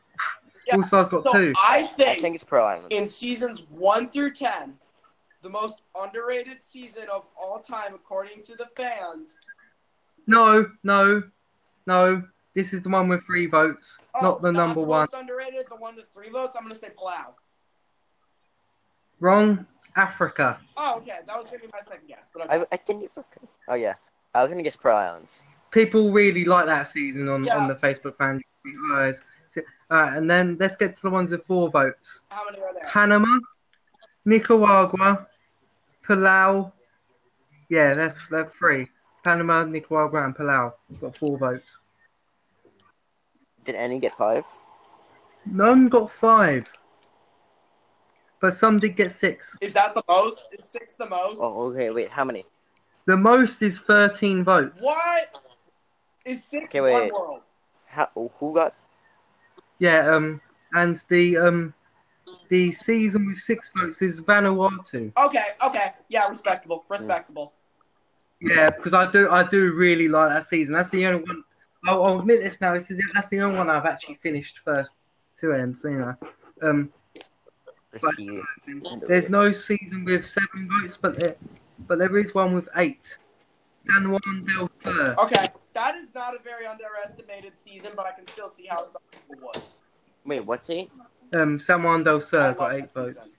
Yeah, 0.67 0.75
All 0.75 0.83
Stars 0.83 1.09
got 1.09 1.23
So 1.23 1.33
two. 1.33 1.53
I 1.57 1.79
I 1.79 1.87
think, 1.87 2.21
think 2.21 2.35
it's 2.35 2.43
Pearl 2.43 2.65
Islands. 2.65 2.87
in 2.91 3.07
seasons 3.07 3.63
one 3.69 4.09
through 4.09 4.33
ten, 4.33 4.73
the 5.41 5.49
most 5.49 5.81
underrated 5.95 6.61
season 6.61 7.03
of 7.11 7.25
all 7.39 7.59
time, 7.59 7.93
according 7.93 8.41
to 8.43 8.55
the 8.55 8.67
fans. 8.75 9.37
No, 10.27 10.69
no, 10.83 11.23
no. 11.87 12.23
This 12.55 12.73
is 12.73 12.81
the 12.81 12.89
one 12.89 13.07
with 13.07 13.23
three 13.25 13.45
votes, 13.45 13.99
Oh, 14.15 14.21
not 14.21 14.41
the 14.41 14.51
number 14.51 14.81
one. 14.81 15.01
Most 15.11 15.13
underrated, 15.13 15.65
the 15.69 15.75
one 15.75 15.95
with 15.95 16.05
three 16.13 16.29
votes. 16.29 16.55
I'm 16.57 16.63
gonna 16.63 16.75
say 16.75 16.89
Palau. 16.99 17.33
Wrong. 19.19 19.65
Africa. 19.95 20.59
Oh, 20.77 20.97
okay. 20.97 21.19
That 21.27 21.37
was 21.37 21.47
gonna 21.47 21.59
be 21.59 21.67
my 21.73 21.79
second 21.79 22.07
guess, 22.07 22.27
but 22.33 22.43
okay. 22.45 22.59
I, 22.59 22.65
I 22.71 22.79
didn't. 22.85 23.11
Oh 23.67 23.73
yeah, 23.73 23.95
I 24.33 24.41
was 24.43 24.49
gonna 24.49 24.63
guess 24.63 24.75
Pearl 24.77 24.95
Islands. 24.95 25.41
People 25.71 26.11
really 26.11 26.45
like 26.45 26.65
that 26.65 26.87
season 26.87 27.27
on, 27.29 27.43
Yeah. 27.43 27.57
on 27.57 27.67
the 27.67 27.75
Facebook 27.75 28.17
fan. 28.17 28.41
guys. 28.91 29.21
So, 29.47 29.61
Alright, 29.91 30.17
and 30.17 30.29
then 30.29 30.57
let's 30.59 30.75
get 30.75 30.95
to 30.95 31.01
the 31.01 31.09
ones 31.09 31.31
with 31.31 31.43
four 31.47 31.69
votes. 31.69 32.21
how 32.29 32.45
many 32.45 32.61
are 32.61 32.73
there? 32.73 32.87
Panama, 32.87 33.39
Nicaragua, 34.25 35.27
Palau. 36.07 36.71
Yeah, 37.69 37.93
that's 37.95 38.19
that's 38.29 38.53
three. 38.57 38.87
Panama, 39.23 39.63
Nicaragua, 39.63 40.23
and 40.25 40.35
Palau 40.35 40.73
got 41.01 41.17
four 41.17 41.37
votes. 41.37 41.79
Did 43.63 43.75
any 43.75 43.99
get 43.99 44.13
five? 44.15 44.45
None 45.45 45.87
got 45.87 46.11
five, 46.11 46.67
but 48.41 48.53
some 48.53 48.77
did 48.77 48.95
get 48.95 49.11
six. 49.11 49.57
Is 49.61 49.73
that 49.73 49.93
the 49.93 50.03
most? 50.07 50.47
Is 50.51 50.65
six 50.65 50.93
the 50.95 51.05
most? 51.07 51.39
Oh, 51.41 51.71
okay. 51.71 51.89
Wait, 51.89 52.09
how 52.11 52.23
many? 52.23 52.45
The 53.05 53.17
most 53.17 53.61
is 53.61 53.79
thirteen 53.79 54.43
votes. 54.43 54.83
What? 54.83 55.57
Is 56.25 56.43
six 56.43 56.65
Okay, 56.65 56.81
one 56.81 57.11
world? 57.11 57.41
How? 57.85 58.09
Who 58.39 58.53
got? 58.53 58.75
Yeah. 59.79 60.15
Um. 60.15 60.41
And 60.73 61.03
the 61.09 61.37
um, 61.37 61.73
the 62.49 62.71
season 62.71 63.27
with 63.27 63.37
six 63.37 63.69
votes 63.75 64.01
is 64.01 64.21
Vanuatu. 64.21 65.11
Okay, 65.17 65.45
okay, 65.65 65.93
yeah, 66.09 66.27
respectable, 66.27 66.85
respectable. 66.89 67.53
Yeah, 68.41 68.69
because 68.69 68.93
I 68.93 69.09
do 69.11 69.29
I 69.29 69.43
do 69.43 69.71
really 69.73 70.07
like 70.07 70.31
that 70.33 70.45
season. 70.45 70.73
That's 70.73 70.89
the 70.89 71.05
only 71.05 71.23
one. 71.23 71.43
I'll, 71.87 72.03
I'll 72.03 72.19
admit 72.19 72.41
this 72.41 72.61
now. 72.61 72.73
This 72.73 72.91
is 72.91 72.99
that's 73.13 73.29
the 73.29 73.41
only 73.41 73.57
one 73.57 73.69
I've 73.69 73.85
actually 73.85 74.15
finished 74.15 74.59
first 74.59 74.95
to 75.41 75.53
end. 75.53 75.77
So 75.77 75.89
you 75.89 75.99
know, 75.99 76.15
um, 76.61 76.93
Risky. 77.91 78.41
there's 79.07 79.29
no 79.29 79.51
season 79.51 80.05
with 80.05 80.25
seven 80.25 80.69
votes, 80.69 80.97
but 81.01 81.17
there, 81.17 81.35
but 81.87 81.99
there 81.99 82.15
is 82.17 82.33
one 82.33 82.53
with 82.53 82.69
eight. 82.75 83.17
San 83.89 84.11
Juan 84.11 84.45
del 84.45 84.69
Sur. 84.81 85.15
Okay, 85.19 85.47
that 85.73 85.95
is 85.95 86.07
not 86.13 86.35
a 86.35 86.39
very 86.43 86.65
underestimated 86.65 87.57
season, 87.57 87.91
but 87.95 88.05
I 88.05 88.11
can 88.11 88.27
still 88.27 88.49
see 88.49 88.65
how 88.67 88.77
some 88.87 89.01
people 89.11 89.35
would. 89.47 89.63
Wait, 90.25 90.45
what's 90.45 90.69
eight? 90.69 90.91
Um, 91.33 91.57
San 91.59 91.83
Juan 91.83 92.03
del 92.03 92.21
Sur 92.21 92.53
got 92.53 92.73
eight 92.75 92.91
votes. 92.93 93.17
season. 93.17 93.31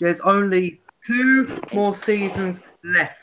There's 0.00 0.20
only 0.20 0.80
two 1.06 1.60
more 1.72 1.94
seasons 1.94 2.60
left. 2.82 3.18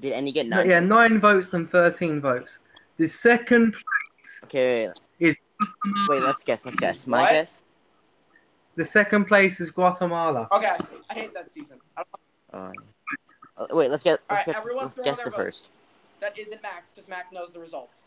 Did 0.00 0.12
any 0.12 0.32
get 0.32 0.46
nine? 0.46 0.68
yeah, 0.68 0.80
nine 0.80 1.20
votes 1.20 1.52
and 1.54 1.70
thirteen 1.70 2.20
votes. 2.20 2.58
The 2.98 3.06
second 3.08 3.72
place. 3.72 4.40
Okay. 4.44 4.88
Wait, 4.88 4.96
is 5.30 5.38
wait, 6.08 6.22
let's 6.22 6.44
guess. 6.44 6.60
Let's 6.64 6.78
guess. 6.78 7.06
My 7.06 7.20
What? 7.22 7.30
guess. 7.32 7.64
the 8.76 8.84
second 8.84 9.24
place 9.26 9.60
is 9.60 9.70
Guatemala. 9.72 10.46
Okay, 10.52 10.76
I 11.10 11.14
hate 11.14 11.34
that 11.34 11.50
season. 11.50 11.78
I 11.96 12.02
don't- 12.04 12.64
Um, 12.64 12.72
uh, 12.76 12.82
Uh, 13.58 13.66
wait, 13.70 13.90
let's 13.90 14.02
get. 14.02 14.20
All 14.30 14.36
Let's 14.36 14.46
right, 14.46 14.54
guess. 14.54 14.62
everyone 14.62 14.84
Let's 14.84 14.94
throw 14.94 15.04
guess 15.04 15.16
their 15.16 15.24
the 15.26 15.30
votes. 15.30 15.42
first. 15.42 15.68
That 16.20 16.38
isn't 16.38 16.62
Max 16.62 16.90
because 16.90 17.08
Max 17.08 17.32
knows 17.32 17.50
the 17.52 17.58
results. 17.60 18.02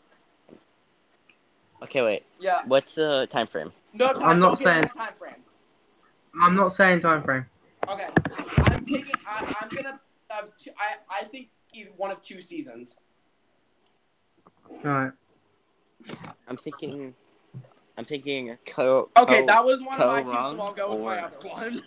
Okay, 1.82 2.00
wait. 2.02 2.24
Yeah, 2.40 2.62
What's 2.66 2.94
the 2.94 3.26
time 3.30 3.46
frame? 3.46 3.72
no 3.92 4.12
time. 4.12 4.22
I'm 4.24 4.40
not 4.40 4.58
don't 4.58 4.64
saying- 4.64 4.88
time 4.96 5.12
frame. 5.18 5.34
I'm 6.40 6.54
not 6.54 6.72
saying 6.72 7.00
time 7.00 7.22
frame. 7.22 7.44
Okay, 7.88 8.08
I'm 8.58 8.84
taking. 8.84 9.12
I, 9.26 9.54
I'm 9.60 9.68
gonna. 9.68 10.00
Have 10.30 10.48
two, 10.56 10.70
I 10.78 11.20
I 11.20 11.24
think 11.24 11.48
either 11.74 11.90
one 11.98 12.10
of 12.10 12.22
two 12.22 12.40
seasons. 12.40 12.96
All 14.70 14.78
right. 14.90 15.12
I'm 16.48 16.56
thinking. 16.56 17.12
I'm 17.98 18.04
thinking. 18.06 18.56
Co. 18.64 19.10
Okay, 19.16 19.40
co- 19.40 19.46
that 19.46 19.62
was 19.64 19.82
one 19.82 20.00
of 20.00 20.06
my 20.06 20.22
co 20.22 20.30
two, 20.30 20.56
so 20.56 20.60
I'll 20.62 20.72
go 20.72 20.94
with 20.94 21.04
my 21.04 21.18
other 21.20 21.36
one. 21.48 21.82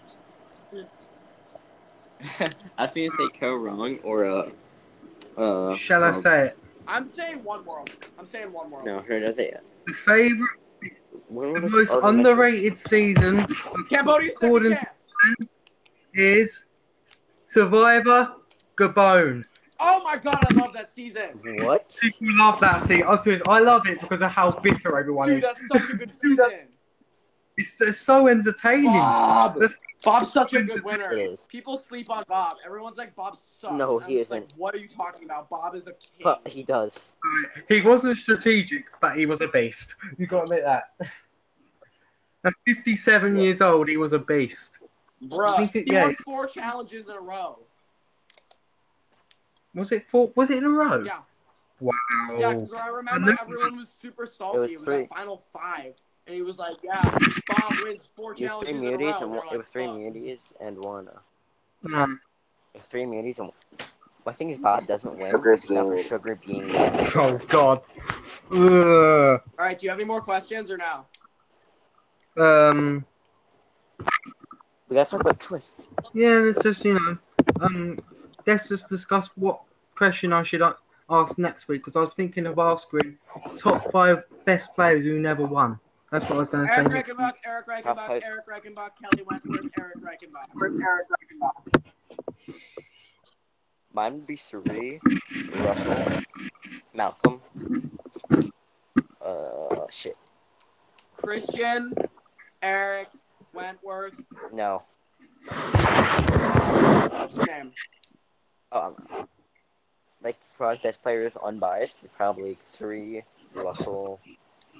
I 2.77 2.83
was 2.83 2.93
going 2.93 3.11
to 3.11 3.17
say 3.17 3.39
Kaoh 3.39 3.61
Rong 3.63 3.99
or 4.03 4.25
uh. 4.25 4.49
Uh. 5.37 5.75
Shall 5.77 6.03
I 6.03 6.11
co- 6.11 6.21
say 6.21 6.45
it? 6.47 6.57
I'm 6.87 7.05
saying 7.07 7.43
one 7.43 7.65
world. 7.65 7.89
I'm 8.19 8.25
saying 8.25 8.51
one 8.51 8.69
world. 8.71 8.85
No, 8.85 8.99
who 9.01 9.19
does 9.19 9.37
it? 9.39 9.61
The 9.87 9.93
favorite, 9.93 10.49
the 10.81 10.91
most 11.31 11.71
the 11.71 11.77
Metro- 11.95 12.07
underrated 12.09 12.77
season 12.77 13.45
Cambodia 13.89 14.31
According 14.31 14.71
to- 14.71 14.77
chance. 14.77 15.49
is 16.13 16.65
Survivor 17.45 18.33
Gabon. 18.77 19.43
Oh 19.79 20.01
my 20.03 20.17
god, 20.17 20.39
I 20.49 20.53
love 20.55 20.73
that 20.73 20.89
season. 20.91 21.39
What? 21.65 21.93
People 22.01 22.37
love 22.37 22.59
that 22.61 22.81
season. 22.81 23.03
I 23.03 23.11
was- 23.11 23.41
I 23.47 23.59
love 23.59 23.85
it 23.87 23.99
because 23.99 24.21
of 24.21 24.31
how 24.31 24.51
bitter 24.51 24.97
everyone 24.97 25.27
Dude, 25.29 25.37
is. 25.39 25.43
that's 25.43 25.67
such 25.67 25.89
a 25.93 25.97
good 25.97 26.15
season. 26.15 26.51
It's, 27.57 27.79
it's 27.81 27.97
so 27.99 28.27
entertaining. 28.27 28.85
Bob. 28.85 29.55
That's- 29.55 29.79
Bob's 30.05 30.31
such 30.31 30.53
a 30.53 30.61
good 30.61 30.83
winner. 30.83 31.35
People 31.49 31.77
sleep 31.77 32.09
on 32.09 32.23
Bob. 32.27 32.57
Everyone's 32.65 32.97
like, 32.97 33.15
Bob 33.15 33.35
sucks. 33.35 33.73
No, 33.73 33.99
he 33.99 34.19
just 34.19 34.31
like, 34.31 34.43
isn't. 34.43 34.57
what 34.57 34.73
are 34.75 34.77
you 34.77 34.87
talking 34.87 35.25
about? 35.25 35.49
Bob 35.49 35.75
is 35.75 35.87
a 35.87 35.91
king. 35.91 36.21
But 36.23 36.47
he 36.47 36.63
does. 36.63 37.13
He 37.67 37.81
wasn't 37.81 38.17
strategic, 38.17 38.85
but 39.01 39.17
he 39.17 39.25
was 39.25 39.41
a 39.41 39.47
beast. 39.47 39.95
You 40.17 40.27
got 40.27 40.47
to 40.47 40.53
admit 40.53 40.63
that. 40.63 40.93
At 42.45 42.53
57 42.65 43.35
Yeah. 43.35 43.41
years 43.41 43.61
old, 43.61 43.89
he 43.89 43.97
was 43.97 44.13
a 44.13 44.19
beast. 44.19 44.77
Bruh, 45.23 45.49
I 45.59 45.65
he 45.65 45.83
yeah. 45.87 46.05
won 46.05 46.15
four 46.23 46.45
challenges 46.45 47.09
in 47.09 47.15
a 47.15 47.19
row. 47.19 47.57
Was 49.73 49.91
it 49.91 50.05
four? 50.09 50.31
Was 50.35 50.51
it 50.51 50.59
in 50.59 50.63
a 50.65 50.69
row? 50.69 51.03
Yeah. 51.03 51.19
Wow. 51.79 51.91
Yeah, 52.37 52.53
because 52.53 52.71
I 52.73 52.87
remember 52.87 53.11
And 53.15 53.27
then- 53.27 53.37
everyone 53.41 53.77
was 53.77 53.89
super 53.89 54.25
salty. 54.25 54.57
It 54.57 54.61
was 54.61 54.71
was, 54.73 54.83
three. 54.83 55.03
at 55.03 55.09
final 55.09 55.43
five. 55.51 55.95
And 56.27 56.35
he 56.35 56.41
was 56.41 56.57
like, 56.57 56.77
yeah, 56.83 57.01
Bob 57.47 57.73
wins 57.83 58.07
four 58.15 58.31
It 58.33 58.39
was 58.39 58.39
three 58.39 58.47
challenges 58.47 58.81
in 58.81 58.87
a 58.87 58.91
row. 58.91 58.97
muties 58.97 59.21
and 59.21 59.21
And 59.23 59.31
one, 59.31 59.45
we're 59.47 59.53
it 59.53 59.57
was 59.59 59.69
three 59.69 59.87
like, 59.87 59.95
fuck. 59.95 60.13
muties 60.15 60.53
and 60.59 60.77
one. 60.79 61.07
Uh, 61.07 61.95
Um, 61.97 62.19
it 62.73 62.77
was 62.79 62.87
three 62.87 63.03
muties 63.03 63.39
and. 63.39 63.51
I 64.27 64.31
think 64.31 64.59
Bob 64.59 64.87
doesn't 64.87 65.19
win. 65.19 65.29
Sugar 65.29 65.53
It's 65.53 65.69
not 65.69 65.85
for 65.85 65.93
being- 65.93 66.03
sugar 66.07 66.39
being. 66.43 66.71
oh 67.15 67.39
God. 67.47 67.81
Ugh. 68.51 68.57
All 68.57 69.39
right, 69.59 69.77
do 69.77 69.85
you 69.85 69.89
have 69.91 69.99
any 69.99 70.05
more 70.07 70.19
questions 70.21 70.71
or 70.71 70.77
no? 70.77 71.05
Um. 72.43 73.05
We 74.89 74.95
gotta 74.95 75.09
talk 75.11 75.21
about 75.21 75.39
twists. 75.39 75.87
Yeah, 76.13 76.29
let's 76.37 76.61
just 76.63 76.83
you 76.85 76.93
know, 76.95 77.17
um, 77.61 77.99
let's 78.47 78.67
just 78.67 78.89
discuss 78.89 79.29
what 79.35 79.61
question 79.95 80.33
I 80.33 80.41
should 80.43 80.61
a- 80.61 80.77
ask 81.09 81.37
next 81.37 81.67
week 81.67 81.81
because 81.81 81.95
I 81.95 81.99
was 82.01 82.13
thinking 82.13 82.45
of 82.47 82.57
asking 82.59 83.17
top 83.57 83.91
five 83.91 84.23
best 84.45 84.73
players 84.75 85.03
who 85.03 85.19
never 85.19 85.45
won. 85.45 85.79
That's 86.15 86.29
what 86.29 86.37
I 86.37 86.39
was 86.39 86.47
going 86.47 86.65
to 86.65 86.73
say. 86.73 86.79
Eric 86.79 86.93
next 86.93 87.09
Reichenbach, 87.09 87.33
Eric 87.45 87.65
Top 87.83 87.99
Reichenbach. 87.99 88.21
Eric 88.23 88.47
Reichenbach, 88.47 88.91
Kelly 89.01 89.23
Wentworth, 89.29 89.69
Eric 89.77 89.97
Reichenbach. 89.97 90.47
Eric 90.61 91.07
Reichenbach. 91.11 92.55
Mine 93.91 94.13
would 94.13 94.25
be 94.25 94.37
Cirie, 94.37 95.01
Russell, 95.57 96.21
Malcolm. 96.93 97.41
Uh, 99.21 99.87
shit. 99.89 100.15
Christian, 101.17 101.93
Eric, 102.61 103.09
Wentworth. 103.53 104.15
No. 104.53 104.83
What's 105.49 107.35
your 107.35 107.45
name? 107.45 107.73
Um, 108.71 108.95
like 110.23 110.37
for 110.57 110.67
our 110.67 110.77
best 110.77 111.03
players, 111.03 111.35
unbiased, 111.43 111.97
it's 112.05 112.13
probably 112.15 112.57
Cirie, 112.69 113.25
Russell, 113.53 114.21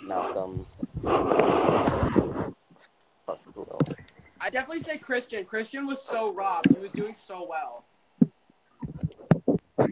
Malcolm. 0.04 0.66
Fuck, 3.26 3.40
who 3.54 3.62
else? 3.72 3.96
I 4.42 4.50
definitely 4.50 4.80
say 4.84 4.98
Christian. 4.98 5.46
Christian 5.46 5.88
was 5.88 6.02
so 6.02 6.32
robbed. 6.34 6.72
He 6.74 6.80
was 6.80 6.92
doing 6.92 7.16
so 7.16 7.48
well. 7.50 7.86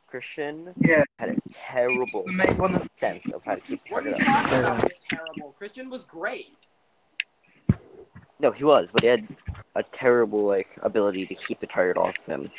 Christian 0.08 0.74
Yeah. 0.86 1.04
had 1.18 1.30
a 1.30 1.36
terrible 1.51 2.24
The 2.24 2.32
main 2.34 2.58
one. 2.58 2.88
sense 2.97 3.32
of 3.32 3.43
how 3.43 3.56
to 3.56 3.62
keep 3.62 3.82
What 3.89 4.06
are 4.06 4.12
target 4.12 4.28
you 4.28 4.34
off. 4.34 4.43
talking 4.49 4.60
about? 4.60 4.84
Was 4.84 4.93
terrible. 5.10 5.56
Christian 5.58 5.89
was 5.89 6.04
great. 6.04 6.56
No, 8.39 8.51
he 8.51 8.64
was, 8.64 8.91
but 8.91 9.01
he 9.01 9.08
had 9.08 9.28
a 9.76 9.82
terrible 9.84 10.43
like 10.43 10.68
ability 10.84 11.26
to 11.26 11.34
keep 11.36 11.60
the 11.60 11.68
target 11.68 11.97
off 11.97 12.16
him. 12.28 12.51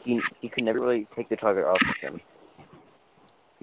He 0.00 0.20
he 0.40 0.48
could 0.48 0.64
never 0.64 0.80
really 0.80 1.06
take 1.14 1.28
the 1.28 1.36
target 1.36 1.64
off 1.64 1.80
of 1.82 1.96
him. 1.96 2.20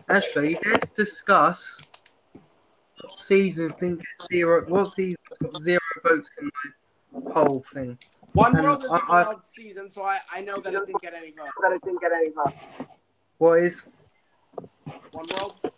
Actually, 0.08 0.58
let's 0.66 0.90
discuss 0.90 1.82
what 1.82 1.97
seasons 3.14 3.74
didn't 3.76 3.98
get 3.98 4.28
zero. 4.28 4.66
What 4.68 4.94
seasons 4.94 5.18
got 5.42 5.62
zero 5.62 5.80
votes 6.04 6.30
in 6.40 6.50
my 7.14 7.32
whole 7.32 7.64
thing? 7.74 7.98
One 8.34 8.56
Um, 8.58 8.64
World 8.64 8.84
is 8.86 8.92
a 8.92 8.94
I- 8.94 9.22
I- 9.22 9.28
world 9.28 9.46
season, 9.46 9.90
so 9.90 10.04
I, 10.04 10.20
I 10.32 10.42
know 10.42 10.60
that 10.62 10.74
it 10.74 10.86
didn't 10.86 11.02
get 11.02 11.14
any 11.14 11.32
votes. 11.32 12.56
What 13.38 13.60
is? 13.60 13.86
One 15.12 15.26
World. 15.36 15.72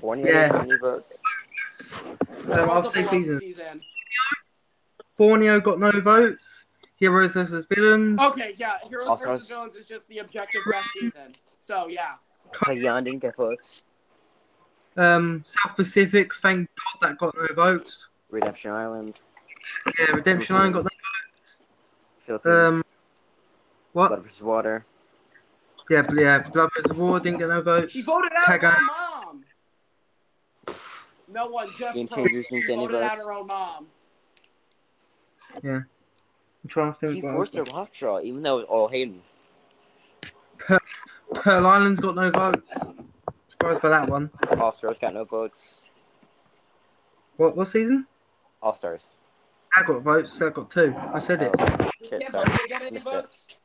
Fournier 0.00 0.32
Yeah. 0.32 0.48
how 0.52 0.58
many 0.62 0.78
votes? 0.78 1.18
Um, 2.02 2.18
I'll 2.52 2.66
World's 2.68 2.88
a 2.88 2.90
say 2.90 3.00
world 3.00 3.10
seasons. 3.10 3.40
season. 3.40 3.80
Borneo 5.16 5.60
got 5.60 5.78
no 5.78 5.90
votes. 6.00 6.64
Heroes 6.96 7.32
vs 7.34 7.66
villains. 7.66 8.20
Okay, 8.20 8.54
yeah. 8.56 8.78
Heroes 8.88 9.06
Also- 9.08 9.26
versus 9.26 9.48
Villains 9.48 9.76
is 9.76 9.84
just 9.86 10.06
the 10.08 10.18
objective 10.18 10.62
best 10.70 10.88
season. 10.98 11.34
So 11.60 11.88
yeah. 11.88 12.14
Kayan 12.52 13.04
didn't 13.04 13.20
get 13.20 13.36
votes. 13.36 13.82
Um, 14.96 15.42
South 15.44 15.76
Pacific. 15.76 16.30
Thank 16.42 16.68
God 17.00 17.08
that 17.08 17.18
got 17.18 17.34
no 17.36 17.54
votes. 17.54 18.08
Redemption 18.30 18.72
Island, 18.72 19.18
Yeah, 19.98 20.06
Redemption 20.06 20.56
Island 20.56 20.74
got 20.74 20.86
Philippines, 22.26 22.44
no. 22.44 22.68
Um, 22.68 22.82
what? 23.92 24.08
Blood 24.08 24.24
vs. 24.24 24.42
Water. 24.42 24.84
Yeah, 25.88 26.02
but 26.02 26.16
yeah. 26.16 26.38
Blood 26.48 26.70
vs. 26.76 26.96
War 26.96 27.20
didn't 27.20 27.38
get 27.38 27.48
no 27.48 27.62
votes. 27.62 27.92
She 27.92 28.02
voted 28.02 28.32
out 28.36 28.46
Tag 28.46 28.64
out. 28.64 28.74
her 28.74 28.84
mom. 28.86 29.44
No 31.28 31.48
one, 31.48 31.70
just 31.76 31.94
Game 31.94 32.08
Changers 32.08 32.46
She 32.46 32.54
didn't 32.56 32.66
get 32.66 32.72
any 32.74 32.86
voted 32.86 33.02
out 33.02 33.16
votes. 33.16 33.24
her 33.26 33.32
own 33.32 33.46
mom. 33.46 33.86
I'm 35.64 35.84
trying 36.68 36.92
to 36.94 36.98
He 37.00 37.20
think. 37.20 37.24
what 37.24 37.32
forced 37.32 37.54
a 37.54 37.58
else. 37.58 37.68
rock 37.72 37.92
draw, 37.92 38.20
even 38.20 38.42
though 38.42 38.58
it 38.58 38.62
was 38.62 38.68
all 38.68 38.88
Hayden. 38.88 39.22
Pearl 41.34 41.66
Island's 41.66 42.00
got 42.00 42.16
no 42.16 42.30
votes. 42.30 42.74
Surprised 43.58 43.82
by 43.82 43.88
that 43.88 44.08
one. 44.10 44.30
Crossroads 44.42 44.98
got 45.00 45.14
no 45.14 45.24
votes. 45.24 45.88
What 47.36 47.56
what 47.56 47.68
season? 47.68 48.06
All 48.62 48.74
Stars. 48.74 49.04
I 49.76 49.82
got 49.82 50.02
votes. 50.02 50.40
I 50.40 50.50
got 50.50 50.70
two. 50.70 50.94
I 51.12 51.18
said 51.18 51.42
it. 51.42 51.54
Oh, 51.58 51.66
Did 51.66 51.90
Shit, 52.08 52.20
Cambodia 52.26 52.30
sorry. 52.30 52.90
Missed 52.90 53.06
it. 53.06 53.56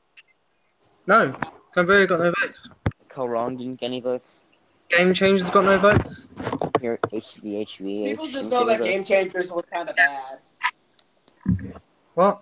No, 1.08 1.36
Cambodia 1.74 2.08
got 2.08 2.20
no 2.20 2.34
votes. 2.42 2.70
Kaoh 3.10 3.30
Rong 3.30 3.58
didn't 3.58 3.80
get 3.80 3.88
any 3.88 4.00
votes. 4.02 4.28
Game 4.90 5.14
Changers 5.14 5.50
got 5.50 5.66
no 5.66 5.78
votes. 5.78 6.28
Here, 6.80 6.98
HV, 7.12 7.42
HV. 7.44 8.06
People 8.12 8.28
just 8.28 8.50
know 8.50 8.66
that 8.66 8.82
Game 8.82 9.04
Changers 9.04 9.52
was 9.52 9.66
kind 9.72 9.90
of 9.90 9.96
bad. 9.96 10.40
What? 12.14 12.42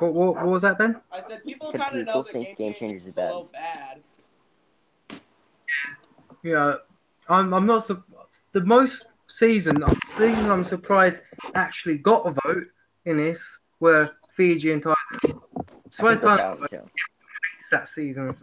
What, 0.00 0.14
what, 0.14 0.34
what 0.36 0.46
was 0.46 0.62
that, 0.62 0.78
Ben? 0.78 1.00
I 1.12 1.20
said 1.20 1.44
people 1.44 1.72
kind 1.72 1.98
of 1.98 2.06
know 2.06 2.22
that 2.22 2.32
think 2.32 2.46
Game, 2.48 2.56
Game 2.56 2.74
Changers 2.74 2.78
Changers 2.78 3.02
is 3.02 3.08
is 3.08 3.14
bad. 3.14 3.26
little 3.26 3.50
bad. 3.52 4.02
Yeah, 6.42 6.74
I'm. 7.28 7.52
I'm 7.52 7.66
not. 7.66 7.84
Su- 7.84 8.02
the 8.52 8.60
most 8.60 9.06
season 9.28 9.84
season 10.16 10.50
I'm 10.50 10.64
surprised 10.64 11.22
actually 11.54 11.98
got 11.98 12.26
a 12.26 12.34
vote 12.44 12.66
in 13.04 13.16
this 13.18 13.60
were 13.78 14.10
Fiji 14.36 14.72
and 14.72 14.82
Thailand. 14.82 15.40
Surprised 15.90 16.22
Thailand 16.22 16.66
hates 16.70 17.70
that 17.70 17.88
season. 17.88 18.36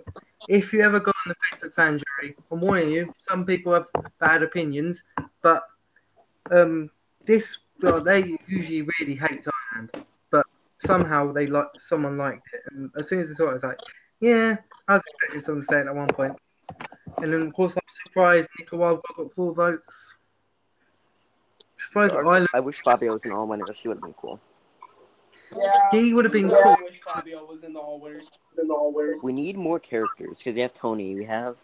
If 0.47 0.71
you 0.71 0.81
ever 0.81 0.99
go 0.99 1.11
on 1.25 1.33
the 1.33 1.35
Facebook 1.67 1.73
fan 1.75 1.99
jury, 2.21 2.35
I'm 2.51 2.61
warning 2.61 2.91
you. 2.91 3.13
Some 3.17 3.45
people 3.45 3.73
have 3.73 3.85
bad 4.19 4.43
opinions, 4.43 5.03
but 5.41 5.63
um, 6.51 6.89
this 7.25 7.57
well, 7.81 8.01
they 8.01 8.37
usually 8.47 8.83
really 8.99 9.15
hate 9.15 9.43
Thailand, 9.43 9.89
but 9.93 10.05
somehow 10.85 11.31
they 11.31 11.47
like 11.47 11.67
someone 11.79 12.17
liked 12.17 12.47
it, 12.53 12.61
and 12.71 12.89
as 12.99 13.07
soon 13.07 13.21
as 13.21 13.31
I 13.31 13.33
saw 13.33 13.47
it, 13.47 13.49
I 13.49 13.53
was 13.53 13.63
like, 13.63 13.79
yeah, 14.19 14.57
I 14.87 14.93
was 14.93 15.03
expecting 15.07 15.41
someone 15.41 15.61
to 15.63 15.67
say 15.67 15.79
it 15.79 15.87
at 15.87 15.95
one 15.95 16.07
point. 16.07 16.33
And 17.21 17.33
then, 17.33 17.41
of 17.41 17.53
course, 17.53 17.73
I'm 17.73 17.81
surprised 18.05 18.49
Nico 18.59 18.77
Wild 18.77 19.01
got 19.15 19.33
four 19.33 19.53
votes. 19.53 20.15
Surprised 21.79 22.15
Ireland, 22.15 22.47
I 22.53 22.59
wish 22.59 22.81
Fabio 22.81 23.13
was 23.13 23.25
an 23.25 23.31
all 23.31 23.47
winner. 23.47 23.65
She 23.73 23.87
would 23.87 23.97
have 23.97 24.03
been 24.03 24.13
cool. 24.13 24.39
Yeah. 25.55 25.89
he 25.91 26.13
would 26.13 26.25
have 26.25 26.33
been 26.33 26.49
yeah. 26.49 26.59
cool. 26.61 26.75
I 26.77 26.83
wish 26.83 27.01
Fabio 27.01 27.45
was 27.45 27.63
in 27.63 27.73
the 27.73 27.79
all 27.79 27.99
winners. 27.99 28.29
In 28.61 28.67
the 28.67 28.73
all 28.73 28.91
winners. 28.93 29.19
We 29.23 29.31
need 29.31 29.57
more 29.57 29.79
characters 29.79 30.37
because 30.37 30.55
we 30.55 30.61
have 30.61 30.73
Tony, 30.73 31.15
we 31.15 31.25
have 31.25 31.55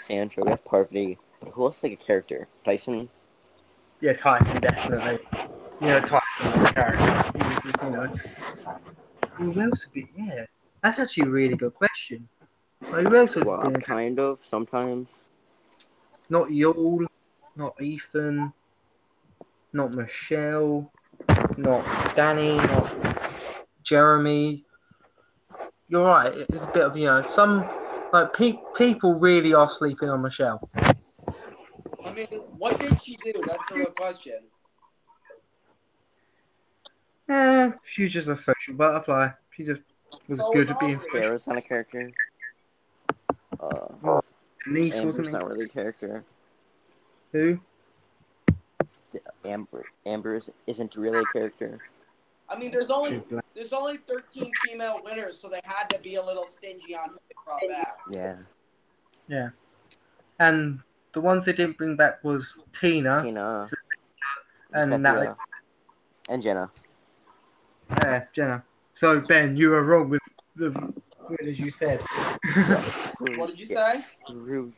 Sandra, 0.00 0.44
we 0.44 0.50
have 0.50 0.64
Parvati. 0.64 1.18
But 1.40 1.50
who 1.50 1.64
else 1.64 1.78
is 1.78 1.82
like 1.82 1.92
a 1.92 1.96
character? 1.96 2.48
Tyson? 2.64 3.08
Yeah, 4.00 4.14
Tyson, 4.14 4.60
definitely. 4.60 5.18
Yeah, 5.80 6.00
Tyson's 6.00 6.70
character. 6.70 7.25
He 7.66 7.72
you 7.86 7.90
know. 7.90 8.06
Who 9.32 9.60
else 9.60 9.86
would 9.86 9.92
be? 9.92 10.08
Yeah, 10.16 10.46
that's 10.82 11.00
actually 11.00 11.24
a 11.24 11.30
really 11.30 11.56
good 11.56 11.74
question. 11.74 12.28
Like, 12.80 13.06
who 13.06 13.16
else 13.16 13.34
would 13.34 13.44
Well, 13.44 13.70
be? 13.70 13.80
kind 13.80 14.20
of, 14.20 14.40
sometimes. 14.40 15.24
Not 16.30 16.48
Yul, 16.48 17.06
not 17.56 17.80
Ethan, 17.82 18.52
not 19.72 19.94
Michelle, 19.94 20.90
not 21.56 21.84
Danny, 22.14 22.56
not 22.56 23.36
Jeremy. 23.82 24.64
You're 25.88 26.04
right. 26.04 26.32
It's 26.48 26.62
a 26.64 26.70
bit 26.72 26.82
of 26.82 26.96
you 26.96 27.06
know 27.06 27.22
some 27.22 27.64
like 28.12 28.32
pe- 28.34 28.58
people 28.76 29.14
really 29.14 29.54
are 29.54 29.70
sleeping 29.70 30.08
on 30.08 30.22
Michelle. 30.22 30.68
I 32.04 32.12
mean, 32.12 32.26
what 32.58 32.78
did 32.78 33.00
she 33.02 33.16
do? 33.16 33.32
That's 33.46 33.68
the 33.68 33.74
real 33.76 33.86
question. 33.86 34.38
Eh, 37.28 37.70
she's 37.84 38.12
just 38.12 38.28
a 38.28 38.36
social 38.36 38.74
butterfly. 38.74 39.28
She 39.50 39.64
just 39.64 39.80
was 40.28 40.38
So 40.40 40.50
good 40.52 40.58
was 40.58 40.68
at 40.70 40.80
being 40.80 40.94
Aubrey. 40.96 41.04
social. 41.10 41.20
Sarah's 41.22 41.42
kind 41.44 41.58
of 41.58 41.64
character. 41.64 42.12
Uh, 43.60 44.20
Denise 44.64 44.94
Amber's 44.94 45.16
wasn't 45.18 45.32
not 45.32 45.48
really 45.48 45.64
a 45.64 45.68
character. 45.68 46.24
Who? 47.32 47.58
Amber 49.44 49.84
Amber 50.04 50.36
is- 50.36 50.50
isn't 50.66 50.94
really 50.96 51.20
a 51.20 51.24
character. 51.32 51.80
I 52.48 52.56
mean, 52.58 52.70
there's 52.70 52.90
only 52.90 53.22
there's 53.54 53.72
only 53.72 53.96
13 53.96 54.52
female 54.64 55.00
winners, 55.02 55.38
so 55.40 55.48
they 55.48 55.60
had 55.64 55.88
to 55.90 55.98
be 55.98 56.16
a 56.16 56.22
little 56.24 56.46
stingy 56.46 56.94
on 56.94 57.10
who 57.10 57.14
they 57.28 57.34
brought 57.44 57.60
back. 57.68 57.98
Yeah. 58.10 58.36
Yeah. 59.28 59.48
And 60.38 60.80
the 61.12 61.20
ones 61.20 61.44
they 61.44 61.52
didn't 61.52 61.76
bring 61.78 61.96
back 61.96 62.22
was 62.22 62.54
Tina 62.78 63.22
Tina. 63.22 63.68
and 64.72 64.92
Stefia, 64.92 65.00
Natalie. 65.00 65.34
And 66.28 66.42
Jenna. 66.42 66.70
Yeah, 67.90 68.24
Jenna. 68.32 68.64
So 68.94 69.20
Ben, 69.20 69.56
you 69.56 69.70
were 69.70 69.82
wrong 69.84 70.08
with 70.08 70.20
the 70.56 70.70
winners 71.28 71.58
you 71.58 71.70
said. 71.70 72.00
What 73.36 73.48
did 73.48 73.58
you 73.58 73.66
say? 73.66 74.00
Screw- 74.26 74.72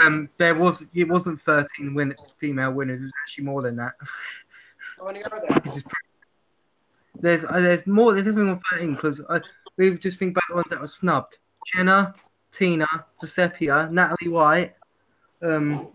um, 0.00 0.28
there 0.38 0.54
was 0.54 0.82
it 0.94 1.08
wasn't 1.08 1.40
thirteen 1.42 1.94
win- 1.94 2.14
female 2.40 2.72
winners. 2.72 3.00
It 3.00 3.04
was 3.04 3.12
actually 3.24 3.44
more 3.44 3.62
than 3.62 3.76
that. 3.76 3.92
How 4.98 5.06
many 5.06 5.22
are 5.22 5.30
there? 5.30 5.58
Which 5.60 5.76
is 5.76 5.82
pretty- 5.82 7.20
There's 7.20 7.44
uh, 7.44 7.60
there's 7.60 7.86
more. 7.86 8.12
There's 8.14 8.24
definitely 8.24 8.44
more 8.52 8.54
than 8.54 8.62
thirteen 8.70 8.94
because 8.94 9.20
we've 9.76 10.00
just 10.00 10.18
think 10.18 10.32
about 10.32 10.44
the 10.48 10.54
ones 10.56 10.66
that 10.70 10.80
were 10.80 10.86
snubbed: 10.86 11.38
Jenna, 11.74 12.14
Tina, 12.52 12.86
Giuseppia, 13.22 13.90
Natalie 13.90 14.30
White. 14.30 14.74
Um, 15.42 15.88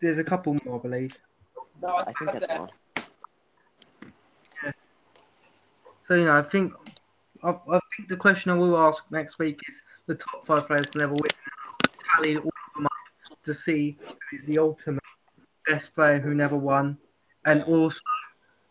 there's 0.00 0.18
a 0.18 0.24
couple 0.24 0.58
more, 0.64 0.78
I 0.78 0.82
believe. 0.82 1.16
No, 1.80 1.88
I 1.88 2.00
I 2.00 2.04
think 2.06 2.18
think 2.18 2.30
that's 2.32 2.40
that's 2.40 2.52
it. 2.52 2.58
all. 2.58 2.70
So 6.10 6.16
you 6.16 6.24
know, 6.24 6.36
I 6.36 6.42
think 6.42 6.72
I, 7.44 7.50
I 7.50 7.78
think 7.96 8.08
the 8.08 8.16
question 8.16 8.50
I 8.50 8.56
will 8.56 8.76
ask 8.76 9.08
next 9.12 9.38
week 9.38 9.60
is 9.68 9.82
the 10.08 10.16
top 10.16 10.44
five 10.44 10.66
players 10.66 10.90
to 10.90 10.98
never 10.98 11.12
win. 11.12 11.30
Tally 12.16 12.36
all 12.36 12.48
of 12.48 12.74
them 12.74 12.86
up 12.86 13.42
to 13.44 13.54
see 13.54 13.96
who 14.02 14.36
is 14.36 14.42
the 14.44 14.58
ultimate 14.58 15.04
best 15.68 15.94
player 15.94 16.18
who 16.18 16.34
never 16.34 16.56
won, 16.56 16.98
and 17.44 17.62
also 17.62 18.00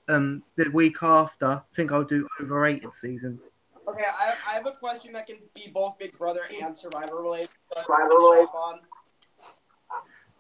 um, 0.10 0.44
the 0.58 0.68
week 0.72 0.98
after, 1.02 1.46
I 1.46 1.62
think 1.78 1.94
I'll 1.94 2.04
do 2.04 2.28
overrated 2.42 2.94
seasons. 2.94 3.44
Okay, 3.88 4.04
I, 4.04 4.34
I 4.46 4.54
have 4.56 4.66
a 4.66 4.74
question 4.74 5.14
that 5.14 5.26
can 5.26 5.38
be 5.56 5.72
both 5.74 5.98
Big 5.98 6.18
Brother 6.18 6.42
and 6.62 6.76
Survivor 6.76 7.22
related. 7.22 7.52
Survivor 7.74 8.18
related. 8.18 8.50
On. 8.54 8.80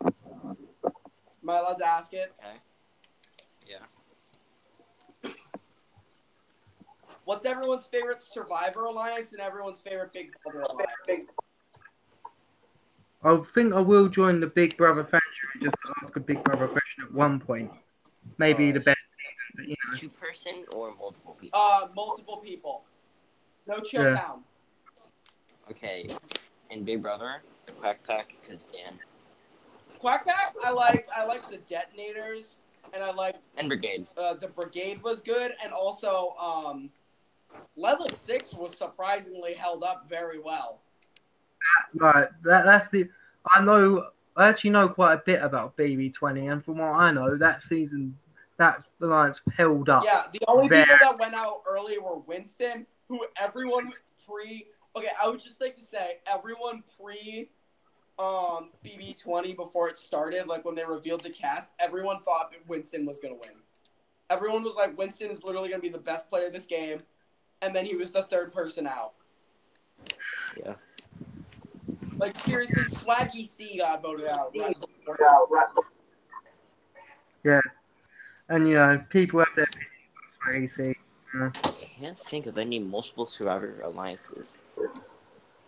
Am 0.03 1.49
I 1.49 1.59
allowed 1.59 1.75
to 1.75 1.87
ask 1.87 2.11
it? 2.11 2.33
Okay. 2.41 2.57
Yeah. 3.65 3.77
What's 7.29 7.45
everyone's 7.45 7.85
favorite 7.85 8.19
Survivor 8.19 8.85
alliance 8.85 9.33
and 9.33 9.39
everyone's 9.39 9.79
favorite 9.79 10.11
Big 10.11 10.31
Brother 10.43 10.61
alliance? 10.61 11.29
I 13.23 13.37
think 13.53 13.71
I 13.71 13.79
will 13.81 14.09
join 14.09 14.39
the 14.39 14.47
Big 14.47 14.75
Brother 14.77 15.03
fan 15.03 15.21
jury 15.39 15.63
just 15.63 15.75
to 15.85 15.93
ask 16.01 16.15
a 16.15 16.19
Big 16.19 16.43
Brother 16.43 16.67
question 16.67 17.03
at 17.03 17.13
one 17.13 17.39
point. 17.39 17.69
Maybe 18.39 18.71
the 18.71 18.79
best 18.79 18.97
but 19.55 19.67
you 19.67 19.75
know. 19.91 19.99
Two 19.99 20.09
person 20.09 20.65
or 20.71 20.95
multiple 20.95 21.37
people? 21.39 21.59
Uh, 21.59 21.89
multiple 21.95 22.37
people. 22.37 22.81
No 23.67 23.79
chill 23.79 24.05
Yeah. 24.05 24.15
town. 24.15 24.43
Okay. 25.69 26.09
And 26.71 26.83
Big 26.83 27.03
Brother, 27.03 27.43
the 27.67 27.73
Quack 27.73 27.99
Pack, 28.07 28.33
because 28.41 28.63
Dan. 28.63 28.97
Quack 29.99 30.25
Pack, 30.25 30.55
I 30.63 30.71
liked. 30.71 31.09
I 31.15 31.25
liked 31.25 31.51
the 31.51 31.59
detonators, 31.59 32.55
and 32.91 33.03
I 33.03 33.11
liked 33.11 33.37
And 33.59 33.67
Brigade. 33.67 34.07
uh, 34.17 34.33
the 34.33 34.47
brigade 34.47 35.03
was 35.03 35.21
good, 35.21 35.53
and 35.63 35.71
also 35.71 36.33
um, 36.39 36.89
level 37.75 38.09
six 38.09 38.53
was 38.53 38.75
surprisingly 38.77 39.53
held 39.53 39.83
up 39.83 40.07
very 40.09 40.39
well. 40.39 40.81
Right, 41.95 42.27
that 42.43 42.65
that's 42.65 42.89
the. 42.89 43.07
I 43.55 43.61
know. 43.61 44.07
I 44.35 44.47
actually 44.47 44.69
know 44.69 44.87
quite 44.87 45.13
a 45.13 45.21
bit 45.25 45.41
about 45.41 45.75
BB20, 45.75 46.51
and 46.51 46.63
from 46.63 46.77
what 46.77 46.87
I 46.87 47.11
know, 47.11 47.35
that 47.37 47.61
season, 47.61 48.17
that 48.57 48.83
alliance 49.01 49.41
held 49.55 49.89
up. 49.89 50.03
Yeah, 50.05 50.23
the 50.31 50.39
only 50.47 50.67
Very- 50.69 50.83
people 50.85 50.97
that 51.01 51.19
went 51.19 51.33
out 51.33 51.61
early 51.69 51.97
were 51.97 52.17
Winston, 52.19 52.85
who 53.07 53.25
everyone 53.37 53.91
pre. 54.27 54.67
Okay, 54.95 55.09
I 55.21 55.27
would 55.27 55.41
just 55.41 55.59
like 55.61 55.77
to 55.77 55.85
say 55.85 56.17
everyone 56.25 56.83
pre 56.99 57.49
um 58.17 58.69
BB20 58.83 59.55
before 59.55 59.87
it 59.87 59.97
started, 59.97 60.47
like 60.47 60.65
when 60.65 60.75
they 60.75 60.83
revealed 60.83 61.21
the 61.21 61.29
cast, 61.29 61.71
everyone 61.79 62.21
thought 62.23 62.51
that 62.51 62.67
Winston 62.67 63.05
was 63.05 63.19
gonna 63.19 63.35
win. 63.35 63.53
Everyone 64.29 64.63
was 64.63 64.75
like, 64.75 64.97
Winston 64.97 65.31
is 65.31 65.43
literally 65.43 65.69
gonna 65.69 65.81
be 65.81 65.89
the 65.89 65.97
best 65.97 66.29
player 66.29 66.47
of 66.47 66.53
this 66.53 66.65
game, 66.65 67.01
and 67.61 67.75
then 67.75 67.85
he 67.85 67.95
was 67.95 68.11
the 68.11 68.23
third 68.23 68.53
person 68.53 68.87
out. 68.87 69.13
Yeah. 70.57 70.73
Like 72.17 72.37
seriously, 72.39 72.83
Swaggy 72.83 73.47
C 73.47 73.77
got 73.77 74.01
voted 74.01 74.27
out. 74.27 74.53
Right? 74.59 74.75
And 78.49 78.67
you 78.67 78.73
know, 78.73 79.01
people 79.09 79.39
have 79.39 79.49
there 79.55 79.65
opinions. 79.65 79.87
That's 80.23 80.37
very 80.45 80.63
easy. 80.65 80.97
Can't 81.99 82.17
think 82.17 82.47
of 82.47 82.57
any 82.57 82.79
multiple 82.79 83.27
Survivor 83.27 83.81
alliances. 83.83 84.63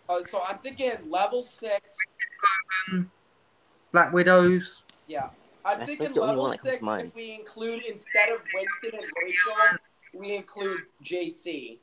Uh, 0.08 0.22
so 0.28 0.42
I'm 0.42 0.58
thinking 0.58 0.92
level 1.08 1.40
six. 1.40 1.96
Black 3.92 4.12
Widows. 4.12 4.82
Yeah, 5.06 5.30
I'm 5.64 5.78
That's, 5.78 5.96
thinking 5.96 6.14
the 6.14 6.20
only 6.20 6.30
level 6.30 6.42
one 6.42 6.50
that 6.52 6.58
comes 6.58 6.68
to 6.68 6.72
six. 6.72 6.82
mind. 6.82 7.08
If 7.08 7.14
we 7.14 7.34
include 7.34 7.82
instead 7.88 8.30
of 8.30 8.40
Winston 8.52 9.00
and 9.00 9.10
Rachel, 9.22 9.78
we 10.18 10.34
include 10.34 10.80
JC. 11.04 11.78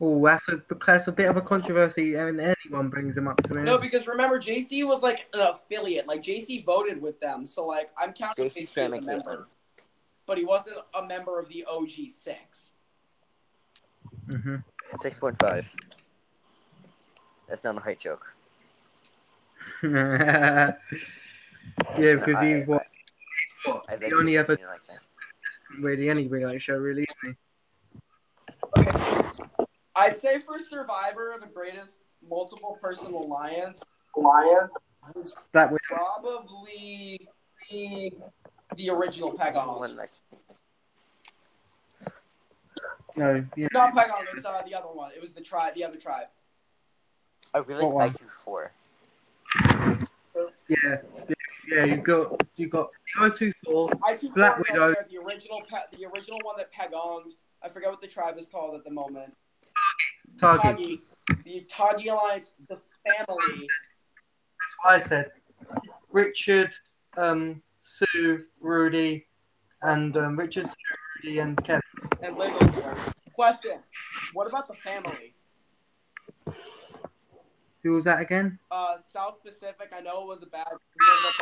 Oh, 0.00 0.22
that's 0.26 0.46
a 0.48 0.60
that's 0.86 1.08
a 1.08 1.12
bit 1.12 1.28
of 1.28 1.38
a 1.38 1.40
controversy, 1.40 2.16
and 2.16 2.38
anyone 2.38 2.90
brings 2.90 3.16
him 3.16 3.28
up 3.28 3.42
to 3.44 3.54
me. 3.54 3.62
No, 3.62 3.78
because 3.78 4.06
remember, 4.06 4.38
JC 4.38 4.86
was 4.86 5.02
like 5.02 5.26
an 5.32 5.40
affiliate. 5.40 6.06
Like 6.06 6.22
JC 6.22 6.64
voted 6.66 7.00
with 7.00 7.18
them, 7.20 7.46
so 7.46 7.66
like 7.66 7.90
I'm 7.98 8.12
counting 8.12 8.44
JC 8.46 8.62
JC, 8.62 8.78
as 8.82 8.92
a 8.92 8.98
McKeon. 8.98 9.04
member, 9.06 9.48
but 10.26 10.36
he 10.36 10.44
wasn't 10.44 10.76
a 10.94 11.06
member 11.06 11.40
of 11.40 11.48
the 11.48 11.64
OG 11.64 12.10
six. 12.10 12.72
hmm 14.28 14.56
Six 15.00 15.18
point 15.18 15.38
five. 15.38 15.74
That's 17.48 17.64
not 17.64 17.76
a 17.76 17.80
height 17.80 17.98
joke. 17.98 18.36
yeah, 19.82 20.72
because 21.98 22.40
he's 22.40 22.66
what, 22.66 22.86
I 23.88 23.96
bet 23.96 24.10
the 24.10 24.16
only 24.16 24.36
ever 24.36 24.52
like 24.52 24.86
that. 24.88 25.00
Really 25.80 26.08
any 26.10 26.26
reality 26.26 26.58
show, 26.58 26.76
really, 26.76 27.06
isn't 27.24 27.36
Okay. 28.78 28.90
I'd 29.94 30.16
say 30.16 30.40
for 30.40 30.58
Survivor, 30.58 31.34
the 31.40 31.46
greatest 31.46 31.98
multiple 32.26 32.78
person 32.80 33.12
alliance 33.12 33.82
alliance 34.16 34.70
was? 35.14 35.32
That 35.52 35.70
would 35.70 35.80
probably 35.82 37.28
the 37.70 38.90
original 38.90 39.32
Pagong. 39.32 39.96
No, 43.16 43.44
yeah, 43.56 43.68
Not 43.72 43.94
Pagong, 43.94 44.24
it's 44.34 44.44
uh, 44.44 44.60
the 44.66 44.74
other 44.74 44.88
one. 44.88 45.10
It 45.16 45.22
was 45.22 45.32
the 45.32 45.40
tribe, 45.40 45.74
the 45.74 45.84
other 45.84 45.96
tribe. 45.96 46.26
I 47.54 47.58
really 47.58 47.84
What 47.86 47.94
like 47.94 48.20
one? 48.20 48.28
IQ 48.28 48.30
four. 48.44 48.72
yeah, 50.68 50.76
yeah, 51.28 51.34
yeah. 51.68 51.84
you've 51.84 52.04
got 52.04 52.40
you've 52.56 52.70
got 52.70 52.90
the 53.16 53.24
O 53.24 53.28
two 53.30 53.52
four. 53.64 53.90
I 54.06 54.14
two 54.14 54.30
Black 54.30 54.56
Black 54.56 54.70
Widow. 54.72 54.94
the 55.10 55.18
original, 55.18 55.62
pa- 55.68 55.84
the 55.96 56.06
original 56.06 56.38
one 56.42 56.56
that 56.58 56.70
Pagonged. 56.72 57.32
I 57.62 57.68
forget 57.68 57.90
what 57.90 58.00
the 58.00 58.06
tribe 58.08 58.38
is 58.38 58.46
called 58.46 58.74
at 58.74 58.84
the 58.84 58.90
moment. 58.90 59.34
Target. 60.38 60.62
Tagi, 60.62 61.00
the 61.44 61.66
Tagi 61.68 62.08
Alliance, 62.08 62.52
the 62.68 62.78
family. 63.06 63.54
That's 63.56 64.74
what 64.82 64.94
I 64.94 64.98
said. 64.98 65.30
Richard, 66.12 66.72
um, 67.16 67.62
Sue, 67.82 68.44
Rudy, 68.60 69.26
and 69.82 70.16
um, 70.16 70.36
Richard, 70.38 70.66
Sue, 70.66 70.74
Rudy, 71.24 71.38
and 71.38 71.56
Kevin. 71.64 71.82
and 72.22 72.36
Legos. 72.36 73.12
Question: 73.32 73.78
What 74.32 74.46
about 74.46 74.68
the 74.68 74.74
family? 74.74 75.34
Who 77.86 77.92
was 77.92 78.04
that 78.06 78.20
again? 78.20 78.58
Uh, 78.68 78.96
South 78.98 79.40
Pacific. 79.44 79.92
I 79.96 80.00
know 80.00 80.22
it 80.22 80.26
was 80.26 80.42
a 80.42 80.46
bad, 80.46 80.66
but 80.68 80.80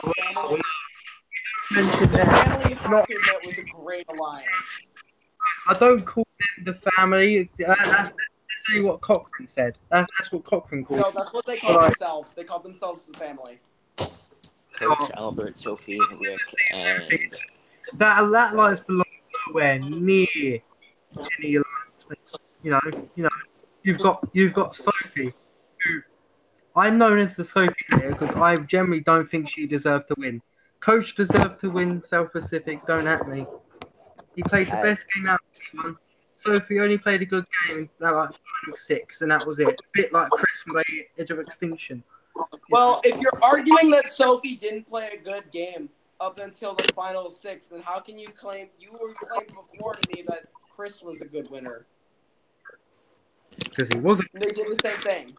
the 0.03 0.25
family, 0.35 0.61
Mentioned 1.71 2.11
the 2.11 2.17
that. 2.19 2.49
family 2.49 2.69
you 2.69 2.77
have 2.77 3.07
was 3.47 3.57
a 3.57 3.63
great 3.63 4.05
alliance. 4.11 4.45
I 5.67 5.73
don't 5.73 6.05
call 6.05 6.27
them 6.39 6.67
the 6.67 6.91
family. 6.91 7.49
Uh, 7.67 7.75
that's, 7.77 7.87
that's 7.87 8.13
say 8.69 8.83
what 8.83 9.01
Cochran 9.01 9.49
said. 9.49 9.79
That's, 9.91 10.07
that's 10.19 10.33
what 10.33 10.45
Cochran 10.45 10.85
called. 10.85 11.01
No, 11.01 11.11
that's 11.17 11.33
what 11.33 11.47
they 11.47 11.57
called 11.57 11.77
Right. 11.77 11.87
themselves. 11.87 12.33
They 12.37 12.45
called 12.45 12.63
themselves 12.63 13.07
the 13.07 13.17
family. 13.17 13.59
Coach 14.75 15.11
Albert, 15.17 15.59
Sophie, 15.59 15.99
Rick, 16.21 16.41
and 16.73 17.09
That 17.95 17.99
that 17.99 18.23
alliance 18.23 18.81
belongs 18.81 19.07
nowhere 19.49 19.79
near 19.79 20.27
any 21.39 21.55
alliance. 21.55 22.05
You 22.63 22.73
know, 22.73 22.81
you 23.15 23.23
know, 23.23 23.31
you've 23.83 23.99
got 23.99 24.29
you've 24.35 24.53
got 24.53 24.75
Sophie, 24.75 25.25
who 25.25 25.33
I'm 26.77 26.99
known 26.99 27.19
as 27.19 27.37
the 27.37 27.45
Sophie 27.45 27.75
here 27.91 28.11
because 28.11 28.35
I 28.35 28.57
generally 28.57 29.01
don't 29.01 29.31
think 29.31 29.49
she 29.49 29.67
deserved 29.67 30.09
to 30.09 30.15
win. 30.19 30.43
Coach 30.81 31.15
deserved 31.15 31.61
to 31.61 31.71
win 31.71 32.03
South 32.03 32.33
Pacific. 32.33 32.85
Don't 32.87 33.07
at 33.07 33.29
me. 33.29 33.47
He 34.35 34.43
played 34.43 34.69
the 34.69 34.77
best 34.83 35.07
game 35.15 35.27
out 35.27 35.41
of 35.41 35.61
anyone. 35.73 35.97
Sophie 36.35 36.81
only 36.81 36.99
played 36.99 37.23
a 37.23 37.27
good 37.27 37.45
game, 37.67 37.89
that 38.01 38.11
like 38.11 38.31
final 38.31 38.77
six, 38.77 39.23
and 39.23 39.31
that 39.31 39.47
was 39.47 39.61
it. 39.61 39.69
A 39.69 39.75
bit 39.93 40.13
like 40.13 40.29
Chris 40.31 40.61
from 40.63 40.83
Edge 41.17 41.31
of 41.31 41.39
Extinction. 41.39 42.03
Well, 42.71 43.01
if 43.05 43.21
you're 43.21 43.39
arguing 43.41 43.91
that 43.93 44.13
Sophie 44.13 44.57
didn't 44.57 44.89
play 44.89 45.11
a 45.15 45.23
good 45.23 45.51
game 45.53 45.89
up 46.21 46.41
until 46.41 46.75
the 46.75 46.93
final 46.93 47.31
six, 47.31 47.69
then 47.69 47.81
how 47.83 48.01
can 48.01 48.19
you 48.19 48.29
claim 48.31 48.69
you 48.79 48.93
were 48.93 49.15
claimed 49.15 49.53
before 49.73 49.95
to 49.95 50.09
me 50.17 50.25
that 50.29 50.49
Chris 50.75 51.03
was 51.03 51.21
a 51.21 51.27
good 51.27 51.49
winner? 51.51 51.87
because 53.59 53.89
he 53.89 53.99
wasn't. 53.99 54.29
They 54.33 54.51
did 54.51 54.67
the 54.67 54.79
same 54.83 54.97
thing. 54.99 55.37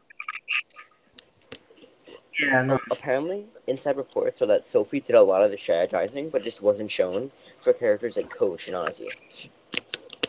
Yeah, 2.39 2.61
no. 2.61 2.79
apparently 2.91 3.45
inside 3.67 3.97
reports 3.97 4.41
are 4.41 4.45
that 4.47 4.65
Sophie 4.65 4.99
did 4.99 5.15
a 5.15 5.21
lot 5.21 5.41
of 5.41 5.51
the 5.51 5.57
strategizing, 5.57 6.31
but 6.31 6.43
just 6.43 6.61
wasn't 6.61 6.91
shown 6.91 7.31
for 7.61 7.73
characters 7.73 8.17
like 8.17 8.29
Coach 8.29 8.67
and 8.67 8.75
Ozzy. 8.75 9.09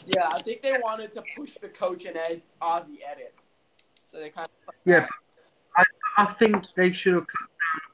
Yeah, 0.06 0.28
I 0.28 0.40
think 0.42 0.62
they 0.62 0.76
wanted 0.82 1.12
to 1.14 1.22
push 1.36 1.54
the 1.60 1.68
coach 1.68 2.04
and 2.04 2.16
as 2.16 2.46
Ozzy 2.62 2.98
edit, 3.04 3.34
so 4.04 4.18
they 4.18 4.30
kind 4.30 4.48
of 4.68 4.74
Yeah. 4.84 5.06
I 6.16 6.32
think 6.38 6.64
they 6.74 6.92
should 6.92 7.14
have 7.14 7.26
cut 7.26 7.48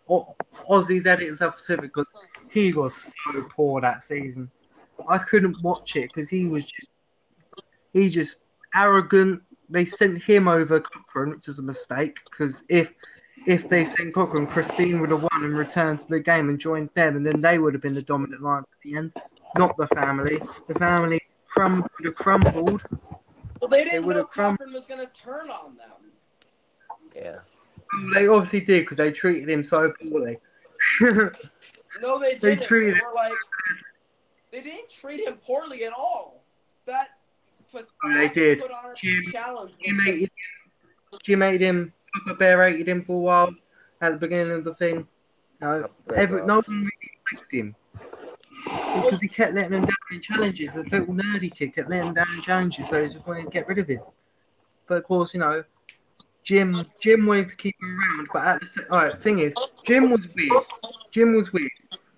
down 0.08 0.24
Ozzy's 0.68 1.06
edit 1.06 1.28
in 1.28 1.34
South 1.34 1.56
Pacific 1.56 1.92
because 1.92 2.06
he 2.50 2.72
was 2.72 3.14
so 3.24 3.42
poor 3.50 3.80
that 3.80 4.02
season. 4.02 4.50
I 5.08 5.18
couldn't 5.18 5.60
watch 5.62 5.96
it 5.96 6.12
because 6.12 6.28
he 6.28 6.46
was 6.46 6.64
just 6.64 6.90
he 7.92 8.08
just 8.08 8.38
arrogant. 8.74 9.42
They 9.68 9.84
sent 9.84 10.22
him 10.22 10.48
over 10.48 10.80
Cochran, 10.80 11.30
which 11.30 11.48
is 11.48 11.58
a 11.58 11.62
mistake 11.62 12.18
because 12.30 12.62
if 12.68 12.88
if 13.46 13.68
they 13.68 13.84
sent 13.84 14.14
Cochran, 14.14 14.46
Christine 14.46 15.00
would 15.00 15.10
have 15.10 15.22
won 15.22 15.44
and 15.44 15.56
returned 15.56 16.00
to 16.00 16.06
the 16.08 16.20
game 16.20 16.48
and 16.48 16.58
joined 16.58 16.90
them, 16.94 17.16
and 17.16 17.26
then 17.26 17.40
they 17.40 17.58
would 17.58 17.74
have 17.74 17.82
been 17.82 17.94
the 17.94 18.02
dominant 18.02 18.42
line 18.42 18.60
at 18.62 18.68
the 18.84 18.96
end, 18.96 19.12
not 19.56 19.76
the 19.76 19.86
family. 19.88 20.40
The 20.68 20.74
family 20.74 21.20
crum- 21.48 21.82
would 21.98 22.04
have 22.06 22.14
crumbled. 22.14 22.82
Well, 23.60 23.68
they 23.68 23.84
They 23.84 23.90
didn't 23.90 24.06
would 24.06 24.16
know 24.16 24.22
have 24.22 24.30
come- 24.30 24.56
Cochran 24.56 24.72
was 24.74 24.86
going 24.86 25.00
to 25.00 25.12
turn 25.12 25.50
on 25.50 25.76
them. 25.76 26.10
Yeah. 27.14 27.38
They 28.14 28.26
obviously 28.26 28.60
did 28.60 28.80
because 28.82 28.96
they 28.96 29.10
treated 29.12 29.48
him 29.48 29.62
so 29.64 29.92
poorly. 30.00 30.38
No, 32.00 32.18
they 32.18 32.34
They 32.34 32.38
didn't. 32.38 32.60
They 32.60 32.66
treated- 32.66 32.94
They 32.96 33.00
were 33.06 33.12
like, 33.14 33.32
they 34.50 34.60
didn't 34.62 34.88
treat 34.88 35.20
him 35.26 35.34
poorly 35.34 35.84
at 35.84 35.92
all. 35.92 36.42
That 36.86 37.08
was 37.72 37.92
Oh, 38.02 38.14
they 38.14 38.28
did. 38.28 38.60
Put 38.60 38.70
on 38.70 38.90
a 38.90 38.94
Jim- 38.94 39.22
challenge. 39.30 39.72
Jim 39.84 39.98
hated 40.00 40.22
him. 40.22 41.20
Jim 41.22 41.40
hated 41.42 41.60
him. 41.60 41.92
Papa 42.14 42.34
Bear 42.38 42.68
hated 42.68 42.88
him 42.88 43.04
for 43.04 43.16
a 43.16 43.20
while 43.20 43.54
at 44.00 44.12
the 44.12 44.18
beginning 44.18 44.52
of 44.52 44.64
the 44.64 44.74
thing. 44.74 45.06
No, 45.60 45.88
every, 46.14 46.44
no 46.44 46.56
one 46.56 46.64
really 46.68 46.90
liked 47.32 47.52
him 47.52 47.76
because 48.64 49.20
he 49.20 49.28
kept 49.28 49.54
letting 49.54 49.70
them 49.70 49.82
down 49.82 49.96
in 50.10 50.20
challenges. 50.20 50.72
This 50.74 50.90
little 50.90 51.14
nerdy 51.14 51.54
kid 51.54 51.74
kept 51.74 51.88
letting 51.88 52.06
them 52.06 52.14
down 52.14 52.34
in 52.34 52.42
challenges, 52.42 52.88
so 52.88 53.02
he 53.02 53.08
just 53.08 53.26
wanted 53.26 53.44
to 53.44 53.50
get 53.50 53.68
rid 53.68 53.78
of 53.78 53.88
him. 53.88 54.00
But 54.86 54.98
of 54.98 55.04
course, 55.04 55.34
you 55.34 55.40
know, 55.40 55.64
Jim 56.44 56.74
Jim 57.00 57.26
wanted 57.26 57.48
to 57.50 57.56
keep 57.56 57.76
him 57.80 57.98
around. 57.98 58.28
But 58.32 58.44
at 58.44 58.60
the 58.60 58.66
same, 58.66 58.86
all 58.90 58.98
right, 58.98 59.22
thing 59.22 59.38
is, 59.38 59.54
Jim 59.84 60.10
was 60.10 60.28
weird. 60.34 60.64
Jim 61.10 61.34
was 61.34 61.52
weird 61.52 61.70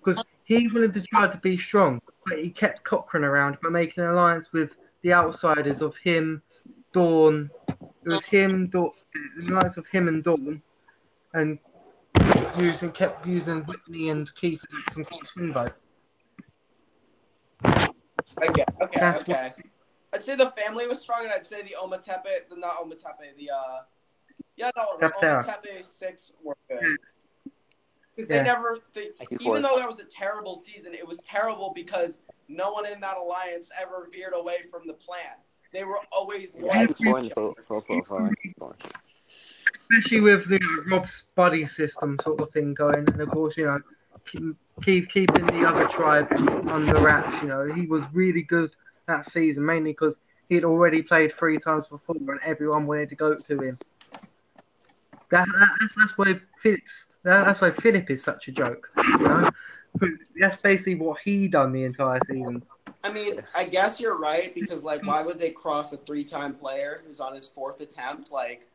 because 0.03 0.23
he 0.43 0.67
wanted 0.67 0.93
to 0.95 1.01
try 1.01 1.27
to 1.27 1.37
be 1.37 1.57
strong, 1.57 2.01
but 2.25 2.39
he 2.39 2.49
kept 2.49 2.83
Cochran 2.83 3.23
around 3.23 3.57
by 3.61 3.69
making 3.69 4.03
an 4.03 4.09
alliance 4.09 4.51
with 4.51 4.71
the 5.03 5.13
outsiders 5.13 5.81
of 5.81 5.95
him, 5.97 6.41
Dawn. 6.93 7.49
It 8.05 8.09
was 8.09 8.23
him, 8.23 8.67
Dawn, 8.67 8.91
the 9.39 9.51
alliance 9.51 9.77
of 9.77 9.87
him 9.87 10.07
and 10.07 10.23
Dawn, 10.23 10.61
and 11.33 11.57
using 12.55 12.91
kept 12.91 13.25
using 13.25 13.61
Whitney 13.63 14.09
and 14.09 14.33
Keith 14.35 14.61
as 14.87 14.93
some 14.93 15.05
sort 15.05 15.23
of 15.23 15.27
swing 15.29 15.53
vote. 15.53 15.73
Okay, 18.43 18.63
okay, 18.81 18.99
That's 18.99 19.21
okay. 19.21 19.53
I'd 20.13 20.21
say 20.21 20.35
the 20.35 20.51
family 20.51 20.85
was 20.87 21.01
strong, 21.01 21.23
and 21.23 21.31
I'd 21.33 21.45
say 21.45 21.63
the 21.63 21.75
Ometepe, 21.81 22.47
the 22.47 22.57
not 22.57 22.77
Ometepe, 22.77 23.35
the 23.37 23.49
uh, 23.49 23.81
yeah, 24.55 24.69
no, 24.77 24.97
the 24.99 25.07
Septerra. 25.07 25.43
Ometepe 25.43 25.83
six 25.83 26.31
were 26.43 26.55
good. 26.69 26.97
Because 28.15 28.29
Yeah. 28.29 28.37
they 28.37 28.43
never, 28.43 28.79
they, 28.93 29.09
even 29.39 29.61
though 29.63 29.77
that 29.79 29.87
was 29.87 29.99
a 29.99 30.05
terrible 30.05 30.55
season, 30.55 30.93
it 30.93 31.05
was 31.05 31.17
terrible 31.25 31.73
because 31.75 32.19
no 32.47 32.71
one 32.71 32.85
in 32.85 33.01
that 33.01 33.17
alliance 33.17 33.71
ever 33.77 34.07
veered 34.11 34.33
away 34.33 34.63
from 34.69 34.85
the 34.85 34.93
plan. 34.93 35.35
They 35.75 35.83
were 35.83 35.99
always 36.09 36.53
Yeah, 36.57 36.87
especially 39.91 40.21
with 40.21 40.47
the 40.47 40.59
Rob's 40.89 41.23
buddy 41.35 41.65
system 41.65 42.17
sort 42.23 42.39
of 42.39 42.49
thing 42.51 42.73
going, 42.73 43.05
and 43.09 43.19
of 43.19 43.29
course 43.29 43.57
you 43.57 43.65
know 43.65 43.81
keep, 44.25 44.55
keep 44.81 45.09
keeping 45.09 45.45
the 45.47 45.67
other 45.67 45.85
tribe 45.87 46.31
under 46.69 46.97
wraps. 47.01 47.41
You 47.41 47.49
know 47.49 47.73
he 47.73 47.87
was 47.87 48.05
really 48.13 48.43
good 48.43 48.71
that 49.07 49.25
season, 49.25 49.65
mainly 49.65 49.91
because 49.91 50.17
he'd 50.47 50.63
already 50.63 51.01
played 51.01 51.35
three 51.35 51.57
times 51.57 51.87
before, 51.87 52.15
and 52.15 52.39
everyone 52.45 52.87
wanted 52.87 53.09
to 53.09 53.15
go 53.15 53.35
to 53.35 53.59
him. 53.59 53.77
That, 55.29 55.45
that's, 55.81 55.95
that's 55.97 56.17
why 56.17 56.39
Phillips. 56.63 57.07
That, 57.23 57.43
that's 57.43 57.59
why 57.59 57.71
Phillip 57.71 58.09
is 58.09 58.23
such 58.23 58.47
a 58.47 58.53
joke. 58.53 58.89
You 58.95 59.17
know, 59.17 59.49
because 59.91 60.15
that's 60.39 60.55
basically 60.55 60.95
what 60.95 61.19
he 61.19 61.49
done 61.49 61.73
the 61.73 61.83
entire 61.83 62.21
season. 62.29 62.63
I 63.05 63.11
mean, 63.11 63.43
I 63.53 63.65
guess 63.65 64.01
you're 64.01 64.17
right 64.17 64.55
because 64.55 64.83
like, 64.83 65.05
why 65.05 65.21
would 65.21 65.37
they 65.37 65.51
cross 65.51 65.93
a 65.93 65.97
three-time 65.97 66.55
player 66.55 67.03
who's 67.05 67.19
on 67.19 67.35
his 67.35 67.47
fourth 67.47 67.79
attempt? 67.79 68.31
Like, 68.31 68.67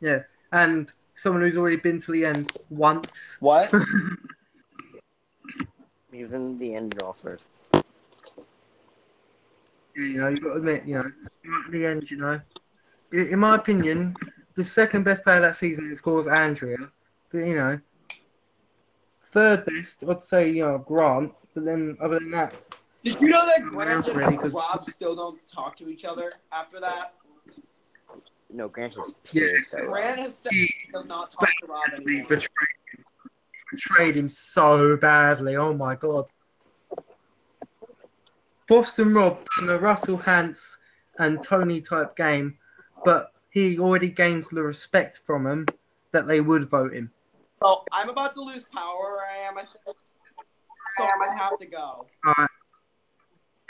yeah, 0.00 0.22
And 0.50 0.90
someone 1.14 1.42
who's 1.42 1.56
already 1.56 1.76
been 1.76 2.00
to 2.00 2.10
the 2.10 2.26
end 2.26 2.50
once. 2.68 3.36
what? 3.38 3.72
Even 6.12 6.58
the 6.58 6.74
end 6.74 7.00
offers. 7.00 7.42
You 9.94 10.14
know, 10.14 10.30
you've 10.30 10.42
got 10.42 10.48
to 10.48 10.56
admit, 10.56 10.86
you 10.86 10.94
know, 10.94 11.04
at 11.04 11.70
the 11.70 11.86
end, 11.86 12.10
you 12.10 12.16
know, 12.16 12.40
in 13.12 13.28
in 13.28 13.38
my 13.38 13.54
opinion, 13.54 14.16
the 14.56 14.64
second 14.64 15.04
best 15.04 15.22
player 15.22 15.40
that 15.40 15.54
season 15.54 15.92
is 15.92 16.00
course 16.00 16.26
Andrea, 16.26 16.90
but 17.30 17.38
you 17.38 17.54
know, 17.54 17.78
third 19.32 19.64
best, 19.64 20.02
I'd 20.08 20.24
say, 20.24 20.50
you 20.50 20.64
know, 20.64 20.78
Grant. 20.78 21.32
But 21.54 21.64
then, 21.64 21.96
other 22.00 22.18
than 22.18 22.30
that, 22.32 22.54
Did 23.04 23.20
you 23.20 23.28
know 23.28 23.44
that 23.46 23.58
Yeah, 23.60 23.66
Grant 23.68 24.08
and 24.08 24.16
ready, 24.16 24.36
'cause- 24.38 24.54
Rob 24.54 24.82
still 24.84 25.14
don't 25.14 25.46
talk 25.46 25.76
to 25.76 25.88
each 25.90 26.04
other 26.06 26.32
after 26.52 26.80
that? 26.80 27.14
No, 28.48 28.66
Grant 28.68 28.96
is 28.96 29.14
Yeah. 29.32 29.42
pissed. 29.58 29.74
at 29.74 29.84
Grant 29.86 30.20
has 30.20 30.38
said 30.38 30.52
he 30.52 30.66
he 30.86 30.90
does 30.92 31.04
not 31.04 31.30
talk 31.30 31.48
to 31.60 31.66
Rob 31.66 31.84
he 31.90 31.94
anymore. 31.96 32.28
betrayed 32.28 32.48
him. 32.92 33.04
Betrayed 33.70 34.16
him 34.16 34.28
so 34.30 34.96
badly. 34.96 35.54
Oh 35.56 35.74
my 35.74 35.96
god. 35.96 36.26
Boston 38.68 39.12
Rob 39.12 39.46
done 39.58 39.68
a 39.68 39.78
Russell 39.78 40.18
Hantz 40.18 40.78
and 41.18 41.42
Tony 41.42 41.82
type 41.82 42.16
game, 42.16 42.58
but 43.04 43.32
he 43.50 43.78
already 43.78 44.08
gains 44.08 44.48
the 44.48 44.62
respect 44.62 45.18
from 45.26 45.46
him 45.46 45.66
that 46.12 46.26
they 46.26 46.40
would 46.40 46.70
vote 46.70 46.94
him. 46.94 47.12
So 47.62 47.84
I'm 47.92 48.08
about 48.08 48.32
to 48.34 48.40
lose 48.40 48.64
power 48.64 49.22
I 49.30 49.36
am. 49.38 49.58
I 49.58 49.66
think. 49.66 49.96
So 50.96 51.04
I 51.04 51.34
have 51.36 51.58
to 51.58 51.66
go. 51.66 52.06
Alright. 52.26 52.50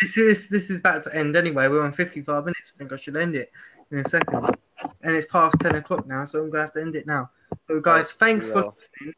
This 0.01 0.16
is 0.16 0.49
this 0.49 0.70
is 0.70 0.79
about 0.79 1.05
to 1.05 1.14
end 1.14 1.37
anyway. 1.37 1.68
We're 1.68 1.83
on 1.83 1.93
55 1.93 2.45
minutes. 2.45 2.72
I 2.75 2.79
think 2.79 2.93
I 2.93 2.97
should 2.97 3.16
end 3.16 3.37
it 3.37 3.51
in 3.91 3.99
a 3.99 4.09
second. 4.09 4.57
And 5.03 5.14
it's 5.14 5.27
past 5.31 5.57
10 5.61 5.77
o'clock 5.77 6.07
now, 6.07 6.25
so 6.25 6.43
I'm 6.43 6.51
gonna 6.51 6.64
have 6.64 6.72
to 6.72 6.81
end 6.81 6.97
it 6.97 7.07
now. 7.07 7.31
So 7.66 7.81
guys, 7.81 8.11
oh, 8.12 8.16
thanks 8.18 8.49
for 8.49 8.75
listening. 8.77 9.14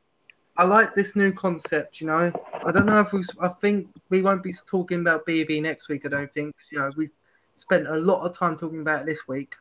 I 0.58 0.64
like 0.64 0.94
this 0.94 1.16
new 1.16 1.32
concept. 1.32 2.00
You 2.00 2.06
know, 2.06 2.32
I 2.64 2.72
don't 2.72 2.86
know 2.86 3.00
if 3.00 3.12
we. 3.12 3.24
I 3.40 3.48
think 3.48 3.88
we 4.08 4.22
won't 4.22 4.42
be 4.42 4.52
talking 4.52 5.00
about 5.00 5.26
B 5.26 5.44
next 5.60 5.88
week. 5.88 6.06
I 6.06 6.08
don't 6.08 6.32
think. 6.32 6.54
You 6.70 6.78
know, 6.78 6.90
we 6.96 7.10
spent 7.56 7.86
a 7.86 7.96
lot 7.96 8.24
of 8.24 8.36
time 8.36 8.56
talking 8.56 8.80
about 8.80 9.02
it 9.02 9.06
this 9.06 9.28
week, 9.28 9.54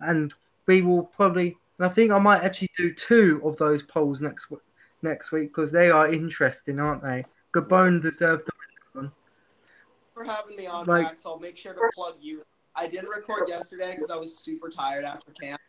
and 0.00 0.34
we 0.66 0.82
will 0.82 1.04
probably. 1.04 1.56
And 1.78 1.88
I 1.88 1.94
think 1.94 2.10
I 2.10 2.18
might 2.18 2.42
actually 2.42 2.70
do 2.76 2.92
two 2.92 3.40
of 3.44 3.56
those 3.56 3.82
polls 3.82 4.20
next 4.20 4.46
w- 4.46 4.62
next 5.02 5.30
week 5.32 5.54
because 5.54 5.72
they 5.72 5.90
are 5.90 6.12
interesting, 6.12 6.78
aren't 6.78 7.02
they? 7.02 7.24
Gabon 7.54 8.00
deserved 8.02 8.46
the 8.46 8.52
one. 9.00 9.12
for 10.14 10.24
having 10.24 10.56
me 10.56 10.66
on, 10.66 10.84
Like- 10.86 11.04
Max. 11.04 11.24
I'll 11.26 11.38
make 11.38 11.56
sure 11.56 11.72
to 11.74 11.80
plug 11.94 12.16
you. 12.20 12.42
I 12.74 12.88
didn't 12.88 13.08
record 13.08 13.48
yesterday 13.48 13.92
because 13.94 14.10
I 14.10 14.16
was 14.16 14.38
super 14.38 14.68
tired 14.68 15.04
after 15.04 15.32
camp, 15.32 15.60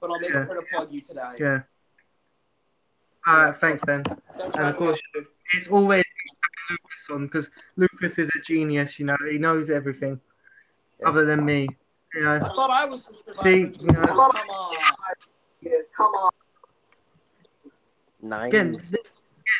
but 0.00 0.10
I'll 0.10 0.18
make 0.18 0.30
Yeah. 0.30 0.46
sure 0.46 0.54
to 0.56 0.62
plug 0.72 0.92
you 0.92 1.00
today. 1.00 1.34
Yeah. 1.38 1.62
All 3.26 3.36
right, 3.36 3.56
thanks, 3.60 3.82
Ben. 3.84 4.02
Thanks 4.04 4.56
And 4.56 4.66
of 4.66 4.76
course, 4.76 5.00
me. 5.14 5.24
it's 5.54 5.68
always 5.68 6.04
Lucas 6.70 7.10
on 7.10 7.26
because 7.26 7.50
Lucas 7.76 8.18
is 8.18 8.28
a 8.36 8.40
genius. 8.40 8.98
You 8.98 9.06
know, 9.06 9.16
he 9.30 9.38
knows 9.38 9.70
everything 9.70 10.20
Yeah. 11.00 11.08
other 11.08 11.24
than 11.24 11.44
me. 11.44 11.68
You 12.14 12.22
know, 12.22 12.36
I 12.36 12.52
thought 12.54 12.70
I 12.70 12.84
was 12.84 13.04
the 13.06 13.14
survivor. 13.14 13.42
See, 13.42 13.60
you 13.80 13.86
know- 13.92 14.06
Come 14.06 14.18
on. 14.20 14.32
Come 15.96 16.14
on. 16.14 16.30
Nine. 18.20 18.48
again, 18.48 18.78
th- 18.90 19.06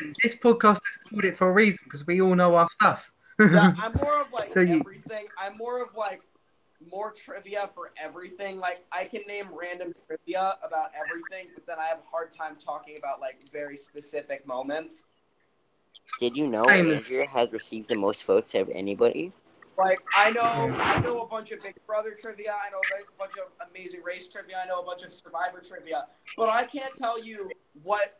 again, 0.01 0.13
this 0.23 0.35
podcast 0.35 0.77
is 0.77 1.09
called 1.09 1.23
it 1.25 1.37
for 1.37 1.49
a 1.49 1.51
reason 1.51 1.79
because 1.85 2.05
we 2.05 2.21
all 2.21 2.35
know 2.35 2.55
our 2.55 2.69
stuff. 2.69 3.09
Yeah, 3.39 3.73
I'm 3.77 3.93
more 4.03 4.21
of 4.21 4.31
like 4.31 4.53
So 4.53 4.59
you- 4.61 4.79
everything. 4.79 5.25
I'm 5.37 5.57
more 5.57 5.81
of 5.83 5.95
like 5.95 6.21
more 6.91 7.11
trivia 7.13 7.69
for 7.73 7.91
everything. 7.97 8.57
Like 8.57 8.85
I 8.91 9.05
can 9.05 9.21
name 9.27 9.47
random 9.53 9.93
trivia 10.07 10.57
about 10.63 10.91
everything, 10.95 11.51
but 11.55 11.65
then 11.65 11.77
I 11.79 11.85
have 11.85 11.99
a 11.99 12.09
hard 12.11 12.31
time 12.35 12.55
talking 12.63 12.97
about 12.97 13.19
like 13.21 13.37
very 13.51 13.77
specific 13.77 14.45
moments. 14.45 15.03
Did 16.19 16.35
you 16.35 16.47
know 16.47 16.65
Same 16.67 16.91
Andrea 16.91 17.25
has 17.27 17.51
received 17.51 17.87
the 17.87 17.95
most 17.95 18.25
votes 18.25 18.53
of 18.55 18.69
anybody? 18.69 19.31
Like 19.77 19.99
I 20.15 20.29
know, 20.31 20.41
I 20.41 20.99
know 20.99 21.21
a 21.21 21.25
bunch 21.27 21.51
of 21.51 21.63
Big 21.63 21.75
Brother 21.87 22.15
trivia. 22.19 22.53
I 22.53 22.69
know 22.69 22.77
a 22.79 23.17
bunch 23.17 23.31
of 23.37 23.69
Amazing 23.71 24.03
Race 24.03 24.27
trivia. 24.27 24.57
I 24.63 24.67
know 24.67 24.81
a 24.81 24.85
bunch 24.85 25.03
of 25.03 25.11
Survivor 25.13 25.61
trivia, 25.65 26.05
but 26.37 26.49
I 26.49 26.65
can't 26.65 26.93
tell 26.97 27.23
you 27.23 27.49
what 27.81 28.19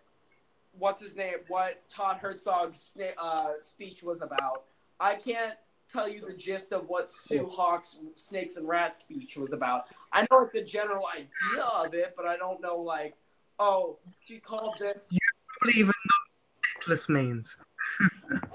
what's 0.77 1.01
his 1.01 1.15
name, 1.15 1.35
what 1.47 1.87
Todd 1.89 2.17
Herzog's 2.17 2.97
uh, 3.17 3.49
speech 3.59 4.03
was 4.03 4.21
about. 4.21 4.63
I 4.99 5.15
can't 5.15 5.55
tell 5.91 6.07
you 6.07 6.25
the 6.25 6.33
gist 6.33 6.71
of 6.71 6.87
what 6.87 7.11
Sue 7.11 7.47
Hawk's 7.47 7.97
Snakes 8.15 8.55
and 8.57 8.67
Rats 8.67 8.99
speech 8.99 9.35
was 9.37 9.53
about. 9.53 9.85
I 10.11 10.21
know 10.29 10.37
like 10.39 10.51
the 10.53 10.63
general 10.63 11.05
idea 11.07 11.63
of 11.63 11.93
it, 11.93 12.13
but 12.15 12.25
I 12.25 12.37
don't 12.37 12.61
know 12.61 12.77
like, 12.77 13.15
oh, 13.59 13.97
she 14.25 14.39
called 14.39 14.75
this. 14.79 15.05
You 15.09 15.19
don't 15.61 15.75
even 15.75 15.87
know 15.87 15.91
what 15.91 16.79
necklace 16.79 17.09
means. 17.09 17.57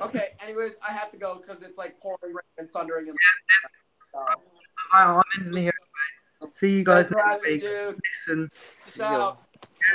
Okay, 0.00 0.28
anyways, 0.40 0.74
I 0.88 0.92
have 0.92 1.10
to 1.10 1.16
go 1.16 1.40
because 1.40 1.60
it's 1.62 1.76
like 1.76 1.98
pouring 1.98 2.18
rain 2.22 2.36
and 2.58 2.70
thundering 2.70 3.08
and. 3.08 3.16
So, 4.12 4.24
I'm 4.92 5.22
in 5.40 5.56
here. 5.56 5.72
See 6.52 6.70
you 6.70 6.84
guys 6.84 7.10
next 7.10 7.42
week. 7.42 7.60
dude. 7.62 8.00
Listen. 8.26 8.50
Out. 9.00 9.47